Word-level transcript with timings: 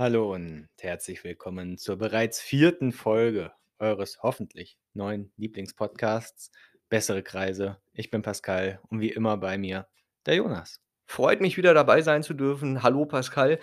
Hallo 0.00 0.32
und 0.32 0.66
herzlich 0.80 1.24
willkommen 1.24 1.76
zur 1.76 1.98
bereits 1.98 2.40
vierten 2.40 2.90
Folge 2.90 3.52
eures 3.78 4.22
hoffentlich 4.22 4.78
neuen 4.94 5.30
Lieblingspodcasts 5.36 6.50
Bessere 6.88 7.22
Kreise. 7.22 7.76
Ich 7.92 8.10
bin 8.10 8.22
Pascal 8.22 8.80
und 8.88 9.02
wie 9.02 9.10
immer 9.10 9.36
bei 9.36 9.58
mir 9.58 9.88
der 10.24 10.36
Jonas. 10.36 10.80
Freut 11.04 11.42
mich 11.42 11.58
wieder 11.58 11.74
dabei 11.74 12.00
sein 12.00 12.22
zu 12.22 12.32
dürfen. 12.32 12.82
Hallo 12.82 13.04
Pascal. 13.04 13.58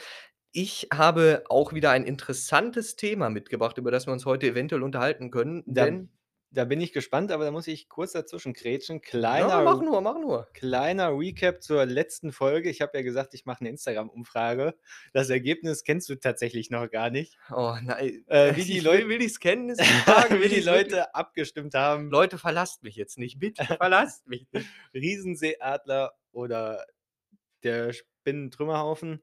Ich 0.51 0.89
habe 0.93 1.43
auch 1.49 1.73
wieder 1.73 1.89
ein 1.89 2.03
interessantes 2.03 2.95
Thema 2.95 3.31
mitgebracht, 3.31 3.79
über 3.79 3.89
das 3.89 4.05
wir 4.05 4.13
uns 4.13 4.27
heute 4.27 4.45
eventuell 4.45 4.83
unterhalten 4.83 5.31
können, 5.31 5.63
Da, 5.65 5.85
denn 5.85 6.11
da 6.49 6.63
bin 6.65 6.79
ich 6.79 6.93
gespannt, 6.93 7.31
aber 7.31 7.43
da 7.45 7.51
muss 7.51 7.67
ich 7.67 7.89
kurz 7.89 8.13
dazwischen 8.13 8.53
krätschen. 8.53 8.95
ja, 8.97 9.01
Kleiner, 9.09 9.61
mach 9.63 9.81
nur, 9.81 9.99
mach 10.01 10.17
nur. 10.17 10.47
kleiner 10.53 11.09
Recap 11.17 11.61
zur 11.61 11.85
letzten 11.85 12.31
Folge. 12.31 12.69
Ich 12.69 12.81
habe 12.81 12.97
ja 12.97 13.03
gesagt, 13.03 13.33
ich 13.33 13.45
mache 13.45 13.59
eine 13.61 13.69
Instagram-Umfrage. 13.69 14.73
Das 15.13 15.29
Ergebnis 15.29 15.83
kennst 15.83 16.07
du 16.09 16.15
tatsächlich 16.15 16.69
noch 16.69 16.89
gar 16.89 17.09
nicht. 17.09 17.37
Oh 17.51 17.75
nein, 17.83 18.23
Äh, 18.27 18.55
wie 18.55 18.63
die 18.63 18.77
ich 18.77 18.83
Leute- 18.83 19.03
will, 19.07 19.19
will 19.19 19.21
ich's 19.25 19.39
kennen, 19.39 19.69
ist 19.69 19.81
die 19.81 19.85
Frage, 19.85 20.41
wie 20.41 20.49
die 20.49 20.61
Leute 20.61 21.13
abgestimmt 21.13 21.73
haben. 21.75 22.09
Leute, 22.09 22.37
verlasst 22.37 22.81
mich 22.81 22.95
jetzt 22.95 23.17
nicht, 23.17 23.39
bitte, 23.39 23.63
verlasst 23.81 24.25
mich. 24.27 24.47
Riesenseeadler 24.93 26.13
oder 26.31 26.85
der 27.63 27.93
Spinnentrümmerhaufen. 27.93 29.21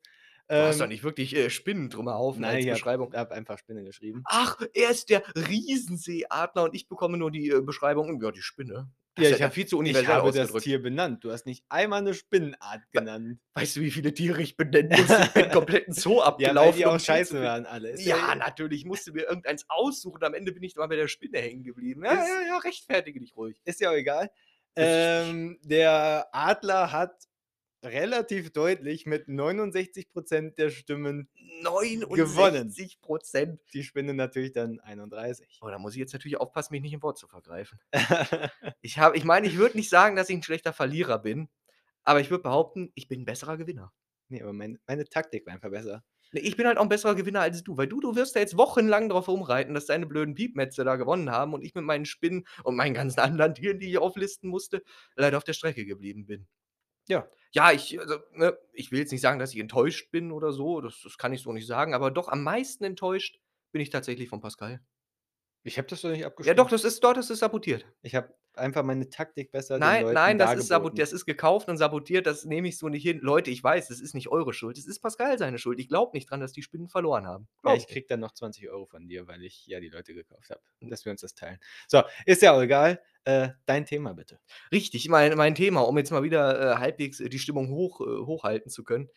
Du 0.49 0.55
hast 0.57 0.79
doch 0.79 0.85
Ähm, 0.85 0.91
nicht 0.91 1.05
wirklich 1.05 1.35
äh, 1.35 1.49
Spinnentrümmerhaufen 1.49 2.43
Nein, 2.43 2.57
als 2.57 2.65
ich 2.67 2.71
Beschreibung. 2.73 3.07
habe 3.09 3.19
hab 3.19 3.33
einfach 3.33 3.59
Spinne 3.59 3.83
geschrieben. 3.85 4.23
Ach, 4.27 4.61
er 4.75 4.91
ist 4.91 5.09
der 5.09 5.23
Riesenseeadler 5.35 6.65
und 6.65 6.75
ich 6.75 6.89
bekomme 6.89 7.17
nur 7.17 7.31
die 7.31 7.49
äh, 7.51 7.61
Beschreibung, 7.63 8.21
ja, 8.23 8.31
die 8.31 8.43
Spinne. 8.43 8.91
Das 9.17 9.25
Ja, 9.29 9.31
ich 9.31 9.39
ja 9.39 9.47
hab- 9.47 9.55
viel 9.55 9.65
zu 9.67 9.77
Ich 9.77 9.81
universell 9.81 10.09
habe 10.09 10.33
das. 10.33 10.53
Tier 10.63 10.83
benannt. 10.83 11.23
Du 11.25 11.31
hast 11.31 11.47
nicht 11.47 11.65
einmal 11.69 12.01
eine 12.01 12.15
Spinnenart 12.15 12.83
genannt. 12.91 13.39
Weißt 13.55 13.77
du, 13.77 13.81
wie 13.81 13.91
viele 13.93 14.13
Tiere 14.13 14.43
ich 14.43 14.57
benennen 14.57 14.91
musste? 14.99 15.23
Ich 15.23 15.33
bin 15.33 15.51
kompletten 15.51 15.95
Zoo 15.95 16.17
Ja, 16.19 16.25
abgelaufen. 16.25 16.73
weil 16.73 16.79
die 16.79 16.87
auch 16.87 16.99
scheiße 17.01 17.41
waren 17.41 17.65
alle. 17.65 17.91
Ist 17.91 18.05
Ja, 18.05 18.35
natürlich. 18.35 18.81
Ich 18.81 18.87
musste 18.87 19.13
mir 19.13 19.23
irgendeins 19.23 19.65
aussuchen. 19.69 20.23
Am 20.25 20.35
Ende 20.35 20.51
bin 20.53 20.65
ich 20.65 20.75
mal 20.75 20.89
bei 20.89 20.97
der 20.97 21.07
Spinne 21.09 21.39
hängen 21.39 21.63
geblieben. 21.63 22.05
Ja, 22.05 22.13
Ist- 22.13 22.29
ja, 22.29 22.47
ja, 22.49 22.59
rechtfertige 22.59 23.21
dich 23.21 23.37
ruhig. 23.37 23.61
Ist 23.65 23.81
ja 23.81 23.91
auch 23.91 23.95
egal. 23.95 24.31
Ähm, 24.77 25.59
der 25.63 26.27
Adler 26.33 26.91
hat 26.91 27.15
relativ 27.85 28.53
deutlich 28.53 29.07
mit 29.07 29.29
69% 29.29 30.55
der 30.57 30.71
Stimmen 30.71 31.29
69 31.63 33.01
Prozent. 33.01 33.61
die 33.73 33.83
Spinne 33.85 34.15
natürlich 34.15 34.53
dann 34.53 34.81
31. 34.81 35.59
Oh, 35.63 35.69
da 35.69 35.79
muss 35.79 35.93
ich 35.93 35.99
jetzt 35.99 36.13
natürlich 36.13 36.39
aufpassen, 36.39 36.73
mich 36.73 36.83
nicht 36.83 36.93
im 36.93 37.03
Wort 37.03 37.19
zu 37.19 37.27
vergreifen. 37.29 37.79
Ich, 38.81 38.99
hab, 38.99 39.17
ich 39.17 39.25
meine, 39.25 39.47
ich 39.47 39.57
würde 39.57 39.77
nicht 39.77 39.89
sagen, 39.89 40.15
dass 40.17 40.29
ich 40.29 40.37
ein 40.37 40.43
schlechter 40.43 40.73
Verlierer 40.73 41.19
bin, 41.19 41.49
aber 42.03 42.21
ich 42.21 42.31
würde 42.31 42.43
behaupten, 42.43 42.93
ich 42.95 43.09
bin 43.09 43.23
ein 43.23 43.25
besserer 43.25 43.57
Gewinner. 43.57 43.93
nee, 44.29 44.43
aber 44.43 44.53
meine, 44.53 44.79
meine 44.87 45.05
Taktik 45.05 45.47
war 45.47 45.55
einfach 45.55 45.71
besser. 45.71 46.05
Nee, 46.33 46.41
Ich 46.41 46.57
bin 46.57 46.67
halt 46.67 46.79
auch 46.79 46.83
ein 46.83 46.89
besserer 46.89 47.15
Gewinner 47.15 47.41
als 47.41 47.63
du, 47.63 47.77
weil 47.77 47.87
du, 47.87 48.01
du 48.01 48.15
wirst 48.17 48.37
da 48.37 48.41
jetzt 48.41 48.57
wochenlang 48.57 49.09
drauf 49.09 49.29
rumreiten, 49.29 49.73
dass 49.75 49.87
deine 49.87 50.07
blöden 50.07 50.35
Piepmetze 50.35 50.85
da 50.85 50.97
gewonnen 50.97 51.31
haben 51.31 51.55
und 51.55 51.63
ich 51.63 51.75
mit 51.75 51.85
meinen 51.85 52.05
Spinnen 52.07 52.45
und 52.65 52.77
meinen 52.77 52.95
ganzen 52.95 53.21
anderen 53.21 53.55
Tieren, 53.55 53.79
die 53.79 53.91
ich 53.91 53.99
auflisten 53.99 54.51
musste, 54.51 54.83
leider 55.17 55.37
auf 55.39 55.45
der 55.45 55.53
Strecke 55.53 55.87
geblieben 55.87 56.27
bin. 56.27 56.47
Ja. 57.09 57.29
Ja, 57.53 57.71
ich, 57.71 58.01
also, 58.01 58.19
ne, 58.33 58.59
ich 58.73 58.91
will 58.91 58.99
jetzt 58.99 59.13
nicht 59.13 59.21
sagen, 59.21 59.39
dass 59.39 59.55
ich 59.55 59.61
enttäuscht 59.61 60.11
bin 60.11 60.33
oder 60.33 60.53
so, 60.53 60.81
das, 60.81 61.01
das 61.05 61.19
kann 61.19 61.33
ich 61.33 61.43
so 61.43 61.53
nicht 61.53 61.69
sagen, 61.69 61.95
aber 61.95 62.11
doch 62.11 62.29
am 62.29 62.43
meisten 62.43 62.83
enttäuscht 62.83 63.39
bin 63.71 63.81
ich 63.81 63.91
tatsächlich 63.91 64.29
von 64.29 64.41
Pascal. 64.41 64.81
Ich 65.63 65.79
habe 65.79 65.89
das 65.89 66.03
doch 66.03 66.11
nicht 66.11 66.21
Ja, 66.21 66.27
abgestimmt. 66.27 66.59
doch, 66.59 66.69
das 66.69 66.85
ist 66.85 67.03
dort, 67.03 67.17
das 67.17 67.31
ist 67.31 67.39
sabotiert. 67.39 67.87
Ich 68.03 68.15
habe 68.15 68.35
einfach 68.55 68.83
meine 68.83 69.09
Taktik 69.09 69.51
besser 69.51 69.79
Nein, 69.79 70.13
nein, 70.13 70.37
das 70.39 70.55
ist 70.55 70.69
sabotiert, 70.69 71.01
das 71.01 71.13
ist 71.13 71.25
gekauft 71.25 71.69
und 71.69 71.77
sabotiert, 71.77 72.27
das 72.27 72.45
nehme 72.45 72.69
ich 72.69 72.77
so 72.77 72.89
nicht 72.89 73.03
hin. 73.03 73.19
Leute, 73.21 73.51
ich 73.51 73.65
weiß, 73.65 73.89
das 73.89 74.01
ist 74.01 74.15
nicht 74.15 74.29
eure 74.29 74.53
Schuld, 74.53 74.77
das 74.77 74.87
ist 74.87 75.01
Pascal 75.01 75.39
seine 75.39 75.59
Schuld. 75.59 75.79
Ich 75.81 75.89
glaube 75.89 76.17
nicht 76.17 76.31
dran, 76.31 76.41
dass 76.41 76.53
die 76.53 76.63
Spinnen 76.63 76.89
verloren 76.89 77.27
haben. 77.27 77.49
Ja, 77.65 77.75
ich 77.75 77.87
krieg 77.87 78.07
dann 78.09 78.21
noch 78.21 78.33
20 78.33 78.69
Euro 78.69 78.87
von 78.87 79.09
dir, 79.09 79.27
weil 79.27 79.43
ich 79.43 79.67
ja 79.67 79.81
die 79.81 79.89
Leute 79.89 80.13
gekauft 80.13 80.51
habe. 80.51 80.61
Dass 80.81 81.05
wir 81.05 81.13
uns 81.13 81.23
das 81.23 81.35
teilen. 81.35 81.59
So, 81.89 82.03
ist 82.27 82.43
ja 82.43 82.53
auch 82.53 82.61
egal. 82.61 83.01
Äh, 83.25 83.51
dein 83.67 83.87
Thema 83.87 84.13
bitte. 84.15 84.39
Richtig, 84.71 85.09
mein, 85.09 85.37
mein 85.37 85.55
Thema, 85.55 85.81
um 85.81 85.97
jetzt 85.97 86.11
mal 86.11 86.23
wieder 86.23 86.75
äh, 86.75 86.77
halbwegs 86.77 87.21
äh, 87.21 87.29
die 87.31 87.39
Stimmung 87.39 87.71
hoch, 87.71 88.01
äh, 88.01 88.05
hochhalten 88.27 88.71
zu 88.71 88.85
können. 88.85 89.09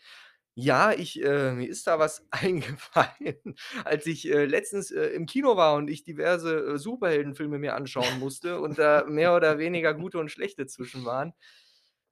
Ja, 0.55 0.91
ich, 0.91 1.21
äh, 1.23 1.51
mir 1.51 1.67
ist 1.67 1.85
da 1.87 1.99
was 1.99 2.25
eingefallen, 2.31 3.55
als 3.83 4.05
ich 4.07 4.27
äh, 4.31 4.45
letztens 4.45 4.91
äh, 4.91 5.07
im 5.07 5.25
Kino 5.25 5.57
war 5.57 5.75
und 5.75 5.89
ich 5.89 6.03
diverse 6.03 6.79
Superheldenfilme 6.79 7.59
mir 7.59 7.75
anschauen 7.75 8.19
musste 8.19 8.59
und 8.61 8.79
da 8.79 9.05
mehr 9.07 9.35
oder 9.35 9.59
weniger 9.59 9.93
gute 9.93 10.19
und 10.19 10.31
schlechte 10.31 10.65
zwischen 10.67 11.05
waren. 11.05 11.33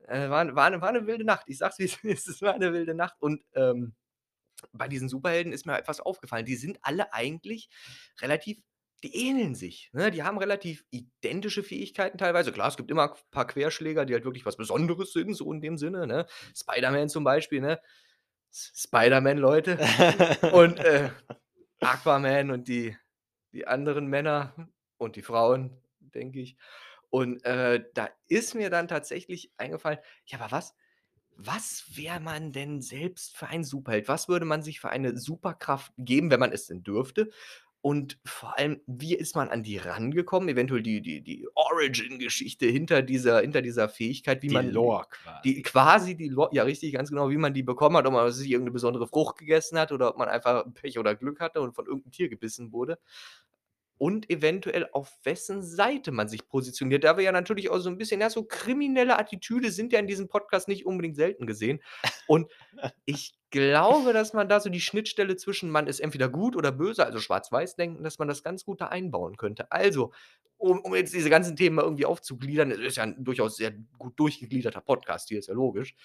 War, 0.07 0.55
war, 0.55 0.65
eine, 0.65 0.81
war 0.81 0.89
eine 0.89 1.07
wilde 1.07 1.25
Nacht. 1.25 1.45
Ich 1.47 1.57
sag's 1.57 1.79
wie 1.79 1.85
es 1.85 2.03
ist, 2.03 2.27
es 2.27 2.41
war 2.41 2.53
eine 2.53 2.73
wilde 2.73 2.93
Nacht. 2.93 3.15
Und 3.19 3.43
ähm, 3.53 3.95
bei 4.73 4.87
diesen 4.87 5.09
Superhelden 5.09 5.53
ist 5.53 5.65
mir 5.65 5.77
etwas 5.77 5.99
aufgefallen. 5.99 6.45
Die 6.45 6.55
sind 6.55 6.79
alle 6.81 7.13
eigentlich 7.13 7.69
relativ, 8.21 8.59
die 9.03 9.27
ähneln 9.27 9.55
sich. 9.55 9.89
Ne? 9.93 10.11
Die 10.11 10.23
haben 10.23 10.37
relativ 10.37 10.85
identische 10.89 11.63
Fähigkeiten 11.63 12.17
teilweise. 12.17 12.51
Klar, 12.51 12.69
es 12.69 12.77
gibt 12.77 12.89
immer 12.91 13.13
ein 13.13 13.19
paar 13.31 13.47
Querschläger, 13.47 14.05
die 14.05 14.13
halt 14.13 14.25
wirklich 14.25 14.45
was 14.45 14.57
Besonderes 14.57 15.13
sind, 15.13 15.33
so 15.33 15.51
in 15.51 15.61
dem 15.61 15.77
Sinne. 15.77 16.07
Ne? 16.07 16.25
Spider-Man 16.55 17.09
zum 17.09 17.23
Beispiel, 17.23 17.61
ne? 17.61 17.79
Spider-Man, 18.51 19.37
Leute. 19.37 19.77
Und 20.53 20.79
äh, 20.79 21.09
Aquaman 21.81 22.51
und 22.51 22.67
die, 22.67 22.97
die 23.51 23.67
anderen 23.67 24.07
Männer 24.07 24.55
und 24.97 25.15
die 25.15 25.21
Frauen, 25.21 25.77
denke 25.99 26.39
ich. 26.39 26.57
Und 27.09 27.43
äh, 27.45 27.83
da 27.93 28.09
ist 28.27 28.55
mir 28.55 28.69
dann 28.69 28.87
tatsächlich 28.87 29.51
eingefallen, 29.57 29.99
ja, 30.25 30.39
aber 30.39 30.51
was, 30.51 30.73
was 31.37 31.85
wäre 31.95 32.19
man 32.19 32.51
denn 32.51 32.81
selbst 32.81 33.37
für 33.37 33.47
ein 33.47 33.63
Superheld? 33.63 34.07
Was 34.07 34.29
würde 34.29 34.45
man 34.45 34.61
sich 34.61 34.79
für 34.79 34.89
eine 34.89 35.17
Superkraft 35.17 35.91
geben, 35.97 36.31
wenn 36.31 36.39
man 36.39 36.51
es 36.51 36.67
denn 36.67 36.83
dürfte? 36.83 37.29
Und 37.85 38.17
vor 38.25 38.57
allem, 38.57 38.81
wie 38.87 39.13
ist 39.13 39.35
man 39.35 39.49
an 39.49 39.61
die 39.61 39.77
rangekommen? 39.77 40.49
Eventuell 40.49 40.81
die, 40.81 41.03
die, 41.03 41.21
die 41.21 41.47
Origin-Geschichte 41.53 42.65
hinter 42.65 43.03
dieser, 43.03 43.41
hinter 43.41 43.61
dieser 43.61 43.89
Fähigkeit, 43.89 44.41
wie 44.41 44.47
die 44.47 44.55
man 44.55 44.71
Lore 44.71 45.05
quasi. 45.11 45.41
die 45.43 45.61
quasi 45.61 46.17
die 46.17 46.29
Lo 46.29 46.49
ja 46.51 46.63
richtig, 46.63 46.93
ganz 46.93 47.11
genau, 47.11 47.29
wie 47.29 47.37
man 47.37 47.53
die 47.53 47.61
bekommen 47.61 47.95
hat, 47.95 48.07
ob 48.07 48.13
man 48.13 48.31
sich 48.31 48.49
irgendeine 48.49 48.71
besondere 48.71 49.05
Frucht 49.05 49.37
gegessen 49.37 49.77
hat 49.77 49.91
oder 49.91 50.09
ob 50.09 50.17
man 50.17 50.29
einfach 50.29 50.65
Pech 50.73 50.97
oder 50.97 51.13
Glück 51.13 51.39
hatte 51.39 51.61
und 51.61 51.75
von 51.75 51.85
irgendeinem 51.85 52.11
Tier 52.11 52.27
gebissen 52.27 52.71
wurde. 52.71 52.97
Und 53.97 54.29
eventuell 54.29 54.89
auf 54.91 55.17
wessen 55.23 55.63
Seite 55.63 56.11
man 56.11 56.27
sich 56.27 56.47
positioniert. 56.47 57.03
Da 57.05 57.15
wir 57.15 57.23
ja 57.23 57.31
natürlich 57.31 57.69
auch 57.69 57.79
so 57.79 57.89
ein 57.89 57.97
bisschen, 57.97 58.19
ja, 58.19 58.29
so 58.29 58.43
kriminelle 58.43 59.17
Attitüde 59.17 59.71
sind 59.71 59.93
ja 59.93 59.99
in 59.99 60.07
diesem 60.07 60.27
Podcast 60.27 60.67
nicht 60.67 60.85
unbedingt 60.85 61.15
selten 61.15 61.47
gesehen. 61.47 61.81
Und 62.27 62.51
ich 63.05 63.35
glaube, 63.51 64.11
dass 64.11 64.33
man 64.33 64.49
da 64.49 64.59
so 64.59 64.69
die 64.69 64.81
Schnittstelle 64.81 65.37
zwischen 65.37 65.69
man 65.69 65.87
ist 65.87 66.01
entweder 66.01 66.27
gut 66.27 66.57
oder 66.57 66.73
böse, 66.73 67.05
also 67.05 67.19
schwarz-weiß 67.19 67.75
denken, 67.75 68.03
dass 68.03 68.19
man 68.19 68.27
das 68.27 68.43
ganz 68.43 68.65
gut 68.65 68.81
da 68.81 68.87
einbauen 68.87 69.37
könnte. 69.37 69.71
Also, 69.71 70.11
um, 70.57 70.79
um 70.81 70.93
jetzt 70.93 71.13
diese 71.13 71.29
ganzen 71.29 71.55
Themen 71.55 71.77
mal 71.77 71.83
irgendwie 71.83 72.05
aufzugliedern, 72.05 72.71
es 72.71 72.79
ist 72.79 72.97
ja 72.97 73.03
ein 73.03 73.23
durchaus 73.23 73.55
sehr 73.55 73.71
gut 73.97 74.19
durchgegliederter 74.19 74.81
Podcast, 74.81 75.29
hier 75.29 75.39
ist 75.39 75.47
ja 75.47 75.53
logisch. 75.53 75.95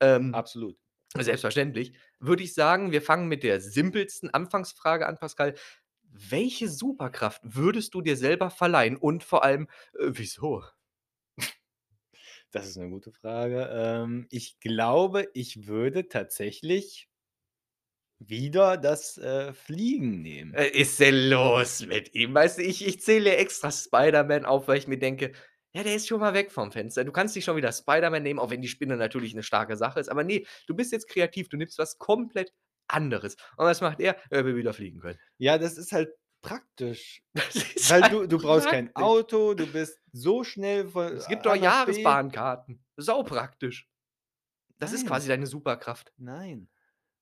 Ähm, 0.00 0.34
Absolut. 0.34 0.76
Selbstverständlich. 1.18 1.92
Würde 2.20 2.44
ich 2.44 2.54
sagen, 2.54 2.92
wir 2.92 3.02
fangen 3.02 3.26
mit 3.26 3.42
der 3.42 3.60
simpelsten 3.60 4.30
Anfangsfrage 4.30 5.06
an, 5.08 5.18
Pascal. 5.18 5.54
Welche 6.12 6.68
Superkraft 6.68 7.42
würdest 7.44 7.94
du 7.94 8.02
dir 8.02 8.16
selber 8.16 8.50
verleihen 8.50 8.96
und 8.96 9.24
vor 9.24 9.44
allem, 9.44 9.68
äh, 9.98 10.10
wieso? 10.10 10.62
Das 12.50 12.66
ist 12.66 12.78
eine 12.78 12.90
gute 12.90 13.12
Frage. 13.12 13.68
Ähm, 13.72 14.26
ich 14.30 14.58
glaube, 14.60 15.28
ich 15.34 15.66
würde 15.66 16.08
tatsächlich 16.08 17.08
wieder 18.18 18.76
das 18.76 19.16
äh, 19.18 19.52
Fliegen 19.52 20.20
nehmen. 20.22 20.52
Äh, 20.54 20.68
ist 20.68 21.00
denn 21.00 21.30
los 21.30 21.86
mit 21.86 22.14
ihm? 22.14 22.34
Weißt 22.34 22.58
du, 22.58 22.62
ich, 22.62 22.86
ich 22.86 23.00
zähle 23.00 23.36
extra 23.36 23.70
Spider-Man 23.70 24.44
auf, 24.44 24.68
weil 24.68 24.78
ich 24.78 24.86
mir 24.88 24.98
denke, 24.98 25.32
ja, 25.72 25.82
der 25.82 25.94
ist 25.94 26.08
schon 26.08 26.20
mal 26.20 26.34
weg 26.34 26.50
vom 26.50 26.72
Fenster. 26.72 27.04
Du 27.04 27.12
kannst 27.12 27.34
nicht 27.36 27.44
schon 27.44 27.56
wieder 27.56 27.72
Spider-Man 27.72 28.22
nehmen, 28.22 28.40
auch 28.40 28.50
wenn 28.50 28.60
die 28.60 28.68
Spinne 28.68 28.96
natürlich 28.96 29.32
eine 29.32 29.42
starke 29.42 29.76
Sache 29.76 30.00
ist. 30.00 30.08
Aber 30.08 30.24
nee, 30.24 30.46
du 30.66 30.74
bist 30.74 30.92
jetzt 30.92 31.08
kreativ, 31.08 31.48
du 31.48 31.56
nimmst 31.56 31.78
was 31.78 31.98
komplett 31.98 32.52
anderes. 32.92 33.36
Und 33.56 33.66
was 33.66 33.80
macht 33.80 34.00
er? 34.00 34.16
Er 34.30 34.44
will 34.44 34.56
wieder 34.56 34.72
fliegen 34.72 35.00
können. 35.00 35.18
Ja, 35.38 35.58
das 35.58 35.78
ist 35.78 35.92
halt 35.92 36.10
praktisch. 36.42 37.22
Ist 37.34 37.90
Weil 37.90 38.02
halt 38.02 38.12
du, 38.12 38.26
du 38.26 38.38
brauchst 38.38 38.68
kein 38.68 38.86
praktisch. 38.86 39.04
Auto, 39.04 39.54
du 39.54 39.66
bist 39.66 39.98
so 40.12 40.44
schnell 40.44 40.88
von. 40.88 41.12
Es 41.14 41.28
gibt 41.28 41.46
A 41.46 41.54
doch. 41.54 41.62
Jahresbahnkarten. 41.62 42.82
Sau 42.96 43.22
praktisch. 43.22 43.88
Das 44.78 44.92
ist 44.92 45.00
Nein. 45.02 45.08
quasi 45.08 45.28
deine 45.28 45.46
Superkraft. 45.46 46.12
Nein. 46.16 46.68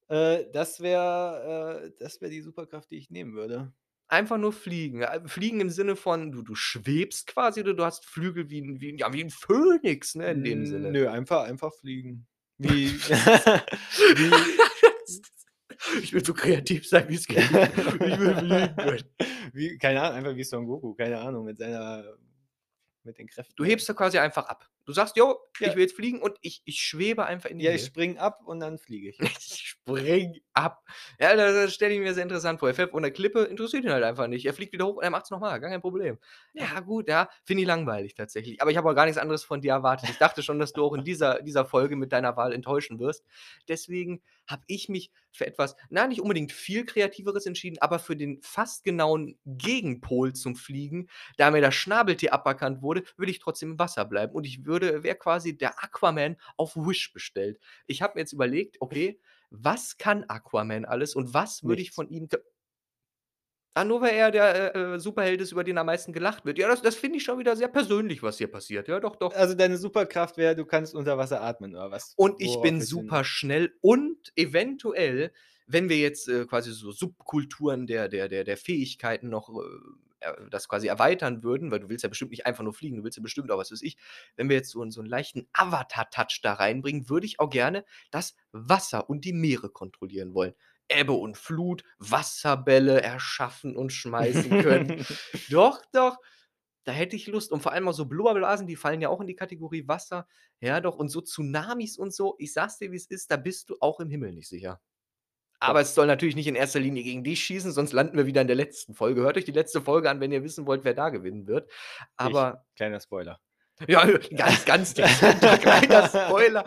Äh, 0.09 0.45
das 0.53 0.81
wäre 0.81 1.85
äh, 1.85 1.93
das 1.99 2.21
wär 2.21 2.31
die 2.31 2.41
Superkraft, 2.41 2.91
die 2.91 2.99
ich 2.99 3.11
nehmen 3.11 3.35
würde. 3.35 3.73
Einfach 4.07 4.39
nur 4.39 4.53
fliegen. 4.53 5.03
Äh, 5.03 5.27
Fliegen 5.27 5.61
im 5.61 5.69
Sinne 5.69 5.95
von, 5.97 6.33
du, 6.33 6.43
du 6.43 6.55
schwebst 6.55 7.27
quasi 7.27 7.61
oder 7.61 7.75
du 7.75 7.85
hast 7.85 8.07
Flügel 8.07 8.49
wie 8.49 8.63
ein, 8.63 8.81
wie, 8.81 8.97
ja, 8.97 9.13
wie 9.13 9.23
ein 9.23 9.31
Phönix, 9.31 10.15
ne, 10.15 10.31
in 10.31 10.45
dem 10.45 10.67
Sinne. 10.67 10.91
Nö, 10.91 11.09
einfach, 11.09 11.45
einfach 11.45 11.75
fliegen. 11.75 12.27
Wie. 12.57 12.89
wie 13.01 14.33
ich 16.03 16.13
will 16.13 16.25
so 16.25 16.35
kreativ 16.35 16.89
sein, 16.89 17.09
wie 17.09 17.15
es 17.15 17.27
geht. 17.27 17.39
Ich 17.39 17.53
will 17.53 18.35
fliegen 18.37 18.77
können. 18.77 19.05
wie, 19.53 19.79
keine 19.79 20.03
Ahnung, 20.03 20.17
einfach 20.19 20.37
wie 20.37 20.45
Son 20.45 20.67
Goku, 20.67 20.95
keine 20.95 21.19
Ahnung, 21.21 21.45
mit 21.45 21.59
seiner. 21.59 22.05
mit 23.05 23.19
den 23.19 23.29
Kräften. 23.29 23.55
Du 23.57 23.65
hebst 23.65 23.89
da 23.89 23.95
quasi 23.95 24.19
einfach 24.19 24.47
ab. 24.47 24.69
Du 24.89 24.95
sagst: 24.95 25.17
„Jo, 25.17 25.39
Ja. 25.59 25.69
ich 25.69 25.77
will 25.77 25.83
jetzt 25.83 25.95
fliegen“ 25.97 26.21
und 26.23 26.39
ich 26.41 26.63
ich 26.65 26.81
schwebe 26.81 27.27
einfach 27.27 27.51
in 27.51 27.59
die 27.59 27.67
Ja, 27.67 27.73
ich 27.73 27.83
Höhe. 27.83 27.85
springe 27.85 28.21
ab 28.21 28.41
und 28.45 28.61
dann 28.61 28.79
fliege 28.79 29.09
ich. 29.11 29.19
Ich 29.41 29.69
springe 29.69 30.41
ab. 30.53 30.85
Ja, 31.19 31.35
das 31.35 31.55
das 31.55 31.75
stelle 31.75 31.95
ich 31.95 32.01
mir 32.01 32.15
sehr 32.15 32.23
interessant 32.23 32.61
vor. 32.61 32.69
Er 32.69 32.75
fährt 32.75 32.91
von 32.93 33.03
der 33.03 33.11
Klippe, 33.13 33.45
interessiert 33.45 33.85
ihn 33.85 33.91
halt 33.93 34.05
einfach 34.05 34.27
nicht. 34.29 34.45
Er 34.47 34.55
fliegt 34.55 34.73
wieder 34.73 34.87
hoch 34.87 34.97
und 34.97 35.03
er 35.05 35.11
macht's 35.11 35.31
noch 35.31 35.41
mal, 35.41 35.59
gar 35.61 35.71
kein 35.71 35.81
Problem. 35.81 36.19
Ja 36.55 36.81
gut, 36.81 37.09
ja, 37.09 37.29
finde 37.45 37.63
ich 37.63 37.67
langweilig 37.67 38.15
tatsächlich. 38.15 38.61
Aber 38.63 38.71
ich 38.71 38.77
habe 38.77 38.89
auch 38.91 38.95
gar 38.95 39.07
nichts 39.07 39.19
anderes 39.19 39.45
von 39.45 39.61
dir 39.61 39.73
erwartet. 39.73 40.09
Ich 40.11 40.19
dachte 40.19 40.43
schon, 40.43 40.59
dass 40.59 40.73
du 40.73 40.85
auch 40.85 40.95
in 40.95 41.05
dieser 41.05 41.43
dieser 41.43 41.65
Folge 41.67 41.97
mit 41.97 42.13
deiner 42.13 42.37
Wahl 42.37 42.53
enttäuschen 42.53 42.99
wirst. 43.01 43.25
Deswegen 43.69 44.23
habe 44.47 44.63
ich 44.67 44.89
mich 44.89 45.11
für 45.33 45.47
etwas, 45.47 45.77
na, 45.91 46.07
nicht 46.07 46.21
unbedingt 46.21 46.53
viel 46.53 46.85
Kreativeres 46.85 47.47
entschieden, 47.47 47.79
aber 47.81 47.99
für 47.99 48.17
den 48.17 48.41
fast 48.43 48.85
genauen 48.85 49.39
Gegenpol 49.45 50.33
zum 50.35 50.57
Fliegen. 50.57 51.09
Da 51.37 51.51
mir 51.51 51.61
das 51.61 51.75
Schnabeltier 51.75 52.33
aberkannt 52.33 52.83
wurde, 52.83 53.05
würde 53.17 53.31
ich 53.33 53.39
trotzdem 53.39 53.73
im 53.73 53.79
Wasser 53.79 54.05
bleiben 54.05 54.33
und 54.35 54.47
ich 54.47 54.65
würde 54.65 54.78
wäre 54.81 55.17
quasi 55.17 55.57
der 55.57 55.83
Aquaman 55.83 56.37
auf 56.57 56.77
Wish 56.77 57.13
bestellt. 57.13 57.59
Ich 57.87 58.03
habe 58.03 58.15
mir 58.17 58.21
jetzt 58.23 58.33
überlegt: 58.33 58.77
„Okay, 58.81 59.21
was 59.51 59.97
kann 59.99 60.25
Aquaman 60.29 60.85
alles 60.85 61.15
und 61.15 61.35
was 61.35 61.65
würde 61.65 61.83
ich 61.83 61.91
von 61.93 62.09
ihm 62.11 62.29
ge“ 62.29 62.41
Ah, 63.75 63.85
nur 63.85 64.01
weil 64.01 64.15
er 64.15 64.31
der, 64.33 64.75
äh, 64.75 64.95
äh, 64.97 64.99
Superheld 64.99 65.41
ist, 65.41 65.53
über 65.53 65.63
den 65.63 65.79
am 65.79 65.87
meisten 65.87 66.13
gelacht 66.13 66.45
wird. 66.45 66.59
Ja, 66.59 66.67
das 66.69 66.83
das 66.83 66.97
finde 66.97 67.19
ich 67.19 67.23
schon 67.25 67.39
wieder 67.39 67.55
sehr 67.57 67.69
persönlich, 67.69 68.23
was 68.23 68.39
hier 68.39 68.51
passiert. 68.51 68.89
Ja, 68.89 68.99
doch, 68.99 69.15
doch. 69.17 69.35
Also, 69.35 69.55
deine 69.55 69.77
Superkraft 69.79 70.37
wäre, 70.37 70.57
du 70.57 70.65
kannst 70.65 70.95
unter 70.95 71.17
Wasser 71.19 71.43
atmen 71.43 71.75
oder 71.75 71.91
was? 71.91 72.17
Und 72.17 72.35
ich 72.41 72.61
bin 72.61 72.81
super 72.81 73.23
schnell 73.25 73.75
und 73.81 74.33
eventuell, 74.37 75.33
wenn 75.67 75.89
wir 75.89 75.99
jetzt, 75.99 76.29
äh, 76.29 76.45
quasi 76.47 76.73
so 76.73 76.91
Subkulturen 76.91 77.87
der 77.87 78.09
der 78.09 78.29
der 78.29 78.43
der 78.45 78.57
Fähigkeiten 78.57 79.29
noch, 79.29 79.49
äh, 79.51 79.63
das 80.51 80.69
quasi 80.69 80.89
erweitern 80.89 81.43
würden, 81.43 81.71
weil 81.71 81.81
du 81.81 81.89
willst 81.89 82.03
ja 82.03 82.09
bestimmt 82.09 82.31
nicht 82.33 82.47
einfach 82.47 82.65
nur 82.65 82.75
fliegen, 82.75 82.97
du 82.99 83.05
willst 83.05 83.17
ja 83.19 83.23
bestimmt 83.23 83.51
auch, 83.51 83.59
was 83.59 83.71
weiß 83.73 83.83
ich 83.83 83.97
wenn 84.37 84.49
wir 84.49 84.57
jetzt 84.57 84.71
so 84.71 84.89
so 84.91 85.01
'n 85.01 85.07
leichten 85.07 85.49
Avatar-Touch 85.53 86.41
da 86.43 86.55
reinbringen, 86.55 87.09
würde 87.09 87.27
ich 87.27 87.41
auch 87.41 87.51
gerne 87.51 87.85
das 88.11 88.35
Wasser 88.53 89.09
und 89.11 89.25
die 89.25 89.33
Meere 89.33 89.69
kontrollieren 89.71 90.35
wollen. 90.35 90.55
Ebbe 90.89 91.13
und 91.13 91.37
Flut, 91.37 91.85
Wasserbälle 91.99 93.03
erschaffen 93.03 93.77
und 93.77 93.93
schmeißen 93.93 94.57
können. 94.57 94.95
Doch, 95.49 95.83
doch, 95.93 96.17
da 96.85 96.93
hätte 96.93 97.17
ich 97.17 97.27
Lust 97.27 97.53
und 97.53 97.63
vor 97.63 97.73
allem 97.73 97.89
auch 97.89 97.93
so 97.93 98.07
Blubberblasen, 98.07 98.67
die 98.67 98.77
fallen 98.77 99.01
ja 99.03 99.09
auch 99.11 99.21
in 99.21 99.27
die 99.27 99.37
Kategorie 99.37 99.87
Wasser. 99.89 100.27
Ja, 100.61 100.81
doch 100.81 100.97
und 100.97 101.09
so 101.11 101.21
Tsunamis 101.21 101.99
und 101.99 102.15
so, 102.15 102.37
ich 102.39 102.53
sage 102.53 102.69
es 102.69 102.79
dir, 102.79 102.93
wie's 102.93 103.07
ist, 103.07 103.31
da 103.31 103.37
bist 103.37 103.71
du 103.71 103.77
auch 103.81 104.01
im 104.01 104.11
Himmel 104.11 104.33
nicht 104.33 104.49
sicher. 104.49 104.81
Aber 105.61 105.81
es 105.81 105.95
soll 105.95 106.07
natürlich 106.07 106.37
nicht 106.37 106.47
in 106.47 106.55
erster 106.55 106.81
Linie 106.81 107.03
gegen 107.03 107.25
dich 107.25 107.43
schießen, 107.45 107.73
sonst 107.73 107.93
landen 107.93 108.17
wir 108.17 108.27
wieder 108.27 108.41
in 108.41 108.47
der 108.47 108.57
letzten 108.57 108.95
Folge. 108.95 109.23
Hört 109.23 109.37
euch 109.37 109.45
die 109.45 109.53
letzte 109.53 109.81
Folge 109.83 110.09
an, 110.11 110.21
wenn 110.21 110.33
ihr 110.33 110.45
wissen 110.45 110.67
wollt, 110.67 110.85
wer 110.85 110.95
da 110.95 111.11
gewinnen 111.11 111.47
wird. 111.47 111.71
Aber 112.17 112.65
Ich. 112.71 112.77
Kleiner 112.77 113.01
Spoiler. 113.01 113.41
ja, 113.89 114.05
ganz, 114.37 114.65
ganz 114.65 114.95
dezenter 114.95 115.59
kleiner 115.59 116.09
Spoiler. 116.09 116.65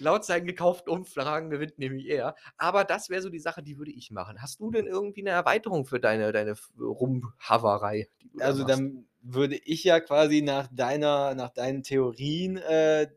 Laut 0.00 0.24
seinen 0.24 0.46
gekauften 0.46 0.90
Umfragen 0.92 1.50
gewinnt 1.50 1.78
nämlich 1.78 2.08
er. 2.08 2.34
Aber 2.56 2.84
das 2.84 3.08
wäre 3.10 3.22
so 3.22 3.28
die 3.30 3.38
Sache, 3.40 3.62
die 3.62 3.78
würde 3.78 3.92
ich 3.92 4.10
machen. 4.10 4.40
Hast 4.42 4.60
du 4.60 4.70
denn 4.70 4.86
irgendwie 4.86 5.22
'ne 5.22 5.30
Erweiterung 5.30 5.84
für 5.86 6.00
deine 6.00 6.32
deine 6.32 6.54
Rumhaverei, 6.78 8.08
da 8.38 8.46
Also, 8.46 8.62
machst? 8.62 8.78
dann 8.78 9.06
würde 9.22 9.56
ich 9.56 9.84
ja 9.84 10.00
quasi 10.00 10.42
nach 10.42 10.68
deiner 10.72 11.34
nach 11.34 11.50
deinen 11.50 11.82
Theorien, 11.82 12.56
äh, 12.56 13.08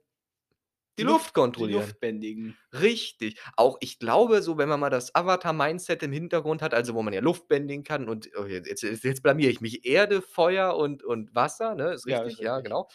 Die 1.00 1.04
Luft 1.04 1.34
die 1.58 1.66
kontrollieren. 1.66 1.68
Luft 1.68 2.00
bändigen. 2.00 2.60
Richtig. 2.74 3.42
Auch 3.58 3.78
ich 3.82 4.00
glaube, 4.00 4.42
so 4.44 4.58
wenn 4.58 4.70
man 4.70 4.80
mal 4.80 4.90
das 4.92 5.16
Avatar-Mindset 5.16 6.04
im 6.04 6.12
Hintergrund 6.14 6.62
hat, 6.62 6.74
also, 6.74 6.96
wo 6.96 7.04
man 7.04 7.14
ja 7.14 7.22
Luft 7.22 7.48
bändigen 7.48 7.84
kann 7.84 8.10
und 8.10 8.30
oh, 8.38 8.46
je 8.46 8.62
jetzt 8.66 8.84
jetzt 8.84 9.24
blamiere 9.24 9.52
ich 9.52 9.62
mich. 9.62 9.86
Erde, 9.86 10.22
Feuer 10.22 10.76
und 10.78 11.04
und 11.04 11.36
Wasser, 11.36 11.76
ne? 11.76 11.94
Ist 11.94 12.06
Ja, 12.06 12.22
richtig? 12.22 12.40
ist 12.40 12.42
Ja, 12.42 12.60
richtig. 12.60 12.62
genau. 12.62 12.90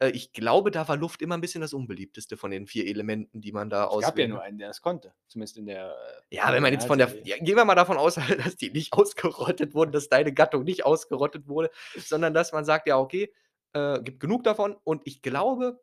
Äh, 0.00 0.10
ich 0.12 0.32
glaube, 0.32 0.70
da 0.72 0.88
war 0.88 0.96
Luft 0.96 1.22
immer 1.22 1.36
'n 1.36 1.40
bisschen 1.42 1.62
das 1.62 1.74
unbeliebteste 1.74 2.36
von 2.38 2.50
den 2.52 2.66
4 2.68 2.86
Elementen, 2.88 3.40
die 3.42 3.52
man 3.52 3.70
da 3.70 3.86
Es 3.88 3.98
gab 3.98 4.18
ja 4.18 4.26
nur 4.26 4.42
einen, 4.42 4.58
der 4.58 4.68
das 4.68 4.82
konnte, 4.82 5.14
zumindest 5.26 5.56
in 5.56 5.66
der, 5.66 5.90
äh, 5.96 6.22
Ja, 6.32 6.52
wenn 6.52 6.62
man 6.62 6.72
jetzt 6.72 6.86
von 6.86 6.98
der 6.98 7.08
ja, 7.24 7.36
gehen 7.38 7.56
wir 7.56 7.64
mal 7.64 7.74
davon 7.74 7.96
aus, 7.96 8.14
dass 8.44 8.56
die 8.56 8.70
nicht 8.70 8.92
ausgerottet 8.92 9.74
wurden, 9.74 9.92
dass 9.92 10.08
deine 10.08 10.32
Gattung 10.32 10.64
nicht 10.64 10.84
ausgerottet 10.84 11.46
wurde, 11.48 11.70
sondern 12.04 12.34
dass 12.34 12.52
man 12.52 12.64
sagt: 12.64 12.86
„Ja, 12.88 12.98
okay, 12.98 13.32
äh, 13.72 14.00
gibt 14.02 14.20
genug 14.20 14.42
davon.“ 14.44 14.76
Und 14.84 15.02
ich 15.06 15.22
glaube, 15.22 15.80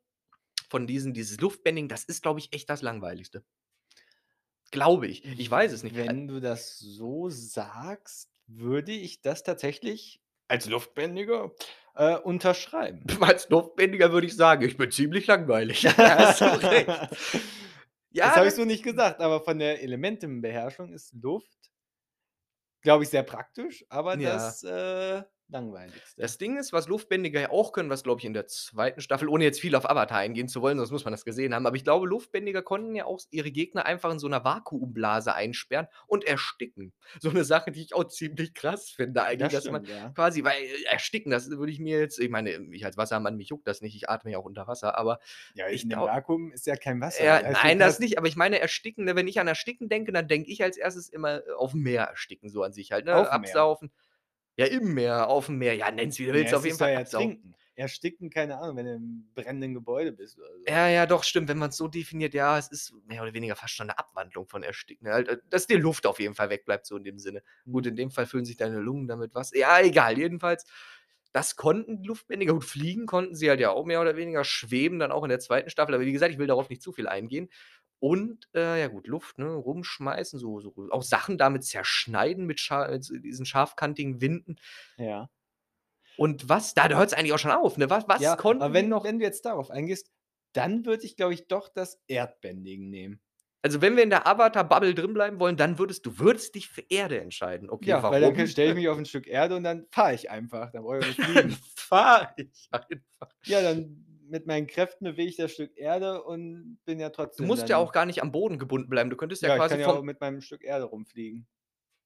von 0.71 0.87
diesen 0.87 1.13
dieses 1.13 1.39
Luftbending, 1.39 1.89
das 1.89 2.05
ist, 2.05 2.23
glaube 2.23 2.39
ich, 2.39 2.53
echt 2.53 2.69
das 2.69 2.81
Langweiligste. 2.81 3.43
Glaube 4.71 5.07
ich. 5.07 5.25
Ich 5.25 5.51
weiß 5.51 5.73
es 5.73 5.83
nicht. 5.83 5.97
Wenn 5.97 6.27
du 6.27 6.39
das 6.39 6.79
so 6.79 7.29
sagst, 7.29 8.29
würde 8.47 8.93
ich 8.93 9.21
das 9.21 9.43
tatsächlich 9.43 10.21
als 10.47 10.65
Luftbändiger, 10.67 11.51
äh, 11.95 12.15
unterschreiben. 12.17 13.05
Als 13.21 13.49
Luftbändiger 13.49 14.11
würde 14.13 14.27
ich 14.27 14.35
sagen: 14.35 14.63
„Ich 14.65 14.77
bin 14.77 14.91
ziemlich 14.91 15.27
langweilig.“ 15.27 15.81
Da 15.97 16.15
hast 16.17 16.41
du 16.41 16.45
recht. 16.45 16.89
Ja, 18.11 18.25
Das 18.27 18.35
habe 18.35 18.47
ich 18.47 18.53
so 18.55 18.65
nicht 18.65 18.83
gesagt, 18.83 19.21
aber 19.21 19.43
von 19.43 19.59
der 19.59 19.81
Elementenbeherrschung 19.81 20.91
ist 20.93 21.13
Luft, 21.13 21.69
glaube 22.81 23.03
ich, 23.03 23.09
sehr 23.09 23.23
praktisch, 23.23 23.85
aber 23.89 24.17
Ja. 24.17 24.33
das, 24.33 24.63
äh, 24.63 25.23
Langweiligste. 25.51 26.21
Das 26.21 26.37
Ding 26.37 26.57
ist, 26.57 26.73
was 26.73 26.87
Luftbändiger 26.87 27.39
ja 27.41 27.49
auch 27.51 27.71
können, 27.71 27.89
was, 27.89 28.03
glaube 28.03 28.19
ich, 28.19 28.25
in 28.25 28.33
der 28.33 28.45
2. 28.47 29.01
Staffel 29.01 29.27
ohne 29.29 29.43
jetzt 29.43 29.59
viel 29.59 29.75
auf 29.75 29.89
Avatar 29.89 30.19
eingehen 30.19 30.47
zu 30.47 30.61
wollen, 30.61 30.77
sonst 30.77 30.91
muss 30.91 31.05
man 31.05 31.11
das 31.13 31.25
gesehen 31.25 31.53
haben, 31.55 31.65
aber 31.65 31.75
ich 31.75 31.83
glaube, 31.83 32.07
Luftbändiger 32.07 32.61
konnten 32.61 32.95
ja 32.95 33.05
auch 33.05 33.19
ihre 33.31 33.51
Gegner 33.51 33.85
einfach 33.85 34.11
in 34.11 34.19
so 34.19 34.27
'ner 34.27 34.43
Vakuumblase 34.43 35.33
einsperren 35.33 35.87
und 36.07 36.23
ersticken. 36.25 36.93
So 37.19 37.31
'ne 37.31 37.43
Sache, 37.43 37.71
die 37.71 37.81
ich 37.81 37.95
auch 37.95 38.05
ziemlich 38.05 38.53
krass 38.53 38.89
finde 38.89 39.23
eigentlich, 39.23 39.49
Das 39.49 39.61
dass 39.61 39.69
man 39.69 39.83
ja. 39.87 40.15
quasi 40.15 40.43
weil 40.43 40.63
ersticken, 40.85 41.31
das 41.31 41.49
würde 41.49 41.71
ich 41.71 41.79
mir 41.79 41.99
jetzt 41.99 42.19
ich 42.19 42.29
meine, 42.29 42.51
ich 42.71 42.85
als 42.85 42.97
Wassermann, 42.97 43.37
mich 43.37 43.49
juckt 43.49 43.67
das 43.67 43.81
nicht, 43.81 43.95
ich 43.95 44.09
atme 44.09 44.31
ja 44.31 44.37
auch 44.37 44.45
unter 44.45 44.67
Wasser, 44.67 44.97
aber 44.97 45.19
Ja, 45.55 45.67
ich 45.69 45.85
in 45.85 45.89
dem 45.89 46.01
glau 46.01 46.05
Vakuum 46.05 46.51
ist 46.53 46.65
ja 46.65 46.75
kein 46.77 47.01
Wasser. 47.01 47.25
Ja, 47.25 47.41
nein, 47.63 47.77
das 47.79 47.99
nicht, 47.99 48.17
aber 48.17 48.27
ich 48.27 48.37
meine 48.37 48.59
ersticken, 48.59 49.05
ne? 49.05 49.15
Wenn 49.15 49.27
ich 49.27 49.39
an 49.39 49.47
Ersticken 49.47 49.89
denke, 49.89 50.11
dann 50.13 50.27
denke 50.29 50.49
ich 50.51 50.63
als 50.63 50.77
1. 50.77 51.09
immer, 51.09 51.45
äh, 51.45 51.51
aufm 51.57 51.81
Meer 51.81 52.03
ersticken, 52.05 52.49
so 52.49 52.63
an 52.63 52.73
sich 52.73 52.91
halt, 52.93 53.05
ne? 53.05 53.15
Aufm 53.17 53.39
Meer. 53.41 53.67
Ja, 54.61 54.67
im 54.67 54.93
Meer, 54.93 55.27
aufm 55.27 55.55
Meer, 55.57 55.75
ja, 55.75 55.89
nenn's 55.91 56.19
wie 56.19 56.25
du 56.27 56.33
willst, 56.33 56.53
Ja, 56.53 56.53
auf 56.53 56.65
es 56.65 56.65
jeden 56.65 56.77
Fall 56.77 56.93
ja 56.93 57.03
absaufen. 57.03 57.37
trinken. 57.43 57.55
Ersticken, 57.75 58.29
keine 58.29 58.57
Ahnung, 58.59 58.75
wenn 58.77 58.85
du 58.85 58.93
im 58.95 59.31
brennenden 59.33 59.73
Gebäude 59.73 60.11
bist 60.11 60.37
oder 60.37 60.59
so. 60.59 60.67
Ja, 60.67 60.87
ja, 60.87 61.07
doch, 61.07 61.23
stimmt, 61.23 61.47
wenn 61.49 61.57
man's 61.57 61.75
so 61.75 61.87
definiert, 61.87 62.35
ja, 62.35 62.55
es 62.57 62.67
ist 62.67 62.93
mehr 63.07 63.23
oder 63.23 63.33
weniger 63.33 63.55
fast 63.55 63.73
schon 63.73 63.87
'ne 63.87 63.97
Abwandlung 63.97 64.47
von 64.47 64.61
Ersticken, 64.61 65.07
halt, 65.09 65.27
äh, 65.27 65.37
dass 65.49 65.65
die 65.65 65.75
Luft 65.75 66.05
auf 66.05 66.19
jeden 66.19 66.35
Fall 66.35 66.51
wegbleibt, 66.51 66.85
so 66.85 66.95
in 66.97 67.03
dem 67.03 67.17
Sinne. 67.17 67.41
Gut, 67.71 67.87
Mhm. 67.87 67.87
in 67.87 67.95
dem 67.95 68.11
Fall 68.11 68.27
füllen 68.27 68.45
sich 68.45 68.57
deine 68.57 68.77
Lungen 68.79 69.07
damit 69.07 69.33
Wasser 69.33 69.57
ja, 69.57 69.79
egal, 69.79 70.19
jedenfalls, 70.19 70.65
das 71.33 71.55
konnten 71.55 71.97
die 72.01 72.07
Luftbändiger. 72.07 72.53
Gut, 72.53 72.65
fliegen 72.65 73.05
konnten 73.05 73.35
sie 73.35 73.49
halt 73.49 73.59
ja 73.59 73.71
auch 73.71 73.85
mehr 73.85 74.01
oder 74.01 74.15
weniger, 74.17 74.43
schweben 74.43 74.99
dann 74.99 75.11
auch 75.11 75.23
in 75.23 75.29
der 75.29 75.39
2. 75.39 75.69
Staffel, 75.69 75.95
aber 75.95 76.05
wie 76.05 76.11
gesagt, 76.11 76.31
ich 76.33 76.39
will 76.39 76.47
darauf 76.47 76.69
nicht 76.69 76.81
zu 76.81 76.91
viel 76.93 77.07
eingehen. 77.07 77.49
Und, 77.99 78.47
äh, 78.55 78.79
ja 78.81 78.87
gut, 78.87 79.07
Luft, 79.07 79.37
ne, 79.37 79.47
rumschmeißen, 79.53 80.39
so 80.39 80.59
so 80.59 80.73
auch 80.91 81.03
Sachen 81.03 81.37
damit 81.37 81.63
zerschneiden 81.65 82.45
mit 82.47 82.67
mit 82.71 83.25
diesen 83.25 83.45
scharfkantigen 83.45 84.21
Winden. 84.21 84.57
Ja. 84.97 85.29
Und 86.15 86.49
was 86.49 86.73
da 86.73 86.87
da 86.87 86.97
hört's 86.97 87.13
eigentlich 87.13 87.33
auch 87.33 87.39
schon 87.39 87.51
auf, 87.51 87.77
ne? 87.77 87.89
Was 87.89 88.07
was 88.07 88.21
Ja, 88.21 88.35
konnten 88.35 88.73
aber 88.73 88.73
wenn 88.73 88.89
noch? 88.89 89.03
wenn 89.03 89.19
du 89.19 89.25
jetzt 89.25 89.45
darauf 89.45 89.69
eingehst, 89.71 90.11
dann 90.53 90.85
würde 90.85 91.05
ich, 91.05 91.15
glaube 91.15 91.33
ich, 91.33 91.47
doch 91.47 91.69
das 91.69 92.01
Erdbändigen 92.07 92.89
nehmen. 92.89 93.21
Also, 93.63 93.81
wenn 93.81 93.95
wir 93.95 94.03
in 94.03 94.09
der 94.09 94.25
Avatar-Bubble 94.27 94.95
drin 94.95 95.13
bleiben 95.13 95.39
wollen, 95.39 95.55
dann 95.57 95.77
würdest 95.77 96.05
du 96.05 96.17
würdest 96.17 96.55
dich 96.55 96.67
für 96.69 96.83
Erde 96.89 97.21
entscheiden. 97.21 97.69
Okay, 97.69 97.95
Ja, 97.95 98.01
warum? 98.01 98.09
weil 98.09 98.21
dann 98.35 98.47
stelle 98.47 98.69
ich 98.69 98.75
mich 98.75 98.87
auf 98.89 98.97
'n 98.97 99.05
Stück 99.05 99.27
Erde 99.27 99.55
und 99.55 99.63
dann 99.63 99.87
fahre 99.91 100.13
ich 100.13 100.29
einfach, 100.29 100.71
dann 100.71 100.83
brauche 100.83 101.09
ich 101.09 101.19
fliegen. 101.19 101.59
Fahre 101.75 102.33
ich 102.37 102.69
einfach. 102.71 103.35
Ja, 103.45 103.61
dann 103.61 104.05
mit 104.27 104.45
meinen 104.45 104.67
Kräften 104.67 105.05
bewege 105.05 105.29
ich 105.29 105.35
das 105.37 105.53
Stück 105.53 105.75
Erde 105.77 106.23
und 106.23 106.79
bin 106.85 106.99
ja 106.99 107.09
Du 107.37 107.43
trotzdem 107.43 107.43
musst 107.43 107.67
ja 107.69 107.77
dann 107.77 107.77
auch 107.77 107.91
gar 107.91 108.05
nicht 108.05 108.21
am 108.21 108.31
Boden 108.31 108.57
gebunden 108.59 108.89
bleiben. 108.89 109.09
Du 109.09 109.17
könntest 109.17 109.41
ja 109.41 109.49
Ja, 109.49 109.57
ich 109.57 109.65
quasi 109.65 109.67
kann 109.67 109.79
ja 109.79 109.89
auch 109.89 110.01
mit 110.03 110.19
meinem 110.19 110.41
Stück 110.41 110.63
Erde 110.63 110.85
rumfliegen. 110.85 111.47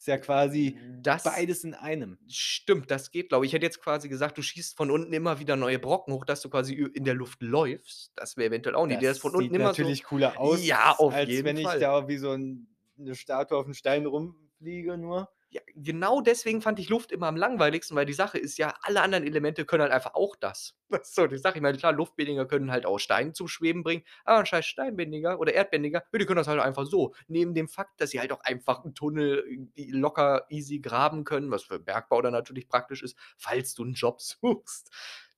Ist 0.05 0.09
ja 0.09 0.19
quasi 0.19 0.77
Das 1.03 1.24
beides 1.24 1.63
in 1.63 1.74
einem. 1.74 2.19
stimmt, 2.27 2.91
das 2.91 3.12
geht, 3.12 3.29
glaube 3.29 3.45
ich. 3.45 3.50
Ich 3.51 3.53
hätte 3.55 3.65
jetzt 3.65 3.81
quasi 3.81 4.09
gesagt, 4.09 4.38
du 4.38 4.41
schießt 4.43 4.77
von 4.77 4.91
unten 4.91 5.13
immer 5.13 5.39
wieder 5.39 5.55
neue 5.55 5.79
Brocken 5.79 6.13
hoch, 6.13 6.25
dass 6.25 6.41
du 6.41 6.50
quasi 6.50 6.74
in 6.75 7.03
der 7.05 7.13
Luft 7.15 7.41
läufst. 7.43 8.12
Das 8.15 8.38
wäre 8.38 8.47
eventuell 8.50 8.75
auch 8.75 8.88
Idee, 8.88 9.07
dass 9.07 9.17
Das 9.17 9.19
von 9.19 9.35
unten 9.35 9.53
sieht 9.53 9.55
immer 9.55 9.74
natürlich 9.74 10.03
so 10.03 10.03
cooler 10.03 10.39
aus, 10.39 10.71
Ja, 10.71 10.93
auf 10.97 11.17
als 11.17 11.25
jeden 11.25 11.43
wenn 11.43 11.57
ich 11.57 11.77
Fall. 11.77 11.77
da 11.77 12.07
wie 12.07 12.17
so 12.17 12.31
'n 12.31 12.67
'ne 12.97 13.15
Statue 13.15 13.57
auf'm 13.57 13.74
Stein 13.74 14.05
rumfliege 14.05 14.97
nur. 14.97 15.29
Ja, 15.55 15.62
genau 15.74 16.19
deswegen 16.19 16.62
fand 16.62 16.79
ich 16.79 16.89
Luft 16.89 17.13
immer 17.13 17.27
am 17.27 17.38
langweiligsten, 17.38 17.95
weil 17.95 18.05
die 18.05 18.12
Sache 18.12 18.38
ist 18.38 18.57
ja, 18.57 18.74
alle 18.81 19.01
anderen 19.01 19.24
Elemente 19.24 19.63
können 19.63 19.83
halt 19.83 19.93
einfach 19.93 20.13
auch 20.13 20.35
das. 20.35 20.74
Das 20.89 21.07
ist 21.07 21.15
so 21.15 21.27
die 21.27 21.38
Sache. 21.38 21.55
Ich 21.57 21.62
meine, 21.62 21.77
klar, 21.77 21.93
Luftbändiger 21.93 22.45
können 22.45 22.71
halt 22.71 22.85
auch 22.85 23.00
Stein 23.00 23.33
zum 23.33 23.47
Schweben 23.47 23.81
bringen, 23.81 24.03
aber 24.25 24.39
'n 24.41 24.45
scheiß 24.45 24.65
Steinbändiger 24.65 25.39
oder 25.39 25.53
Erdbändiger, 25.53 26.03
die 26.13 26.25
können 26.25 26.35
das 26.38 26.47
halt 26.50 26.59
einfach 26.59 26.85
so. 26.85 27.13
Neben 27.29 27.53
dem 27.53 27.69
Fakt, 27.69 28.01
dass 28.01 28.09
sie 28.09 28.19
halt 28.19 28.33
auch 28.33 28.41
einfach 28.41 28.83
'n 28.83 28.93
Tunnel 28.95 29.45
locker 29.77 30.45
easy 30.50 30.79
graben 30.79 31.24
können, 31.24 31.50
was 31.51 31.63
für 31.63 31.79
Bergbau 31.79 32.21
dann 32.21 32.33
natürlich 32.33 32.67
praktisch 32.67 33.01
ist, 33.01 33.17
falls 33.38 33.74
du 33.75 33.83
'n 33.85 33.93
Job 33.93 34.19
suchst. 34.21 34.91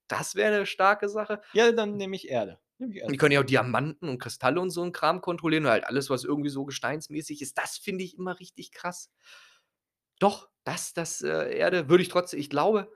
Das 0.08 0.34
wäre 0.34 0.58
'ne 0.58 0.66
starke 0.66 1.08
Sache. 1.08 1.42
Ja, 1.52 1.70
dann 1.70 1.96
nehme 1.96 2.16
ich 2.16 2.28
Erde. 2.28 2.58
Die 3.10 3.16
können 3.16 3.32
ja 3.32 3.40
auch 3.40 3.44
Diamanten 3.44 4.08
und 4.08 4.18
Kristalle 4.18 4.60
und 4.60 4.70
so 4.70 4.82
'n 4.82 4.92
Kram 4.92 5.20
kontrollieren 5.22 5.64
und 5.64 5.70
halt 5.70 5.84
alles, 5.84 6.10
was 6.10 6.24
irgendwie 6.24 6.50
so 6.50 6.64
gesteinsmäßig 6.66 7.40
ist. 7.42 7.56
Das 7.56 7.78
finde 7.78 8.04
ich 8.04 8.16
immer 8.18 8.38
richtig 8.38 8.70
krass. 8.72 9.10
Doch, 10.18 10.48
das 10.64 10.92
das, 10.94 11.22
äh, 11.22 11.56
Erde 11.56 11.88
würde 11.88 12.02
ich 12.02 12.08
trotz 12.08 12.32
ich 12.32 12.50
glaube, 12.50 12.90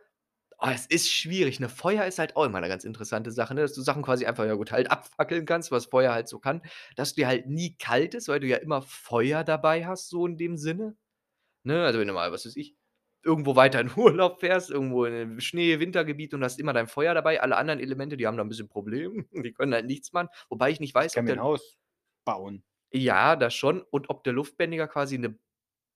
Oh, 0.60 0.70
es 0.74 0.86
ist 0.86 1.10
schwierig, 1.12 1.60
ne? 1.60 1.68
Feuer 1.68 2.06
ist 2.06 2.18
halt 2.20 2.36
auch 2.36 2.44
immer 2.46 2.60
'ne 2.60 2.68
ganz 2.68 2.84
interessante 2.84 3.32
Sache, 3.32 3.54
ne, 3.54 3.62
dass 3.62 3.74
du 3.74 3.82
Sachen 3.82 4.02
quasi 4.02 4.26
einfach, 4.26 4.44
ja 4.46 4.54
gut, 4.54 4.72
halt 4.72 4.90
abfackeln 4.90 5.46
kannst, 5.46 5.72
was 5.72 5.86
Feuer 5.86 6.12
halt 6.14 6.28
so 6.28 6.38
kann, 6.40 6.62
dass 6.96 7.14
dir 7.14 7.26
halt 7.28 7.48
nie 7.48 7.76
kalt 7.78 8.14
ist, 8.14 8.28
weil 8.28 8.40
du 8.40 8.46
ja 8.48 8.58
immer 8.58 8.82
Feuer 8.82 9.44
dabei 9.44 9.86
hast, 9.86 10.08
so 10.10 10.26
in 10.26 10.36
dem 10.38 10.56
Sinne, 10.58 10.96
ne? 11.64 11.84
Also, 11.86 12.00
wenn 12.00 12.08
du 12.08 12.14
mal, 12.14 12.32
was 12.32 12.46
weiß 12.46 12.56
ich, 12.56 12.76
irgendwo 13.24 13.56
weiter 13.56 13.80
in 13.80 13.90
Urlaub 13.96 14.40
fährst, 14.40 14.70
irgendwo 14.70 15.04
in 15.06 15.14
'nem 15.14 15.40
Schnee 15.40 15.80
Wintergebiet 15.80 16.34
und 16.34 16.44
hast 16.44 16.60
immer 16.60 16.72
dein 16.74 16.88
Feuer 16.88 17.14
dabei. 17.14 17.42
Alle 17.42 17.56
anderen 17.56 17.80
Elemente, 17.80 18.16
die 18.18 18.26
haben 18.26 18.36
da 18.38 18.44
'n 18.44 18.48
bisschen 18.50 18.68
Problem. 18.68 19.28
Die 19.46 19.52
können 19.54 19.74
halt 19.74 19.86
nichts 19.86 20.12
machen, 20.12 20.28
wobei 20.50 20.70
ich 20.72 20.80
nicht 20.80 20.94
Ich 21.00 21.10
weiß, 21.10 21.16
kann 21.16 21.24
ob 21.24 21.26
mir 21.26 21.32
'n 21.32 21.40
der 21.40 21.42
Haus 21.42 21.76
bauen. 22.24 22.64
Ja, 22.94 23.36
das 23.36 23.54
schon. 23.54 23.80
Und 23.82 24.10
ob 24.10 24.24
der 24.24 24.32
Luftbändiger 24.34 24.86
quasi 24.88 25.18
'ne 25.18 25.38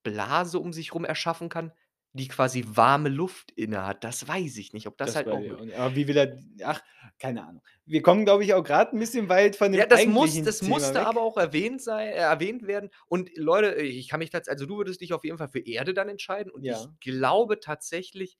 Blase 0.07 0.59
um 0.61 0.73
sich 0.73 0.95
rum 0.95 1.05
erschaffen 1.05 1.49
kann, 1.51 1.73
die 2.15 2.29
quasi 2.29 2.65
warme 2.67 3.09
Luft 3.11 3.51
innehat, 3.53 4.05
das 4.05 4.27
weiß 4.29 4.57
ich 4.59 4.73
nicht, 4.75 4.87
ob 4.89 4.97
das 4.99 5.15
Das 5.15 5.17
halt 5.17 5.29
auch 5.29 5.51
ich. 5.51 5.75
Aber 5.77 5.95
wie 5.95 6.09
will 6.09 6.17
er 6.17 6.39
ach, 6.65 6.81
keine 7.19 7.45
Ahnung. 7.47 7.63
Wir 7.85 8.03
kommen, 8.03 8.25
glaube 8.25 8.45
ich, 8.45 8.55
auch 8.55 8.65
grad 8.65 8.93
'n 8.93 8.99
bisschen 8.99 9.29
weit 9.29 9.57
von 9.57 9.73
dem 9.73 9.79
Ja, 9.79 9.87
das 9.87 10.07
muss 10.07 10.43
das 10.43 10.63
Thema 10.63 10.95
musste 11.01 11.03
weg. 11.03 11.05
aber 11.05 11.23
auch 11.23 11.37
erwähnt 11.37 11.83
sei 11.83 12.07
äh, 12.11 12.15
erwähnt 12.17 12.67
werden. 12.67 12.91
Und 13.09 13.31
Leute, 13.37 13.75
ich 13.83 14.09
kann 14.09 14.21
mich 14.21 14.31
tats 14.31 14.49
also, 14.49 14.65
du 14.67 14.79
würdest 14.79 15.01
dich 15.01 15.13
auf 15.13 15.25
jeden 15.25 15.39
Fall 15.39 15.49
für 15.49 15.59
Erde 15.61 15.93
dann 15.95 16.09
entscheiden 16.09 16.51
und 16.53 16.67
ich 16.67 16.89
Ja. 16.89 16.97
glaube 17.01 17.59
tatsächlich 17.61 18.39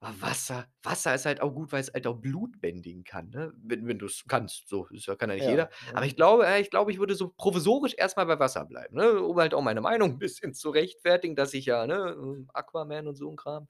ah, 0.00 0.12
Wasser 0.20 0.66
Wasser 0.82 1.14
ist 1.14 1.26
halt 1.26 1.40
auch 1.42 1.52
gut, 1.54 1.72
weil's 1.72 1.92
halt 1.92 2.06
auch 2.06 2.16
Blut 2.20 2.60
bändigen 2.60 3.04
kann, 3.04 3.30
ne? 3.30 3.52
Wenn 3.56 3.86
wenn 3.86 3.98
du's 3.98 4.24
kannst, 4.28 4.68
so. 4.68 4.86
Das 4.92 5.06
kann 5.18 5.30
ja 5.30 5.36
nicht 5.36 5.46
jeder. 5.46 5.70
Ja, 5.80 5.94
Aber 5.94 6.06
ich 6.06 6.16
ähm 6.16 6.16
glaube 6.16 6.46
äh, 6.46 6.60
ich 6.60 6.70
glaube, 6.70 6.92
ich 6.92 6.98
würde 6.98 7.14
so 7.14 7.28
provisorisch 7.36 7.94
erst 7.98 8.16
mal 8.16 8.24
bei 8.26 8.38
Wasser 8.38 8.64
bleiben, 8.66 8.96
ne, 8.96 9.20
um 9.22 9.38
halt 9.38 9.54
auch 9.54 9.62
meine 9.62 9.80
Meinung 9.82 10.10
'n 10.16 10.18
bisschen 10.18 10.54
zu 10.54 10.70
rechtfertigen, 10.70 11.36
dass 11.36 11.54
ich 11.54 11.66
ja, 11.66 11.86
ne, 11.86 12.14
hm, 12.18 12.48
Aquaman 12.54 13.08
und 13.08 13.16
so 13.16 13.28
'n 13.30 13.36
Kram. 13.36 13.68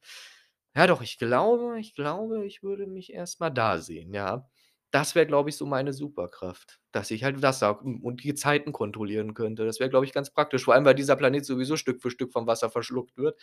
Ja 0.77 0.87
doch, 0.87 1.03
ich 1.03 1.19
glaube 1.19 1.81
ich 1.81 1.95
glaube, 1.95 2.47
ich 2.47 2.63
würde 2.63 2.87
mich 2.87 3.13
erst 3.13 3.41
mal 3.41 3.51
da 3.51 3.79
sehen, 3.79 4.15
ja. 4.15 4.49
Das 4.95 5.15
wäre, 5.15 5.27
glaube 5.27 5.51
ich, 5.51 5.57
so 5.57 5.67
meine 5.67 5.93
Superkraft, 5.93 6.81
dass 6.91 7.13
ich 7.13 7.23
halt 7.23 7.43
Wasser 7.43 7.81
und 7.83 8.23
die 8.25 8.29
Gezeiten 8.29 8.73
kontrollieren 8.73 9.35
könnte. 9.35 9.65
Das 9.65 9.79
wäre, 9.79 9.89
glaube 9.89 10.05
ich, 10.05 10.13
ganz 10.13 10.31
praktisch, 10.31 10.65
vor 10.65 10.75
allem, 10.75 10.85
weil 10.85 10.97
dieser 10.97 11.15
Planet 11.15 11.45
sowieso 11.47 11.77
Stück 11.77 12.03
für 12.03 12.11
Stück 12.11 12.33
vom 12.33 12.47
Wasser 12.49 12.71
verschluckt 12.71 13.17
wird. 13.17 13.41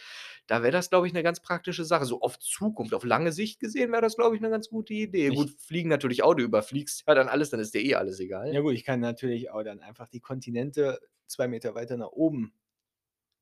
Da 0.48 0.62
wäre 0.62 0.74
das, 0.74 0.90
glaube 0.90 1.08
ich, 1.08 1.14
'ne 1.14 1.24
ganz 1.24 1.42
praktische 1.42 1.86
Sache. 1.86 2.06
So 2.06 2.20
auf 2.22 2.38
Zukunft, 2.40 2.94
auf 2.94 3.06
lange 3.06 3.32
Sicht 3.32 3.60
gesehen 3.62 3.92
wäre 3.94 4.02
das, 4.02 4.18
glaube 4.18 4.36
ich, 4.36 4.42
'ne 4.42 4.50
ganz 4.50 4.68
gute 4.70 4.94
Idee. 4.94 5.30
Ich 5.30 5.36
Gut, 5.36 5.52
fliegen 5.60 5.90
natürlich 5.90 6.24
auch, 6.24 6.36
du 6.36 6.44
überfliegst 6.44 7.04
ja 7.08 7.16
dann 7.16 7.28
alles, 7.30 7.50
dann 7.50 7.60
ist 7.60 7.74
dir 7.74 7.82
eh 7.82 7.96
alles 7.96 8.20
egal. 8.20 8.54
Ja 8.54 8.62
gut, 8.62 8.74
ich 8.76 8.86
kann 8.86 9.02
natürlich 9.02 9.50
auch 9.52 9.64
dann 9.64 9.82
einfach 9.82 10.08
die 10.08 10.22
Kontinente 10.22 11.00
2 11.28 11.48
Meter 11.50 11.76
weiter 11.76 11.98
nach 11.98 12.12
oben 12.14 12.54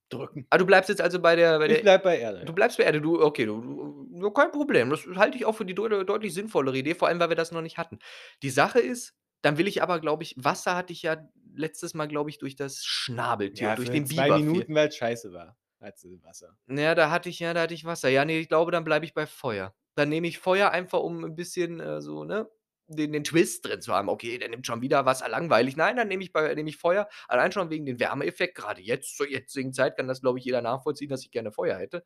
drücken. 0.10 0.50
Ah, 0.52 0.58
du 0.58 0.66
bleibst 0.66 0.90
jetzt 0.90 1.02
also 1.02 1.20
bei 1.22 1.36
der 1.36 1.60
bei 1.60 1.68
Ich 1.68 1.82
der 1.82 1.82
bleibe 1.82 2.04
bei 2.04 2.20
Erde, 2.20 2.46
du 2.46 2.54
bleibst 2.54 2.78
bei 2.78 2.84
Erde. 2.84 3.02
Du 3.02 3.22
okay, 3.22 3.46
du 3.46 4.08
du 4.12 4.32
kein 4.32 4.52
Problem. 4.52 4.90
Das 4.90 5.06
halte 5.16 5.38
ich 5.38 5.46
auch 5.46 5.54
für 5.56 5.66
die 5.66 5.76
deut 5.76 6.08
deutlich 6.10 6.34
sinnvollere 6.34 6.78
Idee, 6.78 6.96
vor 6.96 7.08
allem, 7.08 7.20
weil 7.20 7.30
wir 7.30 7.36
das 7.36 7.52
noch 7.52 7.62
nicht 7.62 7.78
hatten. 7.78 8.00
Die 8.44 8.50
Sache 8.52 8.80
ist, 8.80 9.16
dann 9.42 9.58
will 9.58 9.68
ich 9.68 9.82
aber, 9.84 10.00
glaube 10.00 10.24
ich 10.24 10.36
Wasser 10.38 10.76
hatte 10.76 10.94
ich 10.94 11.02
ja 11.04 11.28
letztes 11.54 11.94
Mal, 11.94 12.08
glaube 12.08 12.30
ich, 12.30 12.38
durch 12.38 12.56
das 12.56 12.84
Schnabeltier, 12.86 13.72
Ja, 13.72 13.76
durch 13.76 13.90
den 13.90 14.08
2 14.08 14.32
Biber 14.32 14.42
viel. 14.42 14.68
Minuten, 14.70 14.76
weil's 14.76 14.96
scheiße 14.98 15.32
war, 15.34 15.58
hattest 15.80 16.04
du 16.06 16.22
Wasser. 16.24 16.58
Ja, 16.68 16.96
da 16.96 17.12
hatte 17.12 17.30
ich 17.30 17.40
ja 17.40 17.54
da 17.54 17.62
hatte 17.62 17.74
ich 17.76 17.86
Wasser. 17.86 18.10
Ja, 18.10 18.26
ne, 18.26 18.40
ich 18.40 18.48
glaube, 18.48 18.72
dann 18.72 18.84
bleibe 18.84 19.06
ich 19.06 19.14
bei 19.14 19.28
Feuer. 19.28 19.76
Dann 19.96 20.10
nehme 20.10 20.28
ich 20.28 20.40
Feuer 20.40 20.72
einfach, 20.72 21.00
um 21.00 21.24
'n 21.24 21.36
bisschen, 21.36 21.80
äh, 21.80 22.02
so, 22.02 22.24
ne, 22.24 22.50
den 22.88 23.12
den 23.14 23.24
Twist 23.24 23.66
drin 23.66 23.82
zu 23.82 23.94
haben. 23.94 24.10
Okay, 24.10 24.38
der 24.38 24.50
nimmt 24.50 24.68
schon 24.68 24.82
wieder 24.82 25.06
Wasser, 25.06 25.30
langweilig. 25.30 25.76
Nein, 25.78 25.96
dann 25.98 26.08
nehme 26.08 26.24
ich 26.24 26.32
bei 26.34 26.54
nehme 26.56 26.70
ich 26.70 26.78
Feuer, 26.78 27.08
allein 27.28 27.52
schon 27.52 27.70
wegen 27.70 27.86
dem 27.86 28.00
Wärmeeffekt. 28.00 28.56
Grade 28.56 28.82
jetzt 28.82 29.18
zur 29.18 29.30
jetzigen 29.30 29.74
Zeit 29.74 29.98
kann 29.98 30.08
das, 30.08 30.22
glaube 30.22 30.40
ich, 30.40 30.46
jeder 30.46 30.62
nachvollziehen, 30.62 31.10
dass 31.10 31.24
ich 31.24 31.32
gerne 31.32 31.52
Feuer 31.52 31.78
hätte. 31.78 32.06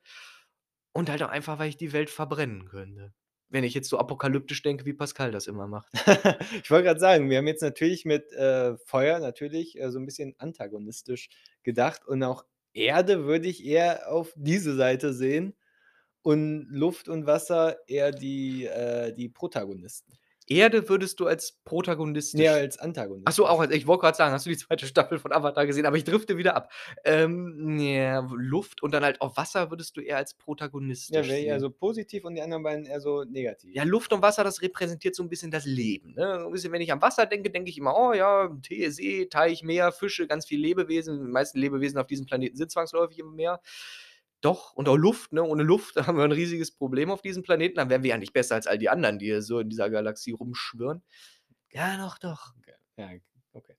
Und 0.94 1.10
halt 1.10 1.24
auch 1.24 1.30
einfach, 1.30 1.60
weil 1.60 1.70
ich 1.70 1.78
die 1.78 1.94
Welt 1.94 2.10
verbrennen 2.10 2.66
könnte. 2.68 3.14
Wenn 3.50 3.64
ich 3.64 3.74
jetzt 3.74 3.90
so 3.90 3.98
apokalyptisch 3.98 4.62
denke, 4.62 4.86
wie 4.86 4.94
Pascal 4.94 5.32
das 5.32 5.48
immer 5.48 5.68
macht. 5.68 5.92
Ich 6.64 6.70
wollte 6.72 6.86
grad 6.88 7.00
sagen, 7.00 7.30
wir 7.30 7.38
haben 7.40 7.48
jetzt 7.48 7.62
natürlich 7.64 8.06
mit, 8.06 8.32
äh, 8.34 8.78
Feuer 8.86 9.20
natürlich, 9.20 9.80
äh, 9.80 9.92
so 9.92 10.00
'n 10.00 10.06
bisschen 10.06 10.36
antagonistisch 10.40 11.30
gedacht 11.64 12.06
und 12.08 12.24
auch 12.24 12.46
Erde 12.74 13.26
würde 13.26 13.48
ich 13.48 13.66
eher 13.66 14.12
auf 14.12 14.34
diese 14.36 14.76
Seite 14.76 15.14
sehen 15.14 15.56
und 16.24 16.68
Luft 16.72 17.10
und 17.10 17.26
Wasser 17.28 17.78
eher 17.88 18.12
die 18.12 18.66
äh, 18.66 19.14
die 19.14 19.30
Protagonisten. 19.30 20.18
Erde 20.50 20.90
würdest 20.90 21.20
du 21.20 21.28
als 21.28 21.62
Ne, 22.34 22.48
protagonistisch 22.48 22.50
als 22.50 22.78
ach 23.26 23.34
so, 23.34 23.46
Antagonisten. 23.46 23.48
auch 23.48 23.60
als 23.62 23.72
ich 23.74 23.88
wollte 23.88 24.02
grad 24.02 24.16
sagen, 24.18 24.34
hast 24.34 24.46
du 24.48 24.50
die 24.52 24.58
2. 24.58 24.88
Staffel 24.88 25.20
von 25.20 25.34
Avatar 25.34 25.66
gesehen, 25.68 25.86
aber 25.86 25.98
ich 25.98 26.04
drifte 26.06 26.38
wieder 26.38 26.56
ab. 26.56 26.72
Ähm, 27.06 27.80
ja, 27.80 28.22
Luft 28.36 28.84
und 28.84 28.94
dann 28.94 29.04
halt 29.04 29.22
auch 29.22 29.38
Wasser 29.38 29.72
würdest 29.72 29.98
du 29.98 30.02
eher 30.02 30.18
als 30.18 30.36
Ja, 31.12 31.26
protagonistisch 31.26 31.28
wäre 31.28 31.40
eher 31.42 31.60
so 31.60 31.72
positiv 31.72 32.24
und 32.26 32.36
die 32.36 32.42
anderen 32.42 32.62
beiden 32.64 32.86
eher 32.86 33.02
so 33.02 33.24
Ja, 33.72 33.84
negativ. 33.84 33.84
Luft 33.84 34.12
und 34.14 34.24
Wasser, 34.24 34.44
das 34.44 34.64
repräsentiert 34.64 35.16
so 35.16 35.22
'n 35.22 35.30
bisschen 35.30 35.52
das 35.52 35.66
Leben, 35.66 36.14
ne? 36.16 36.40
So 36.40 36.48
'n 36.48 36.52
bisschen, 36.52 36.72
wenn 36.72 36.82
ich 36.82 36.92
an 36.92 37.02
Wasser 37.04 37.28
denke, 37.28 37.52
denke 37.52 37.70
ich 37.70 37.78
immer: 37.78 37.96
„Oh 37.96 38.14
ja, 38.14 38.50
Tee, 38.64 38.90
See, 38.90 39.28
Teich, 39.28 39.62
Meer, 39.62 39.92
Fische, 39.92 40.26
ganz 40.26 40.48
viel 40.48 40.60
Lebewesen.“ 40.60 41.24
Die 41.28 41.32
meisten 41.32 41.60
Lebewesen 41.60 42.00
auf 42.00 42.08
diesem 42.08 42.26
Planeten 42.26 42.58
sind 42.58 42.72
zwangsläufig 42.72 43.20
im 43.20 43.36
Meer. 43.36 43.62
Doch, 44.42 44.74
und 44.74 44.88
auch 44.88 44.96
Luft, 44.98 45.34
ne? 45.34 45.44
Ohne 45.44 45.64
Luft 45.64 45.96
haben 46.08 46.18
wir 46.18 46.24
'n 46.26 46.32
riesiges 46.32 46.72
Problem 46.72 47.12
auf 47.12 47.22
diesem 47.22 47.44
Planeten. 47.44 47.76
Dann 47.76 47.90
wären 47.90 48.04
wir 48.04 48.12
ja 48.12 48.18
nicht 48.18 48.34
besser 48.34 48.56
als 48.56 48.68
all 48.68 48.78
die 48.78 48.90
anderen, 48.90 49.20
die 49.20 49.26
hier 49.26 49.42
so 49.42 49.60
in 49.60 49.70
dieser 49.70 49.90
Galaxie 49.90 50.32
rumschwirren. 50.32 51.04
Ja, 51.72 51.98
doch, 51.98 52.18
doch. 52.20 52.56
Okay, 52.58 52.76
ja, 52.98 53.12
okay. 53.54 53.76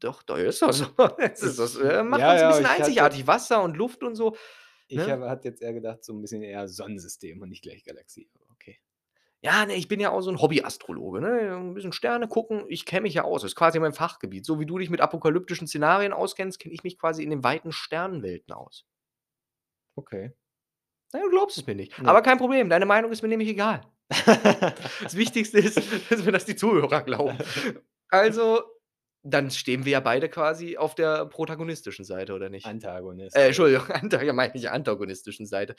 Doch, 0.00 0.22
doch, 0.22 0.38
ist 0.38 0.62
doch 0.62 0.72
so. 0.72 0.86
Es 1.18 1.42
ist 1.42 1.58
das, 1.58 1.76
äh, 1.76 2.02
macht 2.02 2.26
ja, 2.26 2.28
uns 2.28 2.42
'n 2.42 2.48
ja, 2.48 2.48
bisschen 2.48 2.66
hatte 2.66 2.66
einzigartig. 2.66 3.26
Wasser 3.26 3.62
und 3.62 3.76
Luft 3.76 4.02
und 4.02 4.14
so, 4.14 4.36
ich 4.88 5.08
ne? 5.08 5.08
habe 5.08 5.28
hatte 5.30 5.48
jetzt 5.48 5.62
eher 5.62 5.72
gedacht, 5.72 6.04
so 6.04 6.12
'n 6.12 6.20
bisschen 6.20 6.42
eher 6.42 6.68
Sonnensystem 6.68 7.40
und 7.40 7.48
nicht 7.48 7.62
gleich 7.62 7.84
Galaxie, 7.84 8.30
okay. 8.52 8.78
Ja, 9.42 9.64
ne, 9.64 9.74
ich 9.74 9.88
bin 9.88 10.00
ja 10.00 10.10
auch 10.10 10.20
so 10.20 10.30
'n 10.30 10.40
Hobbyastrologe, 10.40 11.20
ne? 11.22 11.40
'N 11.56 11.72
bisschen 11.74 11.92
Sterne 11.94 12.28
gucken, 12.28 12.64
ich 12.68 12.84
kenne 12.84 13.02
mich 13.02 13.14
ja 13.14 13.24
aus. 13.24 13.40
Das 13.42 13.52
ist 13.52 13.56
quasi 13.56 13.78
mein 13.80 13.94
Fachgebiet. 13.94 14.44
So 14.44 14.60
wie 14.60 14.66
du 14.66 14.76
dich 14.78 14.90
mit 14.90 15.00
apokalyptischen 15.00 15.66
Szenarien 15.66 16.12
auskennst, 16.12 16.58
kenne 16.58 16.74
ich 16.74 16.82
mich 16.84 16.98
quasi 16.98 17.22
in 17.24 17.30
den 17.30 17.42
weiten 17.42 17.72
Sternenwelten 17.72 18.52
aus. 18.52 18.84
Okay. 20.00 20.32
Ja, 21.12 21.20
du 21.20 21.28
glaubst 21.30 21.58
es 21.58 21.66
mir 21.66 21.74
nicht. 21.74 21.98
Ne. 22.00 22.08
Aber 22.08 22.22
kein 22.22 22.38
Problem, 22.38 22.70
deine 22.70 22.86
Meinung 22.86 23.12
ist 23.12 23.22
mir 23.22 23.28
nämlich 23.28 23.48
egal. 23.48 23.82
Das 25.02 25.16
Wichtigste 25.16 25.58
ist, 25.58 25.76
dass 26.10 26.24
mir 26.24 26.32
das 26.32 26.44
die 26.44 26.56
Zuhörer 26.56 27.02
glauben. 27.02 27.38
Also, 28.12 28.62
dann 29.22 29.52
stehen 29.52 29.84
wir 29.84 29.92
ja 29.92 30.00
beide 30.00 30.28
quasi 30.28 30.76
auf 30.76 30.96
der 30.96 31.26
protagonistischen 31.26 32.04
Seite, 32.04 32.32
oder 32.34 32.48
nicht? 32.48 32.66
Antagonist, 32.66 33.36
Äh, 33.36 33.40
ja. 33.42 33.46
Entschuldigung, 33.46 33.86
anta 33.88 34.20
ja, 34.20 34.32
meine 34.32 34.52
ich 34.56 34.68
antagonistischen 34.68 35.46
Seite. 35.46 35.76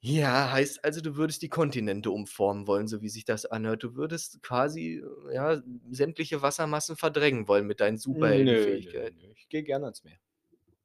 Ja, 0.00 0.52
heißt 0.52 0.84
also, 0.84 1.00
du 1.00 1.16
würdest 1.16 1.40
die 1.40 1.48
Kontinente 1.48 2.10
umformen 2.10 2.66
wollen, 2.66 2.86
so 2.86 3.00
wie 3.00 3.08
sich 3.08 3.24
das 3.24 3.46
anhört. 3.46 3.82
Du 3.82 3.94
würdest 3.94 4.42
quasi, 4.42 5.02
ja, 5.32 5.62
sämtliche 5.90 6.42
Wassermassen 6.42 6.96
verdrängen 6.96 7.48
wollen 7.48 7.66
mit 7.66 7.80
deinen 7.80 7.96
Superheldenfähigkeiten. 7.96 9.20
Ich 9.36 9.48
gehe 9.48 9.62
gerne 9.62 9.86
ans 9.86 10.04
Meer. 10.04 10.18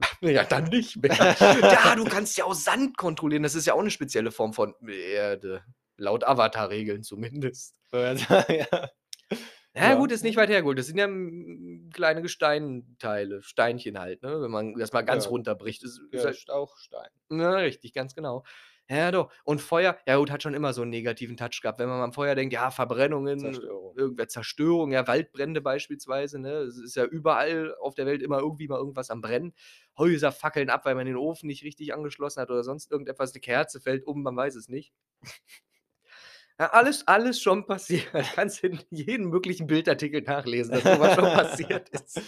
Ja, 0.22 0.44
dann 0.44 0.66
nicht 0.66 1.02
mehr. 1.02 1.30
Ja, 1.70 1.96
du 1.96 2.08
kannst 2.08 2.38
ja 2.38 2.46
auch 2.46 2.54
Sand 2.54 2.98
kontrollieren. 2.98 3.44
Das 3.44 3.56
ist 3.56 3.66
ja 3.66 3.74
auch 3.74 3.82
'ne 3.82 3.90
spezielle 3.92 4.32
Form 4.32 4.54
von 4.54 4.74
Erde, 4.88 5.64
laut 5.98 6.24
Avatar-Regeln 6.24 7.04
zumindest. 7.04 7.76
Ja. 7.94 8.90
Ja 9.76 9.94
Ja. 9.94 9.96
gut, 9.96 10.12
ist 10.12 10.24
nicht 10.24 10.38
weit 10.38 10.50
hergeholt. 10.50 10.80
Das 10.80 10.88
sind 10.88 10.98
ja, 10.98 11.06
hm, 11.06 11.90
kleine 11.94 12.22
Gesteinteile, 12.24 13.42
Steinchen 13.44 14.00
halt, 14.00 14.24
ne, 14.24 14.42
wenn 14.42 14.52
man 14.52 14.76
das 14.76 14.92
mal 14.94 15.04
ganz 15.04 15.28
Ja. 15.28 15.30
runterbricht. 15.30 15.84
Das 15.84 16.00
ist 16.12 16.24
Ja, 16.24 16.24
halt 16.26 16.50
auch 16.50 16.78
Stein. 16.78 17.10
Ja, 17.32 17.52
richtig, 17.58 17.94
ganz 17.94 18.16
genau. 18.16 18.44
Ja, 18.90 19.12
doch. 19.12 19.32
Und 19.44 19.60
Feuer, 19.62 19.98
ja 20.08 20.16
gut, 20.18 20.32
hat 20.32 20.44
schon 20.44 20.54
immer 20.54 20.72
so 20.74 20.82
'n 20.84 20.90
negativen 20.90 21.36
Touch 21.36 21.60
gehabt. 21.62 21.80
Wenn 21.80 21.90
man 21.90 22.00
an 22.02 22.14
Feuer 22.14 22.36
denkt, 22.36 22.54
ja, 22.54 22.72
Verbrennungen, 22.72 23.40
Zerstörung. 23.40 23.96
irgendwer 23.96 24.30
Zerstörung, 24.30 24.92
ja, 24.94 25.06
Waldbrände 25.08 25.60
beispielsweise, 25.62 26.40
ne? 26.40 26.52
Es 26.60 26.78
ist 26.78 26.96
ja 26.96 27.04
überall 27.06 27.76
auf 27.82 27.96
der 27.96 28.06
Welt 28.06 28.22
immer 28.22 28.40
irgendwie 28.40 28.68
mal 28.70 28.78
irgendwas 28.78 29.10
am 29.10 29.20
Brennen. 29.22 29.54
Häuser 29.98 30.32
fackeln 30.32 30.70
ab, 30.70 30.86
weil 30.86 30.96
man 30.96 31.06
den 31.06 31.18
Ofen 31.18 31.48
nicht 31.48 31.64
richtig 31.64 31.94
angeschlossen 31.94 32.42
hat 32.42 32.50
oder 32.50 32.64
sonst 32.64 32.90
irgendetwas. 32.90 33.34
'Ne 33.34 33.42
Kerze 33.42 33.82
fällt 33.82 34.06
um, 34.08 34.24
man 34.24 34.38
weiß 34.38 34.56
es 34.56 34.70
nicht. 34.70 34.94
Ja, 36.60 36.68
alles 36.72 37.08
alles 37.08 37.40
schon 37.42 37.66
passiert. 37.68 38.08
Kannst 38.36 38.64
in 38.64 38.80
jedem 38.90 39.30
möglichen 39.30 39.68
Bildartikel 39.68 40.22
nachlesen, 40.22 40.74
dass 40.74 40.88
so 40.88 41.00
was 41.00 41.14
schon 41.14 41.32
passiert 41.32 41.90
ist. 41.90 42.26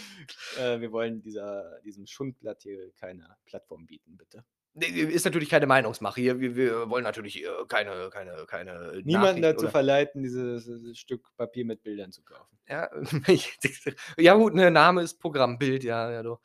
Äh, 0.54 0.80
wir 0.80 0.92
wollen 0.92 1.22
dieser 1.22 1.80
diesem 1.82 2.06
Schundblatt 2.06 2.62
hier 2.62 2.92
keine 2.92 3.36
Plattform 3.46 3.86
bieten, 3.86 4.16
bitte. 4.16 4.44
Ne, 4.74 4.86
ist 4.86 5.24
natürlich 5.24 5.48
keine 5.48 5.66
Meinungsmache 5.66 6.20
hier. 6.20 6.38
Wir 6.38 6.54
wir 6.54 6.88
wollen 6.88 7.02
natürlich, 7.02 7.44
äh, 7.44 7.48
keine 7.66 8.08
keine 8.10 8.46
keine 8.46 9.02
Niemanden 9.04 9.42
dazu 9.42 9.62
oder 9.62 9.70
verleiten, 9.70 10.22
dieses 10.22 10.64
dieses 10.64 10.96
Stück 10.96 11.26
Papier 11.36 11.64
mit 11.64 11.82
Bildern 11.82 12.12
zu 12.12 12.22
kaufen. 12.22 12.56
Ja, 12.68 12.88
ja 14.16 14.34
gut, 14.34 14.54
ne, 14.54 14.70
Name 14.70 15.02
ist 15.02 15.18
Programm, 15.18 15.58
Bild, 15.58 15.82
ja, 15.82 16.12
ja 16.12 16.22
doch. 16.22 16.40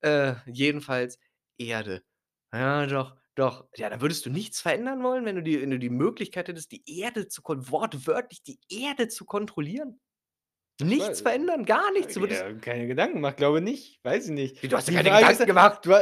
Äh, 0.00 0.34
jedenfalls 0.46 1.18
Erde. 1.58 2.02
Ja, 2.52 2.86
doch, 2.86 3.16
doch. 3.34 3.68
Ja, 3.76 3.90
dann 3.90 4.00
würdest 4.00 4.24
du 4.24 4.30
nichts 4.30 4.60
verändern 4.62 5.02
wollen, 5.02 5.26
wenn 5.26 5.36
du 5.36 5.42
die 5.42 5.60
wenn 5.60 5.70
du 5.70 5.78
die 5.78 5.90
Möglichkeit 5.90 6.48
hättest, 6.48 6.72
die 6.72 6.82
Erde 6.86 7.28
zu 7.28 7.42
wortwörtlich 7.44 8.42
die 8.42 8.58
Erde 8.70 9.08
zu 9.08 9.26
kontrollieren? 9.26 10.00
Ich 10.78 10.86
Nichts 10.86 11.22
verändern, 11.22 11.64
gar 11.64 11.90
nichts. 11.92 12.14
Ja, 12.14 12.52
keine 12.54 12.86
Gedanken 12.86 13.16
gemacht, 13.16 13.38
glaube 13.38 13.62
nicht. 13.62 13.98
Weiß 14.02 14.26
ich 14.26 14.32
nicht. 14.32 14.72
Du 14.72 14.76
hast 14.76 14.88
Die 14.88 14.92
keine 14.92 15.08
Gedanken 15.08 15.32
ist 15.32 15.40
ja 15.40 15.46
gemacht? 15.46 15.86
du 15.86 15.94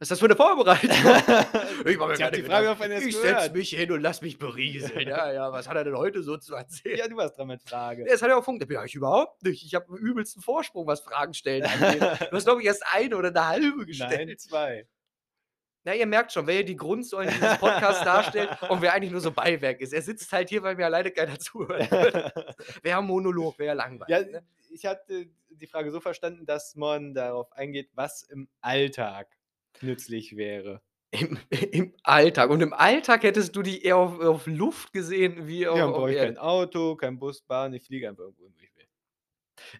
Was 0.00 0.06
ist 0.06 0.10
das 0.10 0.20
für 0.20 0.28
'ne 0.28 0.36
Vorbereitung? 0.36 0.90
Ich 1.88 2.22
habe 2.22 2.36
die 2.36 2.42
Frage 2.42 2.70
auf 2.70 2.80
Ich 2.80 3.16
setze 3.16 3.52
mich 3.52 3.70
hin 3.70 3.90
und 3.92 4.02
lasse 4.02 4.22
mich 4.24 4.38
berieseln. 4.38 5.08
Ja, 5.08 5.32
ja, 5.32 5.52
was 5.52 5.68
hat 5.68 5.76
er 5.76 5.84
denn 5.84 5.96
heute 5.96 6.22
so 6.22 6.36
zu 6.36 6.54
erzählen? 6.54 6.98
Ja, 6.98 7.08
du 7.08 7.16
warst 7.16 7.38
dran 7.38 7.46
mit 7.48 7.62
Frage. 7.62 8.02
Ja, 8.06 8.12
das 8.12 8.20
hat 8.22 8.28
ja 8.28 8.36
auch 8.36 8.44
funktioniert. 8.44 8.78
Ja, 8.80 8.84
ich 8.84 8.94
überhaupt 8.94 9.42
nicht. 9.42 9.64
Ich 9.64 9.74
habe 9.74 9.86
'n 9.92 9.96
übelsten 9.96 10.42
Vorsprung, 10.42 10.86
was 10.86 11.00
Fragen 11.00 11.32
stellen 11.34 11.64
angeht. 11.66 12.02
Du 12.30 12.36
hast, 12.36 12.44
glaube 12.44 12.60
ich, 12.60 12.66
erst 12.66 12.84
eine 12.92 13.16
oder 13.16 13.30
'ne 13.30 13.46
halbe 13.46 13.86
gestellt. 13.86 14.22
Nein, 14.26 14.36
2. 14.36 14.86
Na, 15.86 15.94
ihr 15.94 16.06
merkt 16.06 16.32
schon, 16.32 16.48
wer 16.48 16.54
hier 16.56 16.64
die 16.64 16.74
Grundsäulen 16.76 17.30
dieses 17.30 17.54
Podcasts 17.54 18.02
darstellt 18.02 18.50
und 18.66 18.82
wer 18.82 18.92
eigentlich 18.92 19.12
nur 19.12 19.20
so 19.20 19.30
Beiwerk 19.30 19.80
ist. 19.80 19.92
Er 19.92 20.02
sitzt 20.02 20.32
halt 20.32 20.48
hier, 20.48 20.62
weil 20.64 20.74
mir 20.74 20.84
alleine 20.86 21.12
keiner 21.12 21.38
zuhört. 21.38 21.88
Wäre 22.82 22.98
'n 23.00 23.06
Monolog, 23.06 23.58
wäre 23.60 23.76
Ja, 24.08 24.20
langweilig, 24.20 24.28
ne? 24.30 24.46
ich 24.70 24.86
hatte 24.86 25.26
die 25.50 25.66
Frage 25.66 25.90
so 25.90 26.00
verstanden, 26.00 26.46
dass 26.46 26.76
man 26.76 27.12
darauf 27.14 27.52
eingeht, 27.52 27.90
was 27.94 28.22
im 28.22 28.48
Alltag 28.60 29.35
nützlich 29.82 30.36
wäre. 30.36 30.82
Im 31.12 31.38
im 31.72 31.94
Alltag. 32.02 32.50
Und 32.50 32.60
im 32.62 32.72
Alltag 32.72 33.22
hättest 33.22 33.54
du 33.56 33.62
dich 33.62 33.84
eher 33.84 33.96
auf 33.96 34.18
auf 34.20 34.46
Luft 34.46 34.92
gesehen 34.92 35.46
wie 35.46 35.66
auf 35.68 35.74
Ja, 35.74 35.88
brauche 35.88 36.10
ich 36.10 36.18
kein 36.18 36.38
Auto, 36.38 36.96
kein 36.96 37.18
Bus, 37.18 37.42
Bahn, 37.42 37.72
ich 37.74 37.84
fliege 37.84 38.08
einfach 38.08 38.24
irgendwo 38.24 38.44
wo 38.44 38.58
ich 38.60 38.74
will. 38.76 38.86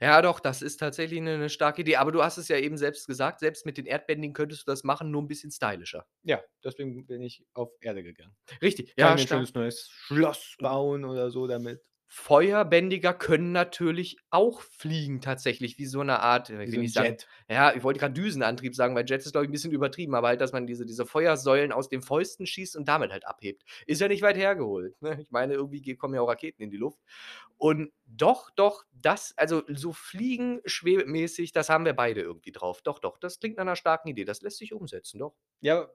Ja, 0.00 0.20
doch, 0.22 0.40
das 0.40 0.62
ist 0.62 0.78
tatsächlich 0.78 1.20
'ne 1.20 1.38
'ne 1.38 1.48
starke 1.50 1.80
Idee. 1.82 1.96
Aber 1.96 2.12
du 2.12 2.22
hast 2.22 2.38
es 2.38 2.48
ja 2.48 2.56
eben 2.58 2.76
selbst 2.76 3.06
gesagt, 3.06 3.40
selbst 3.40 3.64
mit 3.66 3.78
den 3.78 3.86
Erdbändigen 3.86 4.34
könntest 4.34 4.66
du 4.66 4.70
das 4.70 4.84
machen, 4.84 5.10
nur 5.10 5.22
'n 5.22 5.28
bisschen 5.28 5.50
stylischer. 5.50 6.06
Ja, 6.24 6.42
deswegen 6.64 7.06
bin 7.06 7.22
ich 7.22 7.44
auf 7.54 7.70
Erde 7.80 8.02
gegangen. 8.02 8.36
Richtig, 8.62 8.94
ja, 8.96 9.10
mir 9.10 9.20
'n 9.22 9.26
stark. 9.26 9.46
schönes 9.46 9.54
neues 9.54 9.88
Schloss 9.90 10.56
bauen 10.58 11.04
oder 11.04 11.30
so 11.30 11.46
damit. 11.46 11.82
Feuerbändiger 12.10 13.12
können 13.14 13.50
natürlich 13.50 14.16
auch 14.30 14.60
fliegen 14.60 15.20
tatsächlich, 15.20 15.76
wie 15.78 15.86
so 15.86 16.02
'ne 16.04 16.20
Art, 16.20 16.50
äh, 16.50 16.64
Wie 16.64 16.70
ich 16.70 16.72
so 16.72 16.78
will 16.78 16.84
'n 16.84 16.86
nicht 16.86 16.92
sagen 16.92 17.16
ja, 17.50 17.75
ich 17.75 17.82
wollte 17.82 17.98
grad 18.00 18.16
Düsenantrieb 18.16 18.75
sagen, 18.76 18.94
weil 18.94 19.04
Jet 19.06 19.20
ist, 19.25 19.32
glaube 19.32 19.44
ich, 19.44 19.48
'n 19.50 19.52
bisschen 19.52 19.72
übertrieben, 19.72 20.14
aber 20.14 20.28
halt, 20.28 20.40
dass 20.40 20.52
man 20.52 20.66
diese 20.66 20.86
diese 20.86 21.04
Feuersäulen 21.04 21.72
aus 21.72 21.88
den 21.88 22.02
Fäusten 22.02 22.46
schießt 22.46 22.76
und 22.76 22.86
damit 22.88 23.10
halt 23.12 23.26
abhebt. 23.26 23.64
Ist 23.86 24.00
ja 24.00 24.08
nicht 24.08 24.22
weit 24.22 24.36
hergeholt, 24.36 25.00
ne? 25.02 25.18
Ich 25.20 25.30
meine, 25.32 25.54
irgendwie 25.54 25.80
ge 25.82 25.96
kommen 25.96 26.14
ja 26.14 26.20
auch 26.20 26.28
Raketen 26.28 26.62
in 26.62 26.70
die 26.70 26.76
Luft. 26.76 27.00
Und 27.58 27.92
doch, 28.06 28.50
doch, 28.50 28.84
das 28.92 29.34
also, 29.36 29.62
so 29.68 29.92
fliegen 29.92 30.60
schwebemäßig, 30.64 31.52
das 31.52 31.68
haben 31.68 31.84
wir 31.84 31.94
beide 31.94 32.20
irgendwie 32.22 32.52
drauf. 32.52 32.82
Doch, 32.82 32.98
doch, 33.00 33.18
das 33.18 33.40
klingt 33.40 33.56
nach 33.56 33.64
'ner 33.64 33.76
starken 33.76 34.08
Idee. 34.08 34.25
Das 34.25 34.42
lässt 34.42 34.58
sich 34.58 34.72
umsetzen, 34.72 35.18
doch. 35.18 35.34
Ja, 35.62 35.88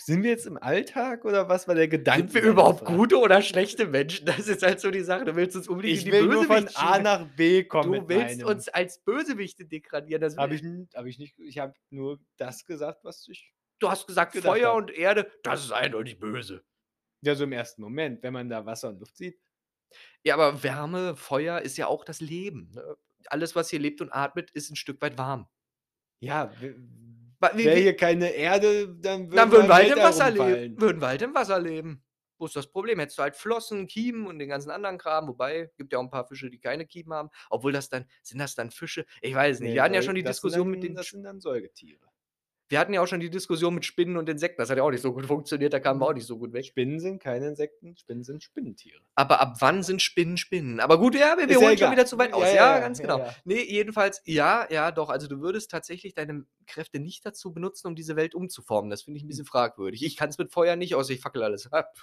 sind 0.00 0.22
wir 0.22 0.30
jetzt 0.30 0.46
im 0.46 0.56
Alltag 0.58 1.24
oder 1.24 1.48
was 1.48 1.68
war 1.68 1.74
der 1.74 1.88
Gedanke 1.88 2.30
Sind 2.30 2.34
wir 2.34 2.42
überhaupt 2.42 2.84
Frage? 2.84 2.86
gute 2.86 3.18
oder 3.18 3.42
schlechte 3.42 3.86
Menschen? 3.86 4.24
Das 4.26 4.48
ist 4.48 4.62
halt 4.62 4.80
so 4.80 4.90
die 4.90 5.02
Sache. 5.02 5.24
Du 5.24 5.36
willst 5.36 5.56
uns 5.56 5.68
unbedingt 5.68 5.98
Ich 5.98 6.06
die 6.06 6.10
will 6.10 6.26
nur 6.26 6.44
von 6.44 6.68
A 6.74 6.98
nach 6.98 7.24
B 7.36 7.64
kommen 7.64 8.04
Du 8.04 8.08
willst 8.08 8.42
meinem 8.42 8.42
uns 8.42 8.68
als 8.68 8.98
Bösewichte 9.04 9.64
degradieren, 9.64 10.20
das 10.20 10.36
Habe 10.36 10.54
ich 10.54 10.62
n 10.62 10.88
habe 10.94 11.08
ich 11.08 11.18
nicht 11.18 11.38
ich 11.38 11.58
habe 11.58 11.74
nur 11.90 12.20
das 12.36 12.64
gesagt, 12.64 13.04
was 13.04 13.26
ich 13.28 13.52
Du 13.82 13.88
hast 13.90 14.06
gesagt, 14.08 14.34
Feuer 14.34 14.72
habe. 14.72 14.74
und 14.74 14.90
Erde, 14.90 15.30
das 15.44 15.64
ist 15.64 15.72
eindeutig 15.72 16.18
böse. 16.18 16.64
Ja, 17.22 17.34
so 17.34 17.44
im 17.44 17.52
ersten 17.52 17.82
Moment, 17.82 18.22
wenn 18.22 18.32
man 18.32 18.48
da 18.48 18.64
Wasser 18.64 18.88
und 18.90 19.00
Luft 19.00 19.16
sieht. 19.16 19.38
Ja, 20.24 20.34
aber 20.34 20.62
Wärme, 20.62 21.16
Feuer 21.16 21.60
ist 21.60 21.76
ja 21.76 21.86
auch 21.86 22.04
das 22.04 22.20
Leben, 22.20 22.70
ne? 22.74 22.96
Alles, 23.26 23.54
was 23.56 23.68
hier 23.70 23.78
lebt 23.80 24.00
und 24.00 24.10
atmet, 24.12 24.50
ist 24.52 24.70
'n 24.70 24.76
Stück 24.76 25.00
weit 25.02 25.18
warm. 25.18 25.48
Ja, 26.22 26.50
wäre 27.40 27.76
hier 27.76 27.96
keine 27.96 28.30
Erde, 28.30 28.88
dann 29.00 29.30
Dann 29.30 29.50
würde 29.50 29.68
würden 29.68 29.68
wir 29.68 29.74
halt 29.74 29.90
im 29.90 29.98
Wasser 29.98 30.30
leben 30.30 30.80
würden 30.80 31.00
wir 31.00 31.08
halt 31.08 31.22
im 31.22 31.34
Wasser 31.34 31.60
leben. 31.60 32.04
Wo 32.40 32.46
ist 32.46 32.54
das 32.54 32.68
Problem? 32.68 33.00
Hättest 33.00 33.18
du 33.18 33.22
halt 33.22 33.34
Flossen, 33.36 33.86
Kiemen 33.88 34.26
und 34.26 34.38
den 34.38 34.48
ganzen 34.48 34.70
anderen 34.70 34.96
Kram, 34.98 35.26
wobei, 35.26 35.70
gibt 35.76 35.92
ja 35.92 35.98
auch 35.98 36.02
'n 36.02 36.10
paar 36.10 36.26
Fische, 36.26 36.50
die 36.50 36.60
keine 36.60 36.86
Kiemen 36.86 37.12
haben. 37.12 37.30
Obwohl 37.50 37.72
das 37.72 37.88
dann 37.88 38.06
sind 38.22 38.38
das 38.38 38.54
dann 38.54 38.70
Fische? 38.70 39.06
Ich 39.22 39.34
weiß 39.34 39.56
es 39.56 39.60
nicht. 39.60 39.70
Ne, 39.70 39.74
Wir 39.76 39.82
hatten 39.82 39.94
ja 39.94 40.02
schon 40.02 40.14
die 40.14 40.22
Diskussion 40.22 40.66
dann 40.66 40.70
mit 40.70 40.82
den 40.84 40.94
das 40.94 41.08
sind 41.08 41.24
dann 41.24 41.40
Säugetiere. 41.40 42.07
Wir 42.68 42.78
hatten 42.78 42.92
ja 42.92 43.00
auch 43.00 43.06
schon 43.06 43.20
die 43.20 43.30
Diskussion 43.30 43.74
mit 43.74 43.84
Spinnen 43.84 44.16
und 44.16 44.28
Insekten. 44.28 44.60
Das 44.60 44.68
hat 44.70 44.76
ja 44.76 44.82
auch 44.82 44.90
nicht 44.90 45.00
so 45.02 45.12
gut 45.12 45.26
funktioniert, 45.26 45.72
da 45.72 45.80
kamen 45.80 46.00
wir 46.00 46.06
auch 46.06 46.12
nicht 46.12 46.26
so 46.26 46.38
gut 46.38 46.52
weg. 46.52 46.66
Spinnen 46.66 47.00
sind 47.00 47.22
keine 47.22 47.48
Insekten, 47.48 47.96
Spinnen 47.96 48.24
sind 48.24 48.42
Spinnentiere. 48.42 49.00
Aber 49.14 49.40
ab 49.40 49.56
wann 49.60 49.82
sind 49.82 50.02
Spinnen 50.02 50.36
Spinnen? 50.36 50.80
Aber 50.80 50.98
gut, 50.98 51.14
ja, 51.14 51.36
wir 51.38 51.48
wir 51.48 51.54
ja 51.54 51.60
holen 51.60 51.78
schon 51.78 51.92
wieder 51.92 52.06
zu 52.06 52.18
weit 52.18 52.32
aus. 52.34 52.42
ja, 52.44 52.54
Ja, 52.54 52.74
ja, 52.74 52.78
ganz 52.80 53.00
genau. 53.00 53.18
ja. 53.18 53.34
Ne, 53.44 53.64
jedenfalls 53.64 54.20
ja, 54.24 54.66
ja, 54.70 54.90
doch. 54.90 55.08
Also, 55.08 55.28
du 55.28 55.40
würdest 55.40 55.70
tatsächlich 55.70 56.14
deine 56.14 56.44
Kräfte 56.66 57.00
nicht 57.00 57.24
dazu 57.24 57.52
benutzen, 57.52 57.86
um 57.86 57.94
diese 57.96 58.16
Welt 58.16 58.34
umzuformen. 58.34 58.90
Das 58.90 59.02
finde 59.02 59.18
ich 59.18 59.24
'n 59.24 59.28
bisschen 59.28 59.46
fragwürdig. 59.46 60.04
Ich 60.04 60.16
kann's 60.16 60.36
mit 60.38 60.52
Feuer 60.52 60.76
nicht, 60.76 60.94
außer 60.94 61.12
ich 61.12 61.20
fackel 61.20 61.42
alles 61.42 61.72
ab. 61.72 61.94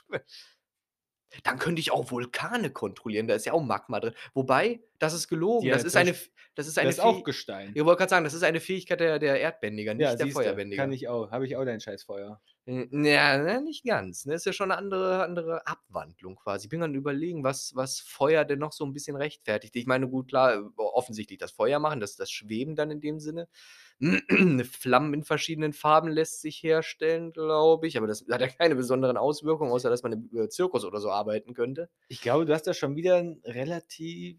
Dann 1.43 1.59
könnte 1.59 1.79
ich 1.79 1.91
auch 1.91 2.11
Vulkane 2.11 2.71
kontrollieren, 2.71 3.27
da 3.27 3.35
ist 3.35 3.45
ja 3.45 3.53
auch 3.53 3.63
Magma 3.63 3.99
drin. 3.99 4.13
Wobei, 4.33 4.81
das 4.99 5.13
ist 5.13 5.27
gelogen. 5.27 5.69
Ja, 5.69 5.71
Das 5.71 5.83
ist 5.83 5.95
das 5.95 5.97
eine 5.97 6.15
das 6.55 6.67
ist 6.67 6.77
eine 6.79 6.93
Das 6.93 6.99
ist 6.99 6.99
auch 6.99 7.23
Gestein. 7.23 7.77
ich 7.77 7.83
wollte 7.85 7.99
grad 7.99 8.09
sagen, 8.09 8.23
das 8.23 8.33
ist 8.33 8.43
eine 8.43 8.61
Fähigkeit 8.61 8.99
der 9.01 9.19
der 9.19 9.39
Erdbändiger, 9.41 9.93
nicht 9.93 10.13
Ja, 10.13 10.15
der 10.19 10.27
Feuerbändiger. 10.27 10.65
kann 10.69 10.91
ich 10.91 11.07
auch. 11.07 11.31
Habe 11.31 11.45
ich 11.45 11.55
auch 11.55 11.63
dein 11.65 11.79
Scheißfeuer. 11.79 12.41
Ja, 12.67 13.37
ne, 13.37 13.61
nicht 13.61 13.85
ganz, 13.85 14.25
ne? 14.25 14.33
Ist 14.33 14.45
ja 14.47 14.51
schon 14.53 14.69
'ne 14.69 14.77
andere 14.77 15.23
andere 15.23 15.67
Abwandlung 15.67 16.35
quasi. 16.35 16.65
Ich 16.65 16.69
bin 16.69 16.79
grad 16.79 16.89
am 16.89 16.95
Überlegen, 16.95 17.43
was 17.43 17.75
was 17.75 17.99
Feuer 17.99 18.43
denn 18.43 18.57
noch 18.57 18.71
so 18.73 18.83
'n 18.83 18.91
bisschen 18.91 19.15
rechtfertigt. 19.15 19.75
Ich 19.75 19.85
meine, 19.85 20.09
gut, 20.09 20.29
klar, 20.29 20.55
äh, 20.55 20.61
offensichtlich 20.77 21.37
das 21.37 21.51
Feuer 21.51 21.77
machen, 21.77 21.99
das 21.99 22.15
das 22.15 22.31
Schweben 22.31 22.75
dann 22.75 22.89
in 22.89 23.01
dem 23.01 23.19
Sinne. 23.19 23.47
Flammen 24.71 25.13
in 25.13 25.23
verschiedenen 25.23 25.73
Farben 25.73 26.09
lässt 26.09 26.41
sich 26.41 26.61
herstellen, 26.63 27.31
glaube 27.31 27.87
ich, 27.87 27.97
aber 27.97 28.07
das 28.07 28.25
hat 28.29 28.41
ja 28.41 28.47
keine 28.47 28.75
besonderen 28.75 29.17
Auswirkungen, 29.17 29.71
außer 29.71 29.89
dass 29.89 30.03
man 30.03 30.11
im, 30.13 30.29
äh, 30.37 30.49
Zirkus 30.49 30.83
oder 30.85 30.99
so 30.99 31.09
arbeiten 31.11 31.53
könnte. 31.53 31.89
Ich 32.09 32.21
glaube, 32.21 32.45
du 32.45 32.53
hast 32.53 32.63
da 32.67 32.73
schon 32.73 32.95
wieder 32.95 33.17
'n 33.19 33.41
relativ, 33.45 34.37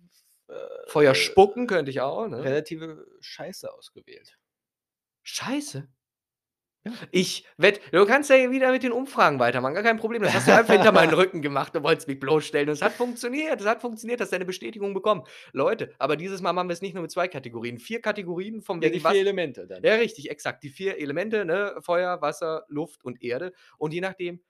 äh 0.49 0.55
Feuer 0.89 1.15
spucken 1.15 1.67
könnte 1.67 1.91
ich 1.91 2.01
auch, 2.01 2.29
ne? 2.29 2.43
relative 2.45 3.07
Scheiße 3.21 3.73
ausgewählt. 3.73 4.37
Scheiße? 5.25 5.89
Ich 7.11 7.47
wette 7.57 7.81
du 7.93 8.07
kannst 8.07 8.31
ja 8.31 8.51
wieder 8.51 8.71
mit 8.73 8.83
den 8.83 8.93
Umfragen 8.93 9.39
weitermachen, 9.39 9.75
gar 9.75 9.83
kein 9.83 9.97
Problem. 9.97 10.23
Das 10.23 10.35
hast 10.35 10.49
du 10.49 10.55
einfach 10.55 10.75
hinter 10.75 10.93
meinen 10.93 11.13
Rücken 11.15 11.43
gemacht 11.43 11.77
und 11.77 11.83
wolltest 11.83 12.09
mich 12.09 12.19
bloßstellen 12.21 12.69
und 12.69 12.75
es 12.75 12.83
hat 12.83 12.93
funktioniert. 12.93 13.61
Es 13.61 13.67
hat 13.67 13.81
funktioniert, 13.81 14.21
hast 14.21 14.33
deine 14.33 14.45
Bestätigung 14.45 14.95
bekommen. 14.95 15.23
Leute, 15.53 15.95
aber 15.99 16.17
dieses 16.17 16.41
Mal 16.43 16.53
machen 16.53 16.69
wir's 16.69 16.83
nicht 16.83 16.95
nur 16.95 17.03
mit 17.03 17.11
2 17.11 17.29
Kategorien. 17.29 17.79
4 17.79 18.01
Kategorien 18.01 18.63
von 18.63 18.81
Ja, 18.83 18.89
die 18.91 19.03
was 19.03 19.13
4 19.13 19.21
Elemente 19.21 19.67
dann. 19.67 19.83
Ja, 19.85 19.95
richtig, 19.95 20.31
exakt. 20.31 20.63
Die 20.63 20.71
4 20.71 20.99
Elemente, 20.99 21.45
ne? 21.45 21.77
Feuer, 21.81 22.21
Wasser, 22.21 22.65
Luft 22.69 23.05
und 23.05 23.23
Erde. 23.23 23.53
Und 23.79 23.93
je 23.95 24.01
nachdem, 24.01 24.41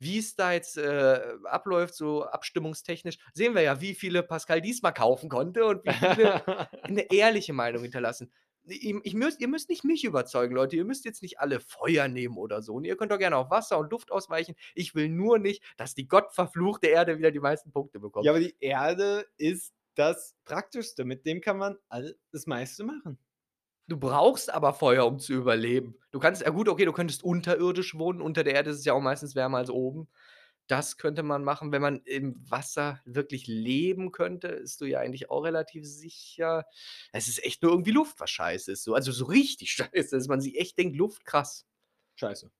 wie's 0.00 0.36
da 0.36 0.52
jetzt, 0.52 0.78
äh, 0.78 1.20
abläuft, 1.44 1.94
so 1.94 2.24
abstimmungstechnisch, 2.24 3.18
sehen 3.34 3.54
wir 3.54 3.62
ja, 3.62 3.80
wie 3.80 3.94
viele 3.94 4.22
Pascal 4.22 4.60
diesmal 4.60 4.94
kaufen 4.94 5.28
konnte 5.28 5.66
und 5.66 5.84
wie 5.84 5.94
viele 5.94 6.42
'ne 6.88 7.02
ehrliche 7.10 7.52
Meinung 7.52 7.82
hinterlassen. 7.82 8.32
I 8.70 9.00
ich 9.02 9.14
müsst 9.14 9.40
ihr 9.40 9.48
müsst 9.48 9.68
nicht 9.68 9.84
mich 9.84 10.04
überzeugen, 10.04 10.54
Leute. 10.54 10.76
Ihr 10.76 10.84
müsst 10.84 11.04
jetzt 11.04 11.22
nicht 11.22 11.40
alle 11.40 11.60
Feuer 11.60 12.08
nehmen 12.08 12.36
oder 12.36 12.62
so. 12.62 12.80
Ne, 12.80 12.88
ihr 12.88 12.96
könnt 12.96 13.12
doch 13.12 13.18
gerne 13.18 13.36
auf 13.36 13.50
Wasser 13.50 13.78
und 13.78 13.90
Luft 13.90 14.10
ausweichen. 14.12 14.54
Ich 14.74 14.94
will 14.94 15.08
nur 15.08 15.38
nicht, 15.38 15.62
dass 15.76 15.94
die 15.94 16.08
gottverfluchte 16.08 16.86
Erde 16.88 17.18
wieder 17.18 17.30
die 17.30 17.40
meisten 17.40 17.72
Punkte 17.72 18.00
bekommt. 18.00 18.26
Ja, 18.26 18.32
aber 18.32 18.40
die 18.40 18.56
Erde 18.60 19.26
ist 19.36 19.74
das 19.94 20.36
Praktischste. 20.44 21.04
Mit 21.04 21.26
dem 21.26 21.40
kann 21.40 21.58
man 21.58 21.76
all 21.88 22.16
das 22.32 22.46
meiste 22.46 22.84
machen. 22.84 23.18
Du 23.88 23.96
brauchst 23.96 24.52
aber 24.52 24.74
Feuer, 24.74 25.06
um 25.06 25.18
zu 25.18 25.32
überleben. 25.32 25.94
Du 26.10 26.18
kannst 26.18 26.42
ja 26.42 26.50
gut, 26.50 26.68
okay, 26.68 26.84
du 26.84 26.92
könntest 26.92 27.24
unterirdisch 27.24 27.94
wohnen. 27.94 28.20
Unter 28.20 28.44
der 28.44 28.54
Erde 28.54 28.70
ist 28.70 28.80
es 28.80 28.84
ja 28.84 28.92
auch 28.92 29.00
meistens 29.00 29.34
wärmer 29.34 29.58
als 29.58 29.70
oben. 29.70 30.08
Das 30.68 30.98
könnte 30.98 31.22
man 31.22 31.44
machen. 31.44 31.72
Wenn 31.72 31.82
man 31.82 32.02
im 32.04 32.34
Wasser 32.50 33.00
wirklich 33.06 33.46
leben 33.46 34.12
könnte, 34.12 34.58
bist 34.60 34.80
du 34.80 34.84
ja 34.84 35.00
eigentlich 35.00 35.30
auch 35.30 35.40
relativ 35.44 35.84
sicher. 35.86 36.64
Es 37.12 37.26
ist 37.26 37.42
echt 37.44 37.62
nur 37.62 37.72
irgendwie 37.72 37.90
Luft, 37.92 38.20
was 38.20 38.30
scheiße 38.30 38.72
ist 38.72 38.84
so. 38.84 38.94
Also, 38.94 39.10
so 39.12 39.24
richtig 39.24 39.72
scheiße, 39.72 40.16
dass 40.16 40.28
man 40.28 40.40
sich 40.40 40.58
echt 40.60 40.78
denkt: 40.78 40.96
„Luft, 40.96 41.24
krass.“ 41.24 41.66
Scheiße. 42.16 42.50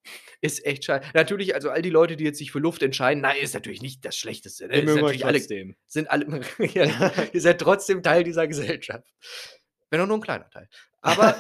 Ist 0.40 0.64
echt 0.64 0.85
schei 0.85 1.01
natürlich, 1.14 1.55
also, 1.55 1.71
all 1.71 1.83
die 1.83 1.90
Leute, 1.90 2.16
die 2.16 2.25
jetzt 2.25 2.38
sich 2.38 2.53
für 2.53 2.61
Luft 2.61 2.83
entscheiden, 2.83 3.21
nein, 3.23 3.37
ist 3.42 3.55
natürlich 3.55 3.83
nicht 3.83 4.05
das 4.05 4.16
Schlechteste, 4.16 4.68
ne? 4.68 4.79
Ist 4.79 4.94
natürlich 4.94 5.27
alle 5.27 5.40
sind 5.87 6.11
alle 6.11 6.40
ja, 6.75 7.12
ihr 7.33 7.40
seid 7.40 7.61
trotzdem 7.61 8.03
Teil 8.03 8.25
dieser 8.25 8.47
Gesellschaft. 8.47 9.12
Wenn 9.90 10.01
auch 10.01 10.07
nur 10.07 10.16
'n 10.18 10.23
kleiner 10.23 10.49
Teil. 10.51 10.68
Aber 11.03 11.35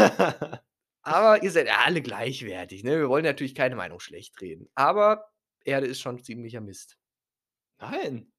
aber 1.02 1.42
ihr 1.42 1.50
seid 1.50 1.68
alle 1.70 2.02
gleichwertig, 2.02 2.84
ne? 2.84 2.98
Wir 2.98 3.08
wollen 3.08 3.24
natürlich 3.24 3.54
keine 3.54 3.76
Meinung 3.76 4.00
schlechtreden. 4.00 4.68
Aber 4.74 5.24
Erde 5.64 5.86
ist 5.86 6.00
schon 6.00 6.22
ziemlicher 6.22 6.60
Mist. 6.60 6.98
Nein. 7.78 8.32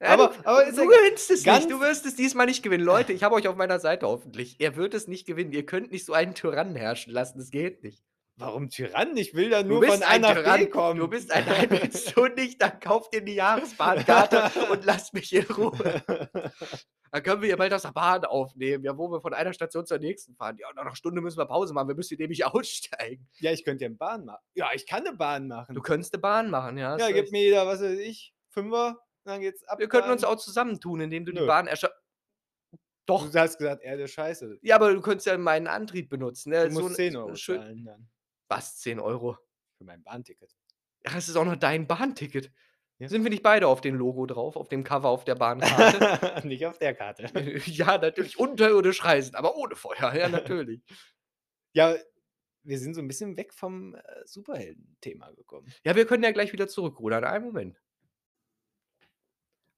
Ja, 0.00 0.08
Aber 0.08 0.28
du 0.28 0.46
aber 0.46 0.64
du 0.70 0.86
gewinnst 0.86 1.30
es 1.30 1.44
nicht. 1.44 1.70
Du 1.70 1.80
wirst 1.80 2.06
es 2.06 2.14
diesmal 2.14 2.46
nicht 2.46 2.62
gewinnen. 2.62 2.84
Leute, 2.84 3.12
ich 3.12 3.22
habe 3.22 3.34
euch 3.34 3.48
auf 3.48 3.56
meiner 3.56 3.80
Seite 3.80 4.06
hoffentlich. 4.06 4.56
Er 4.60 4.76
wird 4.76 4.94
es 4.94 5.08
nicht 5.08 5.26
gewinnen. 5.26 5.52
Ihr 5.52 5.66
könnt 5.66 5.90
nicht 5.90 6.04
so 6.04 6.12
einen 6.12 6.34
Tyrannen 6.34 6.76
herrschen 6.76 7.12
lassen. 7.12 7.38
Das 7.38 7.50
geht 7.50 7.82
nicht. 7.82 8.04
Warum 8.38 8.68
Tyrann? 8.68 9.16
Ich 9.16 9.34
will 9.34 9.50
da 9.50 9.62
Du 9.68 9.80
nur 9.80 9.84
von 9.84 10.02
A 10.02 10.18
nach 10.18 10.42
B 10.42 10.66
Tyrann. 10.66 10.68
kommen. 10.68 10.98
Du 10.98 11.08
bist 11.08 11.30
ein 11.32 11.44
nein, 11.46 11.68
willst 11.70 12.14
du 12.16 12.26
nicht, 12.26 12.60
dann 12.60 12.78
kauf 12.80 13.08
dir 13.10 13.22
'ne 13.22 13.30
Jahresbahnkarte 13.32 14.44
und 14.66 14.84
lass 14.84 15.12
mich 15.12 15.32
in 15.32 15.44
Ruhe. 15.46 16.02
Dann 17.12 17.22
können 17.22 17.42
wir 17.42 17.48
hier 17.48 17.56
bald 17.56 17.72
aus 17.72 17.82
der 17.82 17.92
Bahn 17.92 18.24
aufnehmen, 18.24 18.84
ja, 18.84 18.96
wo 18.98 19.08
wir 19.10 19.20
von 19.20 19.34
einer 19.34 19.52
Station 19.52 19.86
zur 19.86 19.98
nächsten 19.98 20.34
fahren. 20.36 20.56
Ja, 20.58 20.68
nach 20.74 20.84
'ner 20.84 20.96
Stunde 20.96 21.20
müssen 21.20 21.38
wir 21.38 21.46
Pause 21.46 21.74
machen. 21.74 21.88
Wir 21.88 21.94
müssen 21.96 22.10
hier 22.16 22.18
nämlich 22.24 22.44
aussteigen. 22.46 23.28
Ja, 23.40 23.52
ich 23.52 23.64
könnte 23.64 23.84
ja 23.84 23.90
'n 23.90 23.96
Bahn 23.98 24.24
machen. 24.24 24.40
Ja, 24.56 24.70
ich 24.72 24.86
kann 24.86 25.02
'ne 25.02 25.12
Bahn 25.14 25.48
Du 25.74 25.80
machen. 25.80 25.82
könntest 25.82 26.12
'ne 26.14 26.20
Bahn 26.20 26.50
machen, 26.50 26.78
ja, 26.78 26.98
Ja, 26.98 27.10
gibt 27.10 27.32
mir 27.32 27.42
jeder, 27.42 27.66
was 27.66 27.80
weiß 27.80 27.98
ich, 27.98 28.34
5er, 28.50 29.00
dann 29.24 29.40
geht's 29.40 29.64
ab. 29.64 29.80
Wir 29.80 29.88
könnten 29.88 30.10
uns 30.10 30.22
auch 30.24 30.36
zusammentun, 30.36 31.00
indem 31.00 31.24
du 31.24 31.32
die 31.32 31.42
Nö. 31.42 31.42
Bahn 31.42 31.66
erscha 31.66 31.90
Doch. 33.08 33.30
Du 33.30 33.38
hast 33.38 33.58
gesagt, 33.58 33.82
Erde 33.82 34.04
ist 34.04 34.12
scheiße. 34.12 34.58
Ja, 34.62 34.76
aber 34.76 34.94
du 34.94 35.00
könntest 35.02 35.26
ja 35.26 35.36
meinen 35.36 35.66
Antrieb 35.66 36.08
benutzen, 36.08 36.50
ne? 36.50 36.62
Du 36.62 36.70
So 36.70 36.70
musst 36.70 36.88
'n 36.88 36.96
10 36.96 37.16
€ 37.16 37.36
schön 37.36 37.62
zahlen 37.62 37.84
dann. 37.84 38.08
Was, 38.50 38.78
10 38.78 39.00
€? 39.00 39.38
Für 39.78 39.84
mein 39.84 40.02
Bahnticket. 40.02 40.54
Ach, 41.06 41.16
es 41.16 41.28
ist 41.28 41.36
auch 41.36 41.44
noch 41.44 41.56
dein 41.56 41.86
Bahnticket. 41.86 42.50
Ja. 42.98 43.08
Sind 43.08 43.24
wir 43.24 43.30
nicht 43.30 43.42
beide 43.42 43.66
auf 43.66 43.80
dem 43.80 43.96
Logo 43.96 44.24
drauf, 44.26 44.56
auf 44.56 44.68
dem 44.68 44.84
Cover 44.84 45.08
auf 45.08 45.24
der 45.24 45.34
Bahnkarte? 45.34 46.46
Nicht 46.46 46.64
auf 46.64 46.78
der 46.78 46.94
Karte. 46.94 47.24
Ja, 47.66 47.98
natürlich, 47.98 48.38
unterirdisch 48.38 49.04
reisen, 49.04 49.34
aber 49.34 49.56
ohne 49.56 49.74
Feuer, 49.74 50.14
ja, 50.14 50.28
natürlich. 50.28 50.80
Ja, 51.74 51.96
wir 52.64 52.78
sind 52.78 52.94
so 52.94 53.00
'n 53.02 53.08
bisschen 53.08 53.36
weg 53.36 53.54
vom, 53.54 53.94
äh, 53.96 54.02
Superhelden-Thema 54.26 55.32
gekommen. 55.32 55.72
Ja, 55.84 55.96
wir 55.96 56.06
können 56.06 56.24
ja 56.24 56.32
gleich 56.32 56.52
wieder 56.52 56.68
zurückrudern. 56.68 57.24
Einen 57.24 57.44
Moment. 57.46 57.80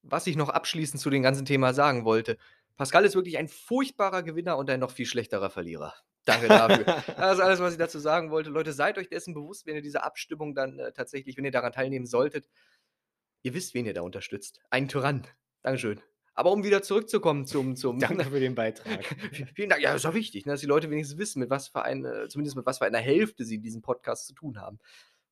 Was 0.04 0.26
ich 0.26 0.36
noch 0.36 0.48
abschließend 0.50 1.00
zu 1.00 1.10
dem 1.10 1.22
ganzen 1.22 1.44
Thema 1.46 1.74
sagen 1.74 2.04
wollte: 2.04 2.38
Pascal 2.76 3.04
ist 3.04 3.14
wirklich 3.14 3.38
ein 3.38 3.48
furchtbarer 3.48 4.22
Gewinner 4.22 4.56
und 4.58 4.70
ein 4.70 4.80
noch 4.80 4.90
viel 4.90 5.06
schlechterer 5.06 5.50
Verlierer. 5.50 5.94
Danke 6.26 6.48
dafür. 6.48 6.84
Das 7.16 7.38
ist 7.38 7.40
alles, 7.40 7.60
was 7.60 7.72
ich 7.72 7.78
dazu 7.78 7.98
sagen 7.98 8.30
wollte. 8.30 8.50
Leute, 8.50 8.72
seid 8.72 8.98
euch 8.98 9.08
dessen 9.08 9.32
bewusst, 9.32 9.64
wenn 9.66 9.76
ihr 9.76 9.82
diese 9.82 10.02
Abstimmung 10.02 10.54
dann, 10.54 10.78
äh, 10.78 10.92
tatsächlich 10.92 11.36
wenn 11.36 11.44
ihr 11.44 11.52
daran 11.52 11.72
teilnehmen 11.72 12.06
solltet. 12.06 12.48
Ihr 13.42 13.54
wisst, 13.54 13.74
wen 13.74 13.86
ihr 13.86 13.94
da 13.94 14.02
unterstützt. 14.02 14.60
Einen 14.70 14.88
Tyrann. 14.88 15.26
Dankeschön. 15.62 16.00
Aber 16.34 16.52
um 16.52 16.64
wieder 16.64 16.82
zurückzukommen 16.82 17.46
zum 17.46 17.76
zum 17.76 17.98
Danke 17.98 18.24
für 18.24 18.40
den 18.40 18.54
Beitrag. 18.54 19.04
Vielen 19.54 19.70
Dank. 19.70 19.80
Ja, 19.80 19.94
ist 19.94 20.04
doch 20.04 20.14
wichtig, 20.14 20.44
ne, 20.44 20.52
dass 20.52 20.60
die 20.60 20.66
Leute 20.66 20.90
wenigstens 20.90 21.16
wissen, 21.16 21.40
mit 21.40 21.48
was 21.48 21.68
für 21.68 21.82
ein 21.82 22.04
äh, 22.04 22.28
zumindest 22.28 22.56
mit 22.56 22.66
was 22.66 22.78
für 22.78 22.84
einer 22.84 22.98
Hälfte 22.98 23.44
sie 23.44 23.58
diesen 23.58 23.80
Podcast 23.80 24.26
zu 24.26 24.34
tun 24.34 24.60
haben. 24.60 24.78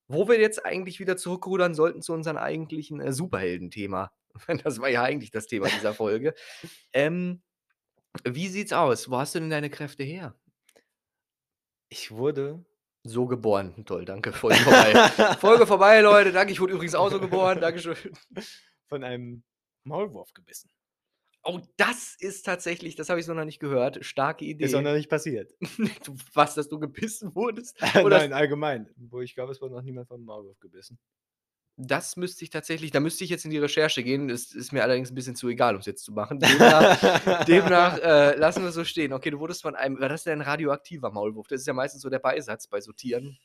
Wo 0.07 0.29
wir 0.29 0.41
jetzt 0.41 0.65
eigentlich 0.65 1.01
wieder 1.01 1.17
zurückrudern 1.17 1.75
sollten 1.75 2.03
zu 2.03 2.13
unserem 2.13 2.37
eigentlichen, 2.37 3.01
äh, 3.01 3.13
Superhelden-Thema. 3.13 4.13
Das 4.65 4.81
war 4.81 4.89
ja 4.89 5.03
eigentlich 5.03 5.31
das 5.31 5.47
Thema 5.47 5.69
dieser 5.69 5.95
Folge. 5.95 6.35
Ähm, 6.93 7.43
wie 8.25 8.49
sieht's 8.49 8.73
aus? 8.73 9.09
Wo 9.09 9.19
hast 9.19 9.35
du 9.35 9.41
denn 9.41 9.51
deine 9.51 9.71
Kräfte 9.71 10.03
her? 10.03 10.35
Ich 11.89 12.11
wurde 12.11 12.65
So 13.05 13.27
geboren. 13.27 13.85
Toll, 13.85 14.05
danke. 14.05 14.33
Folge 14.33 14.57
vorbei. 14.57 15.09
Folge 15.39 15.67
vorbei, 15.67 16.01
Leute. 16.01 16.33
Danke. 16.33 16.53
Ich 16.53 16.61
wurde 16.61 16.73
übrigens 16.73 16.95
auch 16.95 17.11
so 17.11 17.21
geboren. 17.21 17.61
Dankeschön. 17.61 17.97
von 18.89 19.05
einem 19.05 19.43
Maulwurf 19.85 20.33
gebissen. 20.33 20.71
Oh, 21.47 21.61
das 21.77 22.17
ist 22.19 22.45
tatsächlich 22.45 22.97
das 22.97 23.11
habe 23.11 23.21
ich 23.21 23.27
so 23.27 23.35
noch 23.35 23.45
nicht 23.45 23.61
gehört. 23.61 24.03
Starke 24.05 24.47
Idee. 24.47 24.65
Ist 24.65 24.75
auch 24.75 24.81
noch 24.81 24.95
nicht 24.95 25.11
passiert. 25.11 25.53
Du 26.05 26.17
was, 26.33 26.55
dass 26.55 26.69
du 26.69 26.79
gebissen 26.79 27.35
wurdest? 27.35 27.77
Oder 28.03 28.19
Nein, 28.19 28.33
allgemein. 28.33 28.89
Wo 28.97 29.21
ich 29.21 29.35
glaube, 29.35 29.53
es 29.53 29.61
wurde 29.61 29.75
noch 29.75 29.83
niemand 29.83 30.09
vom 30.09 30.25
Maulwurf 30.25 30.59
gebissen. 30.61 30.99
Das 31.79 32.17
müsste 32.17 32.45
ich 32.45 32.51
tatsächlich 32.51 32.93
da 32.93 33.01
müsste 33.01 33.25
ich 33.25 33.31
jetzt 33.31 33.45
in 33.45 33.51
die 33.51 33.59
Recherche 33.59 34.05
gehen. 34.05 34.29
Das 34.29 34.53
ist 34.53 34.71
mir 34.73 34.83
allerdings 34.85 35.11
'n 35.11 35.15
bisschen 35.17 35.35
zu 35.35 35.49
egal, 35.49 35.75
um's 35.75 35.87
jetzt 35.87 36.05
zu 36.05 36.13
machen. 36.13 36.39
Demnach 36.39 36.89
demnach, 37.49 37.99
äh, 37.99 38.37
lassen 38.37 38.63
wir 38.63 38.71
so 38.71 38.85
stehen. 38.85 39.13
Okay, 39.13 39.31
du 39.31 39.41
wurdest 39.41 39.63
von 39.63 39.75
einem 39.75 39.99
war 40.01 40.09
das 40.09 40.23
denn 40.23 40.39
'n 40.41 40.43
radioaktiver 40.43 41.11
Maulwurf? 41.11 41.49
Das 41.49 41.61
ist 41.63 41.67
ja 41.67 41.73
meistens 41.73 42.03
so 42.03 42.11
der 42.11 42.21
Beisatz 42.21 42.69
bei 42.69 42.81
so 42.81 42.93
Tieren. 42.93 43.39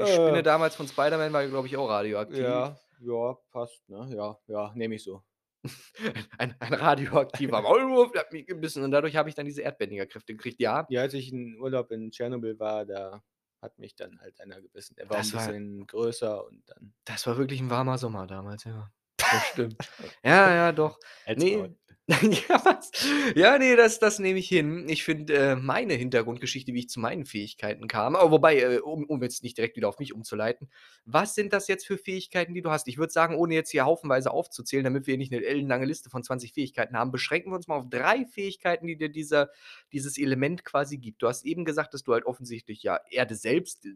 Die 0.00 0.06
Spinne 0.06 0.42
Äh. 0.42 0.44
damals 0.44 0.74
von 0.74 0.88
Spider-Man 0.88 1.32
war 1.32 1.46
glaube 1.46 1.68
ich, 1.68 1.76
auch 1.76 1.88
radioaktiv. 1.88 2.56
Ja, 2.56 2.80
ja, 3.00 3.34
passt, 3.50 3.86
ne? 3.88 4.08
Ja, 4.16 4.38
ja, 4.46 4.72
nehme 4.74 4.94
ich 4.96 5.02
so. 5.04 5.24
Ein 6.38 6.54
ein 6.60 6.74
radioaktiver 6.74 7.62
Maulwurf, 7.62 8.12
der 8.12 8.22
hat 8.22 8.32
mich 8.32 8.46
gebissen 8.46 8.82
und 8.82 8.90
dadurch 8.90 9.16
habe 9.16 9.28
ich 9.28 9.34
dann 9.34 9.46
diese 9.46 9.62
Erdbändigerkräfte 9.62 10.34
gekriegt, 10.34 10.60
ja. 10.60 10.88
Ja, 10.90 11.00
als 11.00 11.14
ich 11.14 11.32
in 11.32 11.58
Urlaub 11.58 11.90
in 11.92 12.10
Tschernobyl 12.10 12.58
war, 12.58 12.84
da 12.84 13.22
hat 13.64 13.78
mich 13.80 13.96
dann 13.96 14.20
halt 14.20 14.40
einer 14.40 14.60
gebissen. 14.62 14.94
Der 14.96 15.10
war 15.10 15.18
Das 15.18 15.34
war 15.34 15.40
bisschen 15.40 15.86
größer 15.88 16.46
und 16.46 16.62
dann 16.70 16.94
Das 17.06 17.26
war 17.26 17.36
wirklich 17.36 17.60
'n 17.60 17.70
warmer 17.70 17.98
Sommer 17.98 18.26
damals, 18.26 18.64
ja. 18.64 18.90
Das 19.18 19.46
stimmt. 19.48 19.76
Ja, 20.24 20.50
ja, 20.54 20.72
doch. 20.72 20.98
Ne. 21.36 21.56
Maul. 21.56 21.76
Ja, 22.48 22.62
was? 22.64 22.90
Ja, 23.34 23.56
ne, 23.58 23.76
das 23.76 23.98
das 23.98 24.18
nehme 24.18 24.38
ich 24.38 24.48
hin. 24.48 24.86
Ich 24.90 25.04
finde, 25.04 25.34
äh, 25.34 25.56
meine 25.56 25.94
Hintergrundgeschichte, 25.94 26.74
wie 26.74 26.80
ich 26.80 26.88
zu 26.90 27.00
meinen 27.00 27.24
Fähigkeiten 27.24 27.88
kam 27.88 28.14
aber 28.14 28.30
wobei, 28.30 28.58
äh, 28.60 28.78
um 28.78 29.04
um 29.04 29.22
jetzt 29.22 29.42
nicht 29.42 29.56
direkt 29.56 29.76
wieder 29.76 29.88
auf 29.88 29.98
mich 29.98 30.12
umzuleiten. 30.12 30.68
Was 31.06 31.34
sind 31.34 31.52
das 31.54 31.66
jetzt 31.66 31.86
für 31.86 31.96
Fähigkeiten, 31.96 32.52
die 32.54 32.60
du 32.62 32.70
hast? 32.70 32.88
Ich 32.88 32.98
würde 32.98 33.12
sagen, 33.12 33.36
ohne 33.36 33.54
jetzt 33.54 33.70
hier 33.70 33.84
haufenweise 33.86 34.30
aufzuzählen, 34.32 34.84
damit 34.84 35.06
wir 35.06 35.16
nicht 35.16 35.32
'ne 35.32 35.42
ellenlange 35.44 35.86
Liste 35.86 36.10
von 36.10 36.22
20 36.22 36.52
Fähigkeiten 36.52 36.94
haben, 36.96 37.10
beschränken 37.10 37.50
wir 37.52 37.56
uns 37.56 37.68
mal 37.68 37.76
auf 37.76 37.88
3 37.88 38.26
Fähigkeiten, 38.26 38.86
die 38.86 38.96
dir 38.96 39.08
dieser 39.08 39.48
dieses 39.92 40.18
Element 40.18 40.64
quasi 40.64 40.98
gibt. 40.98 41.22
Du 41.22 41.28
hast 41.28 41.44
eben 41.46 41.64
gesagt, 41.64 41.94
dass 41.94 42.02
du 42.02 42.12
halt 42.12 42.26
offensichtlich, 42.26 42.82
ja, 42.82 43.00
Erde 43.10 43.34
selbst 43.34 43.86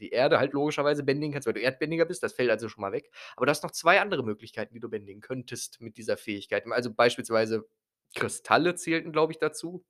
die 0.00 0.10
Erde 0.10 0.38
halt 0.38 0.52
logischerweise 0.52 1.02
bändigen 1.02 1.32
kannst, 1.32 1.46
weil 1.46 1.54
du 1.54 1.60
Erdbändiger 1.60 2.04
bist. 2.04 2.22
Das 2.22 2.32
fällt 2.34 2.50
also 2.50 2.68
schon 2.68 2.82
mal 2.82 2.92
weg. 2.92 3.10
Aber 3.34 3.46
du 3.46 3.50
hast 3.50 3.62
noch 3.62 3.70
2 3.70 4.00
andere 4.00 4.22
Möglichkeiten, 4.22 4.74
die 4.74 4.80
du 4.80 4.88
bändigen 4.90 5.20
könntest 5.22 5.80
mit 5.80 5.96
dieser 5.96 6.16
Fähigkeit. 6.18 6.64
Also, 6.70 6.92
beispielsweise 6.92 7.55
Kristalle 8.16 8.74
zählten, 8.74 9.12
glaube 9.12 9.32
ich, 9.32 9.38
dazu. 9.38 9.84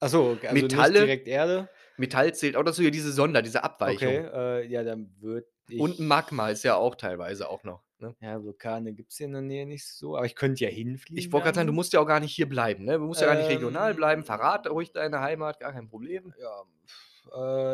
Ach 0.00 0.08
so, 0.08 0.30
okay, 0.30 0.48
also 0.48 0.62
Metalle 0.62 1.00
direkt 1.00 1.28
Erde? 1.28 1.68
Metall 1.96 2.34
zählt 2.34 2.56
auch 2.56 2.64
dazu, 2.64 2.82
ja, 2.82 2.90
diese 2.90 3.12
Sonder 3.12 3.40
diese 3.40 3.62
Abweichung. 3.62 4.08
Okay, 4.08 4.62
äh, 4.62 4.66
ja, 4.66 4.82
dann 4.82 5.14
würde 5.20 5.46
ich 5.68 5.78
Und 5.78 6.00
Magma 6.00 6.50
ist 6.50 6.64
ja 6.64 6.74
auch 6.74 6.96
teilweise 6.96 7.48
auch 7.48 7.62
noch, 7.62 7.84
ne? 7.98 8.16
Ja, 8.20 8.42
Vulkane 8.42 8.94
gibt's 8.94 9.18
hier 9.18 9.26
in 9.26 9.32
der 9.32 9.42
Nähe 9.42 9.64
nicht 9.64 9.86
so, 9.86 10.16
aber 10.16 10.26
ich 10.26 10.34
könnte 10.34 10.64
ja 10.64 10.70
hinfliegen 10.70 11.18
Ich 11.18 11.30
wollte 11.30 11.44
grad 11.44 11.54
sagen, 11.54 11.68
du 11.68 11.72
musst 11.72 11.92
ja 11.92 12.00
auch 12.00 12.06
gar 12.06 12.18
nicht 12.18 12.34
hier 12.34 12.48
bleiben, 12.48 12.84
ne? 12.84 12.98
Du 12.98 13.04
musst 13.04 13.20
ja 13.20 13.28
gar 13.28 13.36
nicht 13.36 13.48
regional 13.48 13.94
bleiben. 13.94 14.22
Ähm. 14.22 14.26
Verrate 14.26 14.70
ruhig 14.70 14.90
deine 14.90 15.20
Heimat, 15.20 15.60
gar 15.60 15.72
kein 15.72 15.88
Problem. 15.88 16.34
Ja, 16.40 16.64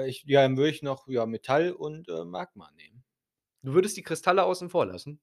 äh, 0.02 0.08
ich 0.08 0.24
ja, 0.26 0.42
dann 0.42 0.58
würde 0.58 0.70
ich 0.70 0.82
noch, 0.82 1.08
ja, 1.08 1.24
Metall 1.24 1.72
und, 1.72 2.08
äh, 2.10 2.24
Magma 2.26 2.70
nehmen. 2.76 3.04
Du 3.62 3.72
würdest 3.72 3.96
die 3.96 4.02
Kristalle 4.02 4.44
außen 4.44 4.68
vor 4.68 4.86
lassen? 4.86 5.18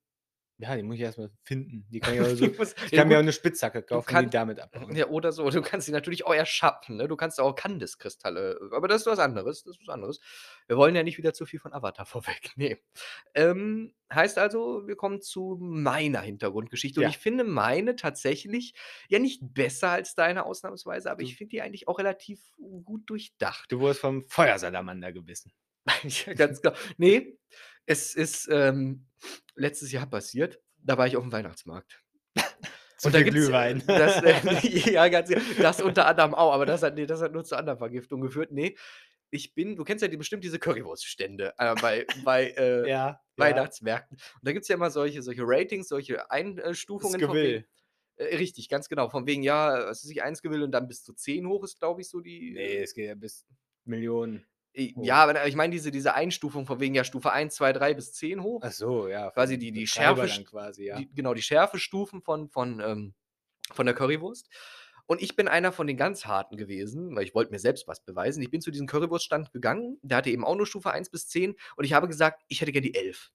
Ja, 0.60 0.76
die 0.76 0.84
muss 0.84 0.96
ich 0.96 1.02
erst 1.02 1.18
mal 1.18 1.30
finden. 1.44 1.86
Die 1.90 2.00
kann 2.00 2.14
ich 2.14 2.22
auch 2.22 2.26
so 2.36 2.48
Die 2.48 2.50
muss 2.50 2.76
ich 2.82 2.92
ja 2.92 3.04
kann 3.04 3.10
mir 3.10 3.20
auch 3.20 3.22
gut, 3.22 3.26
'ne 3.26 3.34
Spitzhacke 3.34 3.84
kaufen 3.84 4.16
und 4.16 4.22
kann 4.22 4.24
die 4.24 4.30
damit 4.30 4.60
abhauen. 4.62 4.96
ja, 4.96 5.08
oder 5.10 5.34
so. 5.34 5.50
Du 5.50 5.62
kannst 5.62 5.86
sie 5.86 5.92
natürlich 5.92 6.26
auch 6.26 6.34
erschaffen, 6.34 6.96
ne? 6.96 7.08
Du 7.10 7.18
kannst 7.18 7.40
auch 7.42 7.56
Kandis-Kristalle 7.56 8.60
aber 8.72 8.88
das 8.88 9.02
ist 9.02 9.08
was 9.08 9.20
anderes 9.20 9.64
das 9.64 9.76
ist 9.76 9.82
was 9.88 9.94
anderes. 9.94 10.20
Wir 10.68 10.78
wollen 10.78 10.96
ja 10.96 11.04
nicht 11.04 11.18
wieder 11.18 11.34
zu 11.34 11.46
viel 11.46 11.60
von 11.60 11.74
Avatar 11.74 12.06
vorwegnehmen. 12.06 12.80
Ähm, 13.34 13.94
heißt 14.14 14.38
also, 14.38 14.88
wir 14.88 14.96
kommen 14.96 15.22
zu 15.22 15.58
meiner 15.60 16.22
Hintergrundgeschichte 16.22 17.02
und 17.02 17.04
Ja. 17.04 17.10
ich 17.10 17.18
finde 17.18 17.44
meine 17.44 17.96
tatsächlich 17.98 18.76
ja 19.10 19.20
nicht 19.20 19.42
besser 19.54 19.90
als 19.90 20.16
deine 20.16 20.46
ausnahmsweise, 20.46 21.12
aber 21.12 21.22
ich 21.22 21.36
finde 21.36 21.50
die 21.52 21.62
eigentlich 21.62 21.88
auch 21.90 22.00
relativ 22.00 22.42
gut 22.86 23.10
durchdacht. 23.10 23.70
Du 23.72 23.80
wurdest 23.82 24.00
vom 24.02 24.24
Feuersalamander 24.30 25.12
gebissen. 25.12 25.52
Ja, 26.04 26.34
ganz 26.34 26.62
genau. 26.62 26.76
Ne, 26.98 27.38
es 27.86 28.16
ist, 28.16 28.48
ähm, 28.52 29.08
letztes 29.56 29.92
Jahr 29.92 30.08
passiert. 30.08 30.60
Da 30.78 30.98
war 30.98 31.08
ich 31.08 31.18
aufm 31.18 31.32
Weihnachtsmarkt. 31.32 32.02
Zu 32.98 33.08
Und 33.08 33.14
da 33.16 33.22
gibt's, 33.24 33.40
äh, 33.40 33.46
Glühwein. 33.48 33.84
das, 33.88 34.24
äh 34.24 34.92
ja, 34.92 35.08
ganz. 35.10 35.30
Das 35.58 35.82
unter 35.82 36.08
anderem 36.08 36.34
auch, 36.34 36.54
aber 36.54 36.66
das 36.66 36.84
hat 36.84 36.96
ne, 36.96 37.06
das 37.06 37.22
hat 37.22 37.34
nur 37.34 37.44
zu 37.44 37.58
anderen 37.58 37.78
Vergiftungen 37.78 38.26
geführt. 38.26 38.52
Ne, 38.52 38.76
ich 39.32 39.54
bin 39.54 39.76
du 39.76 39.84
kennst 39.84 40.02
ja 40.02 40.08
die 40.08 40.18
bestimmt 40.18 40.44
diese 40.44 40.60
Currywurststände, 40.60 41.54
äh, 41.58 41.76
bei 41.82 42.06
bei, 42.24 42.52
äh, 42.52 42.90
Ja. 42.90 43.20
Weihnachtsmärkten. 43.38 44.18
Und 44.18 44.48
da 44.48 44.54
gibt's 44.54 44.70
ja 44.70 44.76
immer 44.76 44.90
solche 44.92 45.22
solche 45.22 45.42
Ratings, 45.44 45.90
solche 45.90 46.32
Ein 46.32 46.58
äh, 46.58 46.74
Das 46.74 46.86
Gewill. 46.88 47.54
wegen 47.56 47.66
äh, 48.18 48.36
richtig, 48.38 48.70
ganz 48.70 48.88
genau. 48.88 49.10
Von 49.10 49.28
wegen, 49.28 49.44
ja, 49.44 49.88
was 49.88 50.04
weiß 50.06 50.10
ich, 50.12 50.24
1 50.24 50.42
Gewill 50.42 50.64
und 50.64 50.72
dann 50.72 50.88
bis 50.88 51.04
zu 51.04 51.14
10 51.14 51.46
hoch 51.48 51.64
ist, 51.66 51.80
glaube 51.80 52.00
ich, 52.02 52.10
so 52.10 52.22
die, 52.22 52.54
Ne, 52.54 52.62
äh 52.62 52.84
es 52.84 52.94
geht 52.94 53.08
ja 53.08 53.16
bis 53.16 53.46
Millionen. 53.84 54.46
Ja, 54.76 55.24
aber 55.24 55.46
ich 55.48 55.56
meine 55.56 55.72
diese 55.72 55.92
diese 55.92 56.14
Einstufung 56.14 56.66
von 56.66 56.80
wegen, 56.80 56.96
ja, 56.96 57.04
Stufe 57.04 57.32
1, 57.32 57.56
2, 57.56 57.74
3 57.74 57.94
bis 57.94 58.14
10 58.14 58.44
hoch. 58.44 58.62
Ach 58.62 58.72
so, 58.72 59.08
ja, 59.08 59.30
Quasi 59.32 59.58
die 59.58 59.72
die 59.72 59.88
Schärfe 59.88 60.28
quasi, 60.46 60.86
ja. 60.86 60.98
die 60.98 61.10
genau, 61.14 61.34
die 61.34 61.42
Schärfestufen 61.42 62.22
von 62.22 62.50
von, 62.50 62.80
ähm 62.80 63.14
von 63.74 63.86
der 63.86 63.96
Currywurst. 63.96 64.50
Und 65.08 65.22
ich 65.22 65.36
bin 65.36 65.48
einer 65.48 65.72
von 65.72 65.88
den 65.88 65.98
ganz 65.98 66.26
Harten 66.26 66.58
gewesen, 66.58 67.16
weil 67.16 67.24
ich 67.24 67.36
wollte 67.36 67.52
mir 67.52 67.60
selbst 67.60 67.88
was 67.88 68.04
beweisen. 68.04 68.42
Ich 68.42 68.52
bin 68.52 68.62
zu 68.62 68.72
diesem 68.72 68.88
Currywurststand 68.88 69.52
gegangen, 69.54 70.00
der 70.02 70.18
hatte 70.18 70.30
eben 70.32 70.46
auch 70.46 70.56
nur 70.56 70.68
Stufe 70.68 70.92
1 70.92 71.10
bis 71.10 71.28
10 71.28 71.56
und 71.76 71.86
ich 71.86 71.94
habe 71.94 72.08
gesagt: 72.08 72.44
„Ich 72.48 72.62
hätte 72.62 72.72
gern 72.72 72.84
die 72.84 72.96
11.“ 72.96 73.32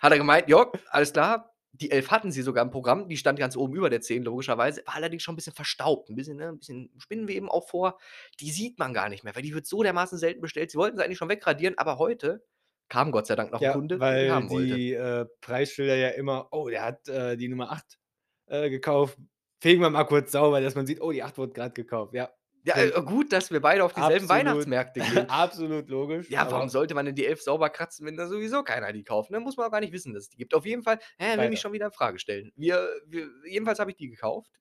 Hat 0.00 0.12
er 0.12 0.18
gemeint: 0.18 0.48
„Ja, 0.48 0.70
alles 0.90 1.12
klar.“ 1.12 1.51
Die 1.82 1.90
11 1.90 2.12
hatten 2.12 2.30
sie 2.30 2.42
sogar 2.42 2.64
im 2.64 2.70
Programm, 2.70 3.08
die 3.08 3.16
stand 3.16 3.40
ganz 3.40 3.56
oben 3.56 3.74
über 3.74 3.90
der 3.90 4.00
10 4.00 4.22
logischerweise, 4.22 4.82
war 4.86 4.94
allerdings 4.94 5.24
schon 5.24 5.34
'n 5.34 5.36
bisschen 5.36 5.52
verstaubt, 5.54 6.10
'n 6.10 6.14
bisschen, 6.14 6.36
ne 6.36 6.48
'n 6.50 6.58
bisschen 6.60 6.92
Spinnenweben 6.98 7.48
auch 7.48 7.68
vor. 7.68 7.98
Die 8.40 8.52
sieht 8.52 8.78
man 8.78 8.94
gar 8.94 9.08
nicht 9.08 9.24
mehr, 9.24 9.34
weil 9.34 9.42
die 9.42 9.52
wird 9.52 9.66
so 9.66 9.82
dermaßen 9.82 10.16
selten 10.16 10.40
bestellt. 10.40 10.70
Sie 10.70 10.78
wollten 10.78 10.96
sie 10.96 11.02
eigentlich 11.04 11.18
schon 11.18 11.28
wegradieren, 11.28 11.76
aber 11.78 11.98
heute 11.98 12.44
kam 12.88 13.10
Gott 13.10 13.26
sei 13.26 13.34
Dank 13.34 13.50
noch 13.52 13.66
Ja, 13.66 13.66
Kunde, 13.66 14.04
der 14.08 14.14
die 14.14 14.30
weil 14.30 14.32
haben 14.32 14.48
die, 14.48 14.92
äh, 14.94 15.26
Preisschilder 15.40 15.94
ja 15.96 16.08
immer: 16.08 16.48
„Oh, 16.52 16.68
der 16.68 16.82
hat, 16.84 17.08
äh, 17.08 17.36
die 17.36 17.48
Nummer 17.48 17.70
8, 17.70 17.98
äh, 18.46 18.70
gekauft. 18.70 19.18
Fegen 19.60 19.80
wir 19.82 19.90
mal 19.90 20.04
kurz 20.04 20.32
sauber“, 20.32 20.60
dass 20.60 20.74
man 20.74 20.86
sieht: 20.86 21.00
„Oh, 21.00 21.12
die 21.12 21.22
8 21.22 21.36
wurde 21.38 21.52
grad 21.52 21.74
gekauft“, 21.74 22.14
ja. 22.14 22.30
Ja, 22.64 22.76
äh, 22.76 22.90
gut, 23.02 23.32
dass 23.32 23.50
wir 23.50 23.60
beide 23.60 23.84
auf 23.84 23.92
dieselben 23.92 24.26
Absolut 24.26 24.28
Weihnachtsmärkte 24.28 25.00
gehen. 25.02 25.28
absolut 25.28 25.88
logisch, 25.88 26.30
Ja, 26.30 26.48
warum 26.50 26.68
sollte 26.68 26.94
man 26.94 27.06
denn 27.06 27.14
die 27.16 27.26
11 27.26 27.42
sauber 27.42 27.70
kratzen, 27.70 28.06
wenn 28.06 28.16
da 28.16 28.28
sowieso 28.28 28.62
keiner 28.62 28.92
die 28.92 29.02
kauft, 29.04 29.30
ne? 29.30 29.40
Muss 29.40 29.56
man 29.56 29.66
auch 29.66 29.72
gar 29.72 29.80
nicht 29.80 29.92
wissen, 29.92 30.14
dass 30.14 30.24
es 30.24 30.28
die 30.30 30.36
gibt. 30.36 30.54
Auf 30.54 30.64
jeden 30.66 30.82
Fall 30.82 30.98
hä, 31.18 31.38
will 31.38 31.48
mich 31.50 31.60
schon 31.60 31.72
wieder 31.72 31.86
in 31.86 31.92
Frage 31.92 32.18
stellen. 32.18 32.52
Wir 32.56 32.88
wir 33.06 33.28
jedenfalls 33.48 33.78
habe 33.80 33.90
ich 33.90 33.96
die 33.96 34.08
gekauft. 34.10 34.52